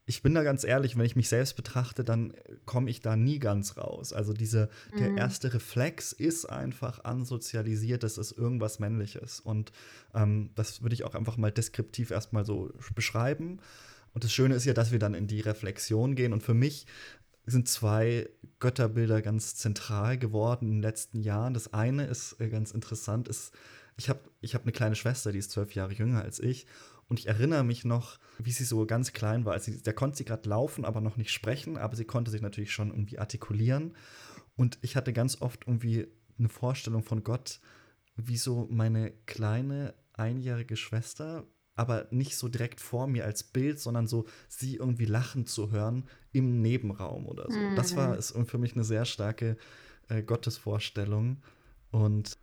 [0.07, 2.33] ich bin da ganz ehrlich, wenn ich mich selbst betrachte, dann
[2.65, 4.13] komme ich da nie ganz raus.
[4.13, 4.97] Also diese, mhm.
[4.99, 9.39] der erste Reflex ist einfach ansozialisiert, das ist irgendwas Männliches.
[9.39, 9.71] Und
[10.13, 13.59] ähm, das würde ich auch einfach mal deskriptiv erstmal so beschreiben.
[14.13, 16.33] Und das Schöne ist ja, dass wir dann in die Reflexion gehen.
[16.33, 16.85] Und für mich
[17.47, 18.29] sind zwei
[18.59, 21.53] Götterbilder ganz zentral geworden in den letzten Jahren.
[21.55, 23.53] Das eine ist äh, ganz interessant, ist,
[23.97, 26.67] ich habe ich hab eine kleine Schwester, die ist zwölf Jahre jünger als ich.
[27.07, 29.53] Und ich erinnere mich noch, wie sie so ganz klein war.
[29.53, 32.71] Also, da konnte sie gerade laufen, aber noch nicht sprechen, aber sie konnte sich natürlich
[32.71, 33.95] schon irgendwie artikulieren.
[34.55, 36.07] Und ich hatte ganz oft irgendwie
[36.39, 37.59] eine Vorstellung von Gott,
[38.15, 41.45] wie so meine kleine einjährige Schwester,
[41.75, 46.05] aber nicht so direkt vor mir als Bild, sondern so sie irgendwie lachen zu hören
[46.31, 47.57] im Nebenraum oder so.
[47.57, 47.75] Mhm.
[47.75, 48.19] Das war mhm.
[48.19, 49.57] ist für mich eine sehr starke
[50.07, 51.43] äh, Gottesvorstellung.
[51.91, 52.37] Und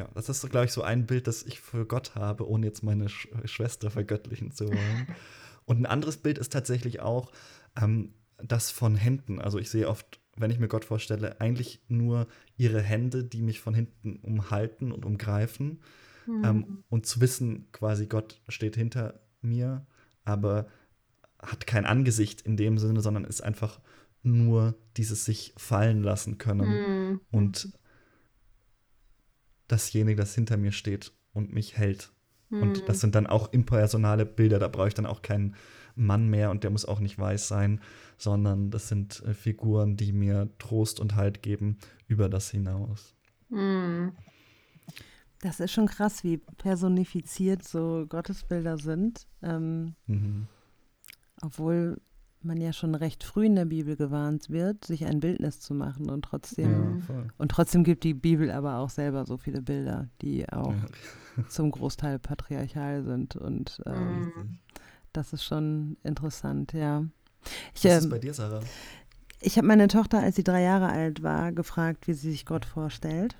[0.00, 2.82] ja, das ist, glaube ich, so ein Bild, das ich für Gott habe, ohne jetzt
[2.82, 5.06] meine Sch Schwester vergöttlichen zu wollen.
[5.66, 7.30] Und ein anderes Bild ist tatsächlich auch
[7.80, 9.40] ähm, das von Händen.
[9.40, 13.60] Also ich sehe oft, wenn ich mir Gott vorstelle, eigentlich nur ihre Hände, die mich
[13.60, 15.82] von hinten umhalten und umgreifen.
[16.26, 16.44] Mhm.
[16.44, 19.86] Ähm, und zu wissen, quasi Gott steht hinter mir,
[20.24, 20.66] aber
[21.38, 23.80] hat kein Angesicht in dem Sinne, sondern ist einfach
[24.22, 27.20] nur dieses sich fallen lassen können mhm.
[27.30, 27.72] und
[29.72, 32.12] dasjenige, das hinter mir steht und mich hält.
[32.50, 32.62] Mhm.
[32.62, 35.56] Und das sind dann auch impersonale Bilder, da brauche ich dann auch keinen
[35.96, 37.80] Mann mehr und der muss auch nicht weiß sein,
[38.16, 43.14] sondern das sind äh, Figuren, die mir Trost und Halt geben über das hinaus.
[43.48, 44.12] Mhm.
[45.40, 49.26] Das ist schon krass, wie personifiziert so Gottesbilder sind.
[49.42, 50.46] Ähm, mhm.
[51.40, 52.00] Obwohl
[52.44, 56.08] man ja schon recht früh in der Bibel gewarnt wird, sich ein Bildnis zu machen
[56.08, 60.50] und trotzdem ja, und trotzdem gibt die Bibel aber auch selber so viele Bilder, die
[60.50, 61.44] auch ja.
[61.48, 64.58] zum Großteil patriarchal sind und ähm,
[65.12, 67.04] das ist schon interessant, ja.
[67.74, 68.60] Ich, Was ist ähm, bei dir, Sarah?
[69.40, 72.64] Ich habe meine Tochter, als sie drei Jahre alt war, gefragt, wie sie sich Gott
[72.64, 73.36] vorstellt.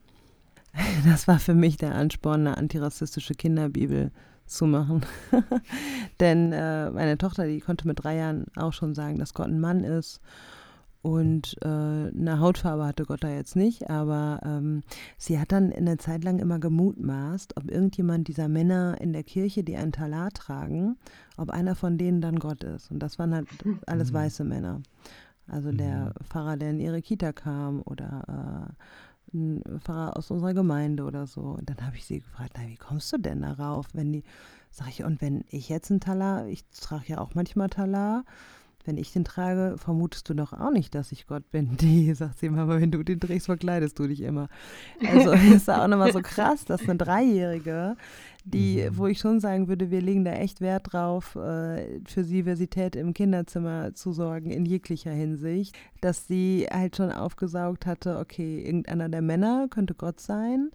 [1.04, 4.12] Das war für mich der Ansporn, eine antirassistische Kinderbibel
[4.50, 5.02] zu machen.
[6.20, 9.60] Denn äh, meine Tochter, die konnte mit drei Jahren auch schon sagen, dass Gott ein
[9.60, 10.20] Mann ist.
[11.02, 14.82] Und äh, eine Hautfarbe hatte Gott da jetzt nicht, aber ähm,
[15.16, 19.64] sie hat dann eine Zeit lang immer gemutmaßt, ob irgendjemand dieser Männer in der Kirche,
[19.64, 20.98] die ein Talar tragen,
[21.38, 22.90] ob einer von denen dann Gott ist.
[22.90, 23.48] Und das waren halt
[23.86, 24.14] alles mhm.
[24.14, 24.82] weiße Männer.
[25.46, 26.24] Also der mhm.
[26.24, 28.72] Pfarrer, der in ihre Kita kam oder äh,
[29.34, 31.40] ein Pfarrer aus unserer Gemeinde oder so.
[31.40, 33.86] Und dann habe ich sie gefragt, na, wie kommst du denn darauf?
[33.92, 34.24] Wenn die,
[34.70, 38.24] sag ich, und wenn ich jetzt einen Talar, ich trage ja auch manchmal Talar,
[38.84, 41.76] wenn ich den trage, vermutest du doch auch nicht, dass ich Gott bin.
[41.80, 44.48] Die sagt sie immer, aber wenn du den trägst, verkleidest du dich immer.
[45.06, 47.96] Also ist auch nochmal so krass, dass eine Dreijährige,
[48.44, 48.96] die, mhm.
[48.96, 53.12] wo ich schon sagen würde, wir legen da echt Wert drauf, äh, für Diversität im
[53.12, 59.22] Kinderzimmer zu sorgen, in jeglicher Hinsicht, dass sie halt schon aufgesaugt hatte, okay, irgendeiner der
[59.22, 60.70] Männer könnte Gott sein.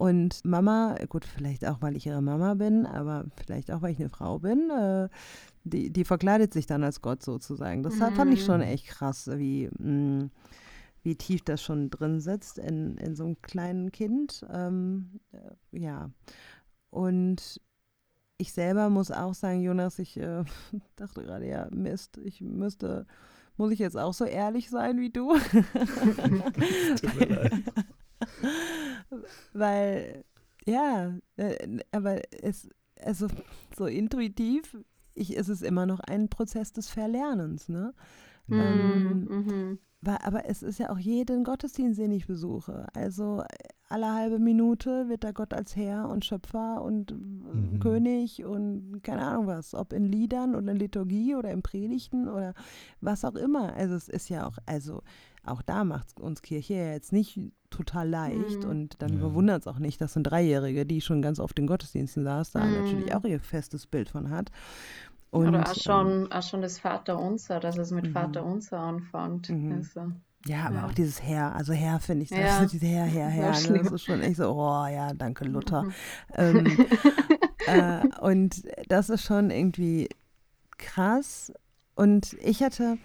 [0.00, 4.00] Und Mama, gut, vielleicht auch, weil ich ihre Mama bin, aber vielleicht auch, weil ich
[4.00, 5.10] eine Frau bin, äh,
[5.64, 7.82] die, die verkleidet sich dann als Gott sozusagen.
[7.82, 8.14] Das mhm.
[8.14, 8.66] fand ich schon mhm.
[8.66, 10.30] echt krass, wie, mh, mm,
[11.02, 14.44] wie tief das schon drin sitzt in, in so einem kleinen Kind.
[14.52, 16.10] Ähm, äh, ja.
[16.90, 17.60] Und
[18.38, 20.44] ich selber muss auch sagen, Jonas, ich äh,
[20.96, 23.06] dachte gerade, ja, Mist, ich müsste,
[23.56, 25.36] muss ich jetzt auch so ehrlich sein wie du?
[27.00, 27.52] Tut mir leid.
[29.52, 30.24] Weil,
[30.64, 32.68] ja, äh, aber es,
[33.02, 33.28] also
[33.76, 34.76] so intuitiv
[35.14, 37.94] ich, ist es immer noch ein Prozess des Verlernens, ne?
[38.46, 39.28] Mm, ähm.
[39.28, 42.86] Weil, aber es ist ja auch jeden Gottesdienst, den ich besuche.
[42.94, 43.42] Also
[43.88, 47.80] alle halbe Minute wird da Gott als Herr und Schöpfer und mhm.
[47.80, 52.54] König und keine Ahnung was, ob in Liedern oder in Liturgie oder in Predigten oder
[53.00, 53.74] was auch immer.
[53.74, 55.02] Also es ist ja auch, also
[55.44, 57.38] auch da macht uns Kirche ja jetzt nicht
[57.70, 58.70] total leicht mhm.
[58.70, 59.18] und dann ja.
[59.18, 62.64] bewundert es auch nicht, dass eine Dreijährige, die schon ganz oft in Gottesdiensten saß, da
[62.64, 62.72] mhm.
[62.74, 64.50] natürlich auch ihr festes Bild von hat.
[65.30, 68.12] Und, Oder auch schon, ähm, auch schon das Vaterunser, dass es mit mhm.
[68.12, 69.48] Vaterunser anfängt.
[69.48, 69.72] Mhm.
[69.72, 70.12] Also,
[70.46, 70.86] ja, aber ja.
[70.86, 72.64] auch dieses Herr, also Herr finde ich, das ja.
[72.64, 73.78] diese Herr, Herr, Herr, ne?
[73.78, 75.84] das ist schon echt so, oh ja, danke Luther.
[75.84, 75.92] Mhm.
[76.34, 76.86] Ähm,
[77.66, 80.08] äh, und das ist schon irgendwie
[80.78, 81.52] krass.
[81.94, 82.96] Und ich hatte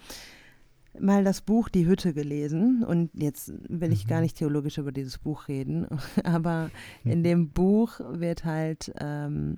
[0.98, 4.22] mal das Buch Die Hütte gelesen und jetzt will ich gar mhm.
[4.22, 5.86] nicht theologisch über dieses Buch reden,
[6.24, 6.70] aber
[7.04, 9.56] in dem Buch wird halt ähm,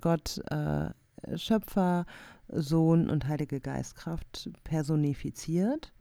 [0.00, 0.90] Gott äh,
[1.36, 2.06] Schöpfer,
[2.48, 5.92] Sohn und Heilige Geistkraft personifiziert.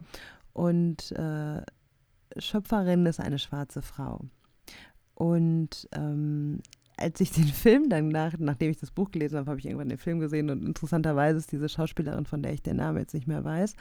[0.53, 1.61] Und äh,
[2.37, 4.21] Schöpferin ist eine schwarze Frau.
[5.13, 6.61] Und ähm,
[6.97, 9.89] als ich den Film dann nach, nachdem ich das Buch gelesen habe, habe ich irgendwann
[9.89, 13.27] den Film gesehen und interessanterweise ist diese Schauspielerin, von der ich den Namen jetzt nicht
[13.27, 13.75] mehr weiß,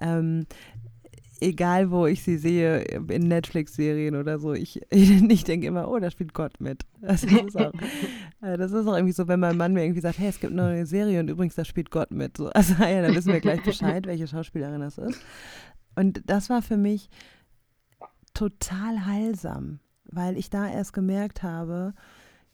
[0.00, 0.46] ähm,
[1.40, 6.10] egal wo ich sie sehe, in Netflix-Serien oder so, ich, ich denke immer, oh, da
[6.10, 6.84] spielt Gott mit.
[7.00, 7.72] Das ist, auch,
[8.42, 10.52] äh, das ist auch irgendwie so, wenn mein Mann mir irgendwie sagt, hey, es gibt
[10.52, 12.36] eine Serie und übrigens, da spielt Gott mit.
[12.36, 15.20] So, also ja, dann wissen wir gleich Bescheid, welche Schauspielerin das ist.
[15.94, 17.08] Und das war für mich
[18.34, 21.94] total heilsam, weil ich da erst gemerkt habe,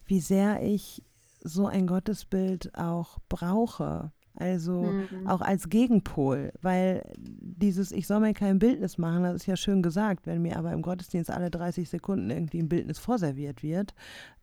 [0.05, 1.03] wie sehr ich
[1.43, 5.27] so ein Gottesbild auch brauche also mhm.
[5.27, 9.81] auch als Gegenpol, weil dieses, ich soll mir kein Bildnis machen, das ist ja schön
[9.81, 13.93] gesagt, wenn mir aber im Gottesdienst alle 30 Sekunden irgendwie ein Bildnis vorserviert wird,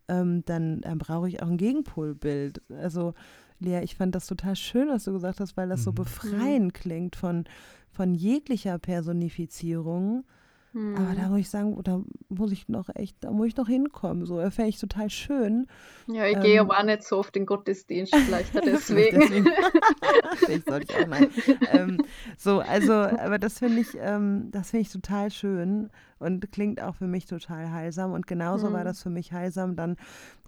[0.07, 2.61] ähm, dann, dann brauche ich auch ein Gegenpolbild.
[2.69, 3.13] Also
[3.59, 5.83] Lea, ich fand das total schön, was du gesagt hast, weil das mhm.
[5.83, 6.73] so befreiend mhm.
[6.73, 7.45] klingt von,
[7.91, 10.25] von jeglicher Personifizierung
[10.73, 10.95] hm.
[10.95, 14.25] Aber da muss ich sagen, da muss ich noch echt, da muss ich noch hinkommen.
[14.25, 15.67] So, fände ich total schön.
[16.07, 19.19] Ja, ich ähm, gehe aber auch nicht so oft in den Gottesdienst, vielleicht deswegen.
[19.19, 19.49] deswegen.
[20.37, 21.29] vielleicht sollte ich auch mal.
[21.71, 22.03] ähm,
[22.37, 26.95] so, also, aber das finde ich, ähm, das finde ich total schön und klingt auch
[26.95, 28.11] für mich total heilsam.
[28.11, 28.73] Und genauso hm.
[28.73, 29.95] war das für mich heilsam, dann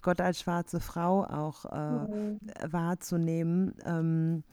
[0.02, 2.40] Gott als schwarze Frau auch äh, hm.
[2.68, 3.76] wahrzunehmen.
[3.86, 4.44] Ähm,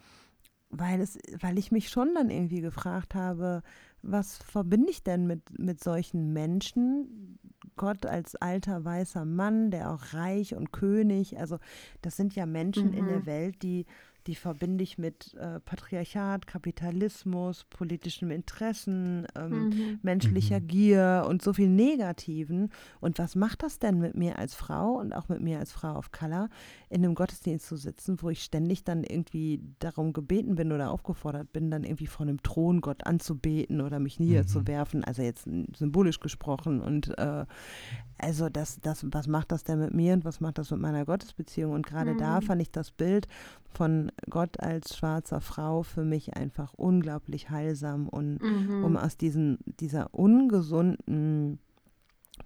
[0.73, 3.63] weil, es, weil ich mich schon dann irgendwie gefragt habe,
[4.03, 7.39] was verbinde ich denn mit, mit solchen Menschen?
[7.77, 11.59] Gott als alter weißer Mann, der auch reich und König, also
[12.03, 12.99] das sind ja Menschen mhm.
[12.99, 13.27] in der mhm.
[13.27, 13.87] Welt, die
[14.27, 19.99] die verbinde ich mit äh, Patriarchat, Kapitalismus, politischem Interessen, ähm, mhm.
[20.03, 20.67] menschlicher mhm.
[20.69, 22.71] Gier und so viel Negativen.
[23.01, 25.97] Und was macht das denn mit mir als Frau und auch mit mir als Frau
[25.97, 26.49] of Color,
[26.89, 31.53] in einem Gottesdienst zu sitzen, wo ich ständig dann irgendwie darum gebeten bin oder aufgefordert
[31.53, 35.05] bin, dann irgendwie vor einem Thron Gott anzubeten oder mich niederzuwerfen, mhm.
[35.07, 36.81] also jetzt symbolisch gesprochen.
[36.81, 37.45] Und äh,
[38.19, 41.05] also das, das, was macht das denn mit mir und was macht das mit meiner
[41.05, 41.73] Gottesbeziehung?
[41.73, 42.45] Und gerade da mhm.
[42.45, 43.27] fand ich das Bild
[43.73, 48.85] von Gott als schwarzer Frau für mich einfach unglaublich heilsam und mhm.
[48.85, 51.59] um aus diesen, dieser ungesunden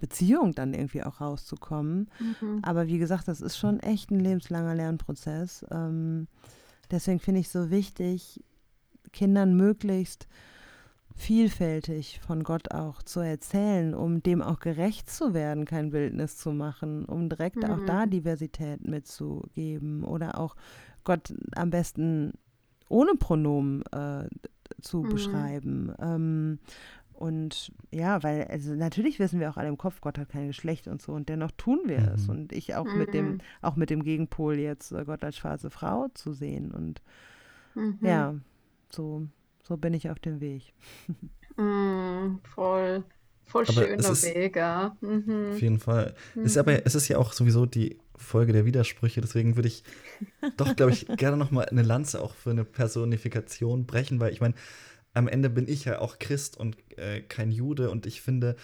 [0.00, 2.10] Beziehung dann irgendwie auch rauszukommen.
[2.18, 2.60] Mhm.
[2.62, 5.64] Aber wie gesagt, das ist schon echt ein lebenslanger Lernprozess.
[5.70, 6.28] Ähm,
[6.90, 8.42] deswegen finde ich so wichtig,
[9.12, 10.26] Kindern möglichst
[11.16, 16.52] vielfältig von Gott auch zu erzählen, um dem auch gerecht zu werden, kein Bildnis zu
[16.52, 17.70] machen, um direkt mhm.
[17.70, 20.56] auch da Diversität mitzugeben oder auch
[21.06, 22.34] Gott am besten
[22.88, 24.28] ohne Pronomen äh,
[24.82, 25.08] zu mhm.
[25.08, 25.94] beschreiben.
[25.98, 26.58] Ähm,
[27.14, 30.86] und ja, weil, also natürlich wissen wir auch alle im Kopf, Gott hat kein Geschlecht
[30.86, 32.08] und so, und dennoch tun wir mhm.
[32.08, 32.28] es.
[32.28, 32.98] Und ich auch mhm.
[32.98, 33.38] mit dem, mhm.
[33.62, 36.72] auch mit dem Gegenpol jetzt äh, Gott als schwarze Frau zu sehen.
[36.72, 37.00] Und
[37.74, 37.98] mhm.
[38.02, 38.34] ja,
[38.90, 39.26] so,
[39.62, 40.74] so bin ich auf dem Weg.
[41.58, 43.02] Mm, voll.
[43.44, 44.94] Voll aber schöner Weg, ja.
[45.00, 45.52] Mhm.
[45.52, 46.14] Auf jeden Fall.
[46.34, 46.44] Mhm.
[46.44, 49.84] Ist aber, es ist ja auch sowieso die Folge der Widersprüche, deswegen würde ich
[50.56, 54.40] doch, glaube ich, gerne noch mal eine Lanze auch für eine Personifikation brechen, weil ich
[54.40, 54.54] meine,
[55.14, 58.56] am Ende bin ich ja auch Christ und äh, kein Jude und ich finde,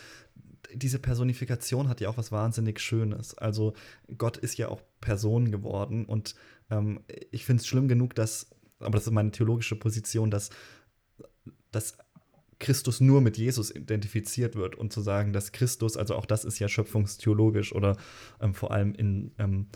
[0.75, 3.37] diese Personifikation hat ja auch was wahnsinnig Schönes.
[3.37, 3.75] Also
[4.19, 6.35] Gott ist ja auch Person geworden und
[6.71, 7.01] ähm,
[7.31, 8.51] ich finde es schlimm genug, dass,
[8.81, 10.51] aber das ist meine theologische Position, dass,
[11.71, 11.97] dass
[12.63, 16.59] Christus nur mit Jesus identifiziert wird und zu sagen, dass Christus, also auch das ist
[16.59, 17.97] ja schöpfungstheologisch oder
[18.41, 19.67] ähm, vor allem in ähm,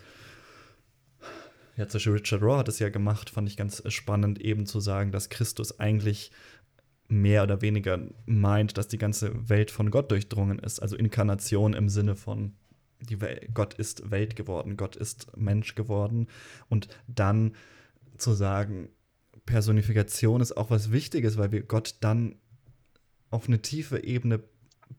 [1.77, 4.81] ja, zum Beispiel Richard Raw hat es ja gemacht, fand ich ganz spannend, eben zu
[4.81, 6.31] sagen, dass Christus eigentlich
[7.09, 10.81] mehr oder weniger meint, dass die ganze Welt von Gott durchdrungen ist.
[10.81, 12.55] Also Inkarnation im Sinne von
[13.01, 13.19] die
[13.53, 16.29] Gott ist Welt geworden, Gott ist Mensch geworden.
[16.69, 17.53] Und dann
[18.17, 18.89] zu sagen,
[19.45, 22.37] Personifikation ist auch was Wichtiges, weil wir Gott dann
[23.37, 24.41] auf eine tiefe Ebene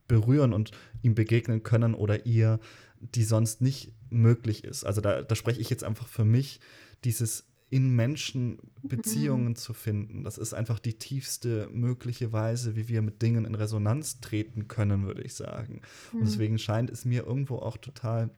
[0.07, 2.59] berühren und ihm begegnen können oder ihr,
[2.99, 4.85] die sonst nicht möglich ist.
[4.85, 6.59] Also da, da spreche ich jetzt einfach für mich,
[7.03, 9.55] dieses in Menschen Beziehungen mhm.
[9.55, 10.23] zu finden.
[10.23, 15.05] Das ist einfach die tiefste mögliche Weise, wie wir mit Dingen in Resonanz treten können,
[15.05, 15.81] würde ich sagen.
[16.13, 16.19] Mhm.
[16.19, 18.29] Und deswegen scheint es mir irgendwo auch total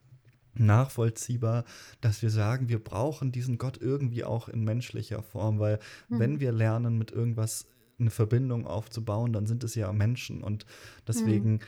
[0.55, 1.65] nachvollziehbar,
[2.01, 6.19] dass wir sagen, wir brauchen diesen Gott irgendwie auch in menschlicher Form, weil mhm.
[6.19, 7.67] wenn wir lernen, mit irgendwas
[7.99, 10.43] eine Verbindung aufzubauen, dann sind es ja Menschen.
[10.43, 10.65] Und
[11.07, 11.59] deswegen, mhm.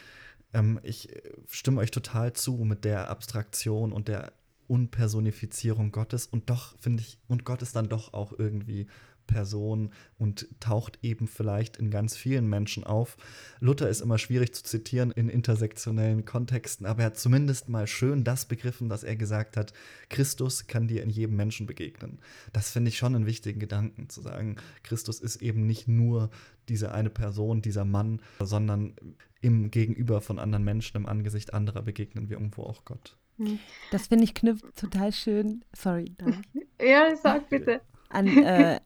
[0.53, 1.09] ähm, ich
[1.47, 4.33] stimme euch total zu mit der Abstraktion und der
[4.67, 8.87] Unpersonifizierung Gottes und doch finde ich, und Gott ist dann doch auch irgendwie
[9.27, 13.17] Person und taucht eben vielleicht in ganz vielen Menschen auf.
[13.59, 18.23] Luther ist immer schwierig zu zitieren in intersektionellen Kontexten, aber er hat zumindest mal schön
[18.23, 19.73] das begriffen, dass er gesagt hat,
[20.09, 22.19] Christus kann dir in jedem Menschen begegnen.
[22.53, 26.29] Das finde ich schon einen wichtigen Gedanken, zu sagen, Christus ist eben nicht nur
[26.69, 28.95] diese eine Person, dieser Mann, sondern
[29.41, 33.17] im Gegenüber von anderen Menschen, im Angesicht anderer begegnen wir irgendwo auch Gott.
[33.37, 33.59] Hm.
[33.91, 35.65] Das finde ich knüpft total schön.
[35.73, 36.13] Sorry.
[36.17, 36.41] Danke.
[36.81, 37.81] ja, sag bitte.
[38.09, 38.79] An, äh,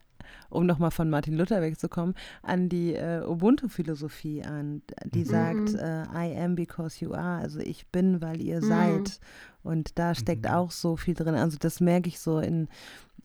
[0.50, 5.24] um nochmal von Martin Luther wegzukommen, an die äh, Ubuntu-Philosophie an, die mhm.
[5.24, 8.68] sagt, äh, I am because you are, also ich bin, weil ihr mhm.
[8.68, 9.20] seid.
[9.62, 10.52] Und da steckt mhm.
[10.52, 11.34] auch so viel drin.
[11.34, 12.68] Also das merke ich so in,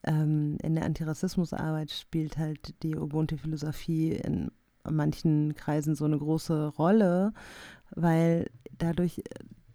[0.04, 4.52] ähm, in der Antirassismusarbeit spielt halt die Ubuntu-Philosophie in
[4.90, 7.34] manchen Kreisen so eine große Rolle,
[7.92, 9.22] weil dadurch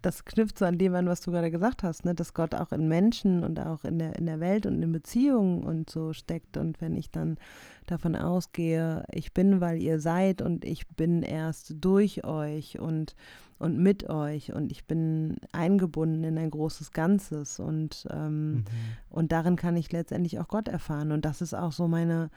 [0.01, 2.13] das knüpft so an dem an, was du gerade gesagt hast, ne?
[2.13, 5.63] dass Gott auch in Menschen und auch in der, in der Welt und in Beziehungen
[5.63, 6.57] und so steckt.
[6.57, 7.37] Und wenn ich dann
[7.85, 13.15] davon ausgehe, ich bin, weil ihr seid und ich bin erst durch euch und,
[13.57, 18.65] und mit euch und ich bin eingebunden in ein großes Ganzes und, ähm, mhm.
[19.09, 21.11] und darin kann ich letztendlich auch Gott erfahren.
[21.11, 22.29] Und das ist auch so meine,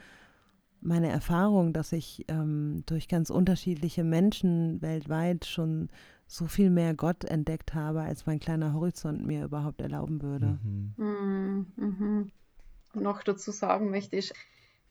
[0.81, 5.89] meine Erfahrung, dass ich ähm, durch ganz unterschiedliche Menschen weltweit schon
[6.31, 10.57] so viel mehr Gott entdeckt habe, als mein kleiner Horizont mir überhaupt erlauben würde.
[10.63, 10.93] Mhm.
[10.95, 11.65] Mhm.
[11.75, 12.31] mhm.
[12.93, 14.33] Noch dazu sagen möchte ich,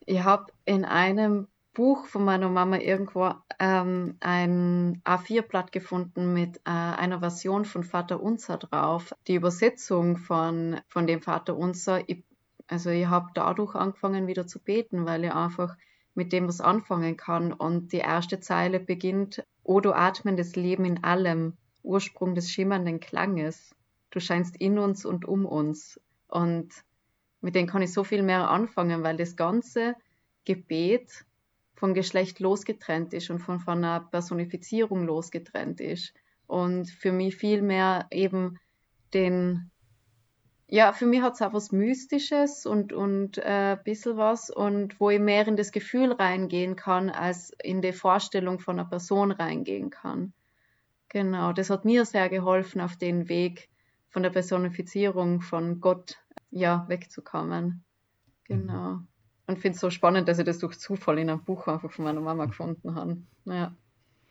[0.05, 6.71] ich habe in einem Buch von meiner Mama irgendwo ähm, ein A4-Blatt gefunden mit äh,
[6.71, 9.15] einer Version von Vater Unser drauf.
[9.27, 12.23] Die Übersetzung von, von dem Vater Unser, ich,
[12.67, 15.77] also ich habe dadurch angefangen wieder zu beten, weil ich einfach
[16.21, 17.51] mit dem was anfangen kann.
[17.51, 23.75] Und die erste Zeile beginnt, O du atmendes Leben in allem, Ursprung des schimmernden Klanges.
[24.11, 25.99] Du scheinst in uns und um uns.
[26.29, 26.69] Und
[27.41, 29.95] mit denen kann ich so viel mehr anfangen, weil das ganze
[30.45, 31.25] Gebet
[31.75, 36.13] vom Geschlecht losgetrennt ist und von, von einer Personifizierung losgetrennt ist.
[36.47, 38.59] Und für mich viel mehr eben
[39.15, 39.71] den
[40.71, 45.01] ja, für mich hat es auch was Mystisches und, und äh, ein bisschen was und
[45.01, 49.33] wo ich mehr in das Gefühl reingehen kann, als in die Vorstellung von einer Person
[49.33, 50.33] reingehen kann.
[51.09, 53.69] Genau, das hat mir sehr geholfen, auf den Weg
[54.11, 56.19] von der Personifizierung von Gott
[56.51, 57.85] ja, wegzukommen.
[58.45, 59.01] Genau.
[59.49, 62.05] Und finde es so spannend, dass ich das durch Zufall in einem Buch einfach von
[62.05, 63.17] meiner Mama gefunden habe.
[63.45, 63.75] Ja.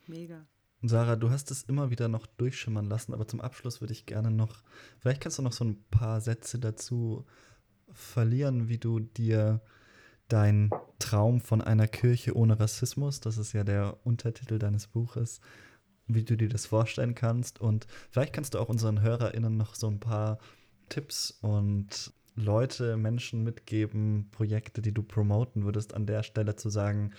[0.06, 0.46] Mega.
[0.82, 4.30] Sarah, du hast es immer wieder noch durchschimmern lassen, aber zum Abschluss würde ich gerne
[4.30, 4.62] noch,
[4.98, 7.26] vielleicht kannst du noch so ein paar Sätze dazu
[7.92, 9.60] verlieren, wie du dir
[10.28, 15.40] dein Traum von einer Kirche ohne Rassismus, das ist ja der Untertitel deines Buches,
[16.06, 17.60] wie du dir das vorstellen kannst.
[17.60, 20.38] Und vielleicht kannst du auch unseren HörerInnen noch so ein paar
[20.88, 27.12] Tipps und Leute, Menschen mitgeben, Projekte, die du promoten würdest, an der Stelle zu sagen,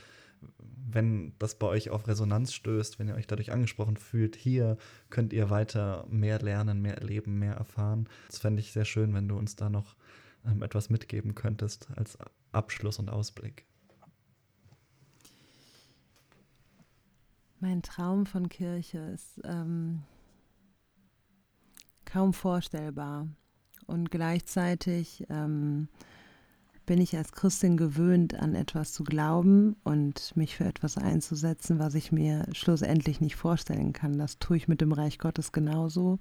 [0.89, 4.77] wenn das bei euch auf Resonanz stößt, wenn ihr euch dadurch angesprochen fühlt, hier
[5.09, 8.07] könnt ihr weiter mehr lernen, mehr erleben, mehr erfahren.
[8.27, 9.95] Das fände ich sehr schön, wenn du uns da noch
[10.45, 12.17] ähm, etwas mitgeben könntest als
[12.51, 13.65] Abschluss und Ausblick.
[17.59, 20.01] Mein Traum von Kirche ist ähm,
[22.05, 23.27] kaum vorstellbar.
[23.87, 25.89] Und gleichzeitig ähm,
[26.91, 31.95] bin ich als Christin gewöhnt, an etwas zu glauben und mich für etwas einzusetzen, was
[31.95, 34.17] ich mir schlussendlich nicht vorstellen kann.
[34.17, 36.19] Das tue ich mit dem Reich Gottes genauso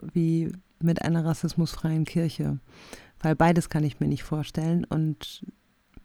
[0.00, 2.60] wie mit einer rassismusfreien Kirche,
[3.18, 5.44] weil beides kann ich mir nicht vorstellen und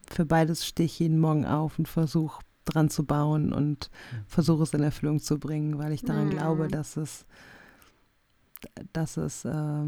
[0.10, 3.92] für beides stehe ich jeden Morgen auf und versuche dran zu bauen und
[4.26, 6.32] versuche es in Erfüllung zu bringen, weil ich daran mhm.
[6.32, 7.28] glaube, dass es,
[8.94, 9.84] dass es, äh,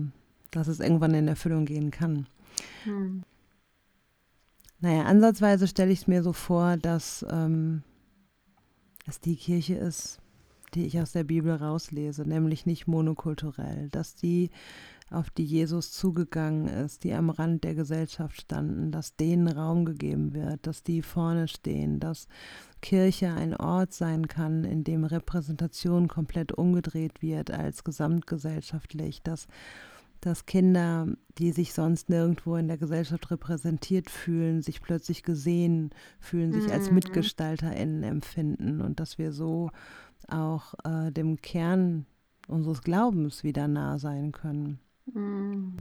[0.52, 2.27] dass es irgendwann in Erfüllung gehen kann.
[2.85, 3.23] Mhm.
[4.84, 7.84] Naja, ansatzweise stelle ich es mir so vor, dass ähm,
[9.07, 10.19] es die Kirche ist,
[10.73, 14.49] die ich aus der Bibel rauslese, nämlich nicht monokulturell, dass die,
[15.10, 20.34] auf die Jesus zugegangen ist, die am Rand der Gesellschaft standen, dass denen Raum gegeben
[20.34, 22.27] wird, dass die vorne stehen, dass
[22.81, 29.47] Kirche ein Ort sein kann, in dem Repräsentation komplett umgedreht wird als gesamtgesellschaftlich, dass
[30.25, 36.51] dass Kinder, die sich sonst nirgendwo in der Gesellschaft repräsentiert fühlen, sich plötzlich gesehen fühlen,
[36.53, 36.95] sich als mhm.
[36.95, 39.71] MitgestalterInnen empfinden und dass wir so
[40.27, 42.05] auch äh, dem Kern
[42.47, 44.79] unseres Glaubens wieder nah sein können.
[45.13, 45.77] Mhm.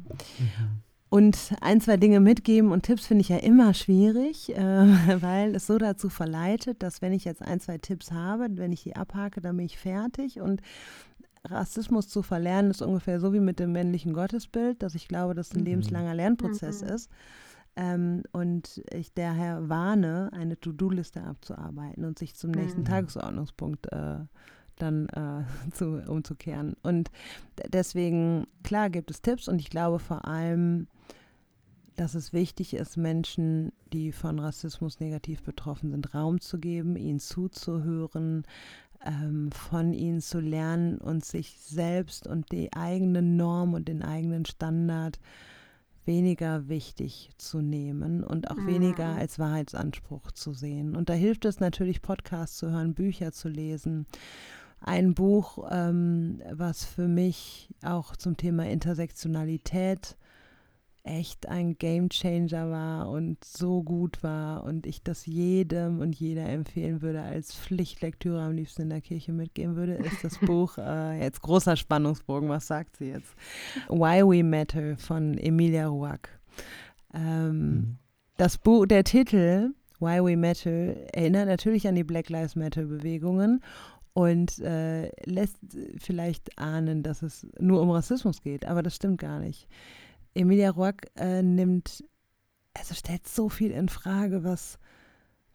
[1.12, 5.66] Und ein, zwei Dinge mitgeben und Tipps finde ich ja immer schwierig, äh, weil es
[5.66, 9.42] so dazu verleitet, dass wenn ich jetzt ein, zwei Tipps habe, wenn ich die abhake,
[9.42, 10.40] dann bin ich fertig.
[10.40, 10.62] Und
[11.44, 15.52] Rassismus zu verlernen ist ungefähr so wie mit dem männlichen Gottesbild, dass ich glaube, dass
[15.52, 15.66] ein mhm.
[15.66, 16.88] lebenslanger Lernprozess mhm.
[16.88, 17.10] ist.
[17.74, 22.86] Ähm, und ich daher warne, eine To-Do-Liste abzuarbeiten und sich zum nächsten mhm.
[22.86, 24.18] Tagesordnungspunkt äh,
[24.76, 26.76] dann äh, zu, umzukehren.
[26.82, 27.10] Und
[27.68, 30.86] deswegen, klar, gibt es Tipps und ich glaube vor allem,
[31.96, 37.20] dass es wichtig ist, Menschen, die von Rassismus negativ betroffen sind, Raum zu geben, ihnen
[37.20, 38.44] zuzuhören,
[39.52, 45.18] von ihnen zu lernen und sich selbst und die eigene Norm und den eigenen Standard
[46.04, 48.66] weniger wichtig zu nehmen und auch mhm.
[48.66, 50.96] weniger als Wahrheitsanspruch zu sehen.
[50.96, 54.06] Und da hilft es natürlich, Podcasts zu hören, Bücher zu lesen.
[54.80, 60.16] Ein Buch, ähm, was für mich auch zum Thema Intersektionalität
[61.04, 66.48] echt ein Game Changer war und so gut war und ich das jedem und jeder
[66.48, 71.20] empfehlen würde, als Pflichtlektüre am liebsten in der Kirche mitgeben würde, ist das Buch, äh,
[71.20, 73.34] jetzt großer Spannungsbogen, was sagt sie jetzt?
[73.88, 76.28] Why We Matter von Emilia Ruack.
[77.12, 77.98] Ähm, mhm.
[78.36, 83.60] Das Buch, der Titel Why We Matter erinnert natürlich an die Black Lives Matter Bewegungen
[84.14, 85.56] und äh, lässt
[85.98, 89.66] vielleicht ahnen, dass es nur um Rassismus geht, aber das stimmt gar nicht.
[90.34, 92.04] Emilia Roark äh, nimmt,
[92.74, 94.78] also stellt so viel in Frage, was,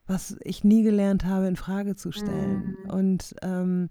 [0.06, 2.78] was ich nie gelernt habe, in Frage zu stellen.
[2.84, 2.90] Mhm.
[2.90, 3.90] Und ähm,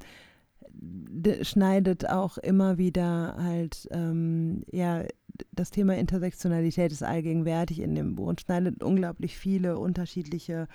[1.43, 5.05] schneidet auch immer wieder halt, ähm, ja,
[5.53, 10.69] das Thema Intersektionalität ist allgegenwärtig in dem Buch und schneidet unglaublich viele unterschiedliche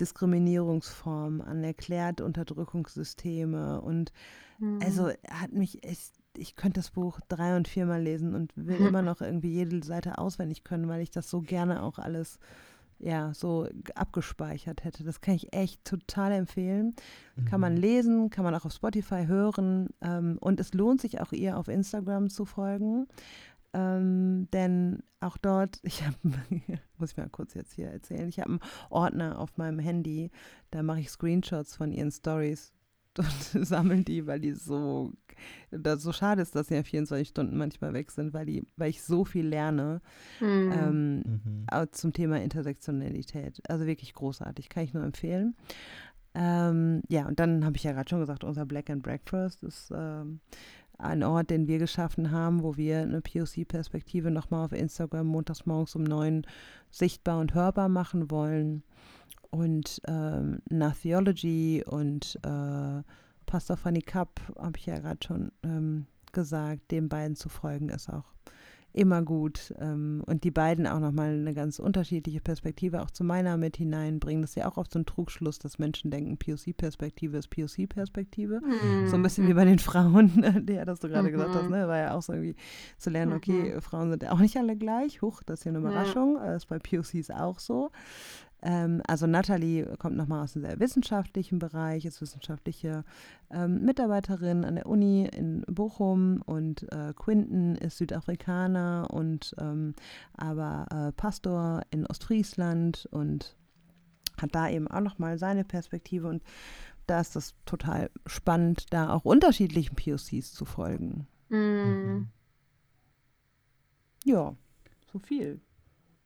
[0.00, 4.12] Diskriminierungsformen an, erklärt Unterdrückungssysteme und
[4.58, 4.80] mhm.
[4.82, 8.86] also hat mich echt ich könnte das Buch drei und viermal lesen und will mhm.
[8.86, 12.38] immer noch irgendwie jede Seite auswendig können, weil ich das so gerne auch alles
[12.98, 15.04] ja so abgespeichert hätte.
[15.04, 16.94] Das kann ich echt total empfehlen.
[17.36, 17.44] Mhm.
[17.44, 17.80] Kann man mhm.
[17.80, 21.68] lesen, kann man auch auf Spotify hören ähm, und es lohnt sich auch ihr auf
[21.68, 23.06] Instagram zu folgen.
[23.74, 26.16] Ähm, denn auch dort, ich habe,
[26.98, 30.30] muss ich mal kurz jetzt hier erzählen, ich habe einen Ordner auf meinem Handy,
[30.70, 32.72] da mache ich Screenshots von ihren Stories
[33.18, 35.12] und sammeln die, weil die so,
[35.70, 38.90] das so schade ist, dass sie ja 24 Stunden manchmal weg sind, weil die, weil
[38.90, 40.00] ich so viel lerne
[40.40, 40.72] mhm.
[40.72, 41.66] Ähm, mhm.
[41.92, 43.60] zum Thema Intersektionalität.
[43.68, 45.54] Also wirklich großartig, kann ich nur empfehlen.
[46.34, 49.92] Ähm, ja, und dann habe ich ja gerade schon gesagt, unser Black and Breakfast ist
[49.94, 50.40] ähm,
[50.98, 55.94] ein Ort, den wir geschaffen haben, wo wir eine POC-Perspektive nochmal auf Instagram montags morgens
[55.94, 56.46] um neun
[56.90, 58.82] sichtbar und hörbar machen wollen.
[59.50, 60.60] Und ähm,
[61.00, 63.02] Theology und äh,
[63.46, 68.08] Pastor Fanny Kapp, habe ich ja gerade schon ähm, gesagt, den beiden zu folgen ist
[68.08, 68.34] auch
[68.94, 69.74] immer gut.
[69.80, 74.42] Ähm, und die beiden auch nochmal eine ganz unterschiedliche Perspektive auch zu meiner mit hineinbringen.
[74.42, 78.60] Das ist ja auch oft so ein Trugschluss, dass Menschen denken, POC-Perspektive ist POC-Perspektive.
[78.60, 79.08] Mhm.
[79.08, 80.30] So ein bisschen wie bei den Frauen,
[80.66, 81.32] der das du gerade mhm.
[81.32, 81.88] gesagt hast, ne?
[81.88, 82.54] war ja auch so irgendwie
[82.96, 83.80] zu lernen, okay, mhm.
[83.80, 85.22] Frauen sind ja auch nicht alle gleich.
[85.22, 86.36] Huch, das ist hier eine Überraschung.
[86.36, 86.46] Ja.
[86.46, 87.90] Das ist bei POCs auch so.
[88.64, 93.04] Ähm, also Nathalie kommt nochmal aus einem sehr wissenschaftlichen Bereich, ist wissenschaftliche
[93.50, 99.94] ähm, Mitarbeiterin an der Uni in Bochum und äh, Quinton ist Südafrikaner und ähm,
[100.32, 103.54] aber äh, Pastor in Ostfriesland und
[104.40, 106.42] hat da eben auch nochmal seine Perspektive und
[107.06, 111.26] da ist das total spannend, da auch unterschiedlichen POCs zu folgen.
[111.50, 112.28] Mm.
[114.24, 114.56] Ja,
[115.12, 115.60] so viel.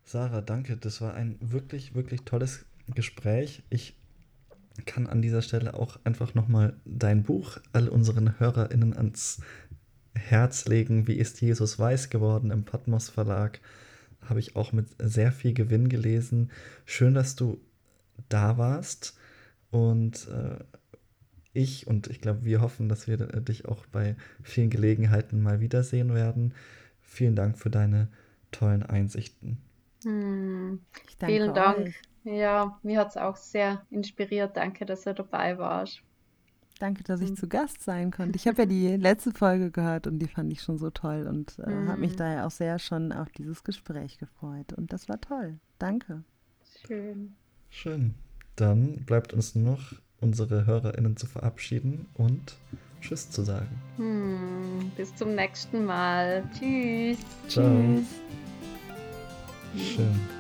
[0.09, 0.79] Sarah, danke.
[0.79, 2.65] Das war ein wirklich, wirklich tolles
[2.95, 3.63] Gespräch.
[3.69, 3.95] Ich
[4.87, 9.43] kann an dieser Stelle auch einfach nochmal dein Buch all unseren HörerInnen ans
[10.15, 11.07] Herz legen.
[11.07, 13.61] Wie ist Jesus weiß geworden im Patmos Verlag?
[14.23, 16.53] Habe ich auch mit sehr viel Gewinn gelesen.
[16.87, 17.61] Schön, dass du
[18.31, 19.15] da warst.
[19.71, 20.65] Und äh,
[21.53, 26.15] ich und ich glaube, wir hoffen, dass wir dich auch bei vielen Gelegenheiten mal wiedersehen
[26.15, 26.55] werden.
[27.03, 28.09] Vielen Dank für deine
[28.53, 29.68] tollen Einsichten.
[30.05, 30.81] Hm,
[31.25, 31.89] vielen Dank.
[31.89, 32.03] Euch.
[32.25, 34.57] Ja, mir hat es auch sehr inspiriert.
[34.57, 36.03] Danke, dass du dabei warst.
[36.79, 37.37] Danke, dass ich hm.
[37.37, 38.37] zu Gast sein konnte.
[38.37, 41.59] Ich habe ja die letzte Folge gehört und die fand ich schon so toll und
[41.59, 41.89] äh, hm.
[41.89, 44.73] habe mich daher auch sehr schon auf dieses Gespräch gefreut.
[44.75, 45.59] Und das war toll.
[45.79, 46.23] Danke.
[46.87, 47.35] Schön.
[47.71, 48.15] Schön.
[48.57, 52.57] Dann bleibt uns nur noch, unsere HörerInnen zu verabschieden und
[53.01, 53.69] Tschüss zu sagen.
[53.97, 56.43] Hm, bis zum nächsten Mal.
[56.59, 57.19] Tschüss.
[57.49, 57.65] Ciao.
[57.65, 58.48] Tschüss.
[59.77, 60.38] Schön.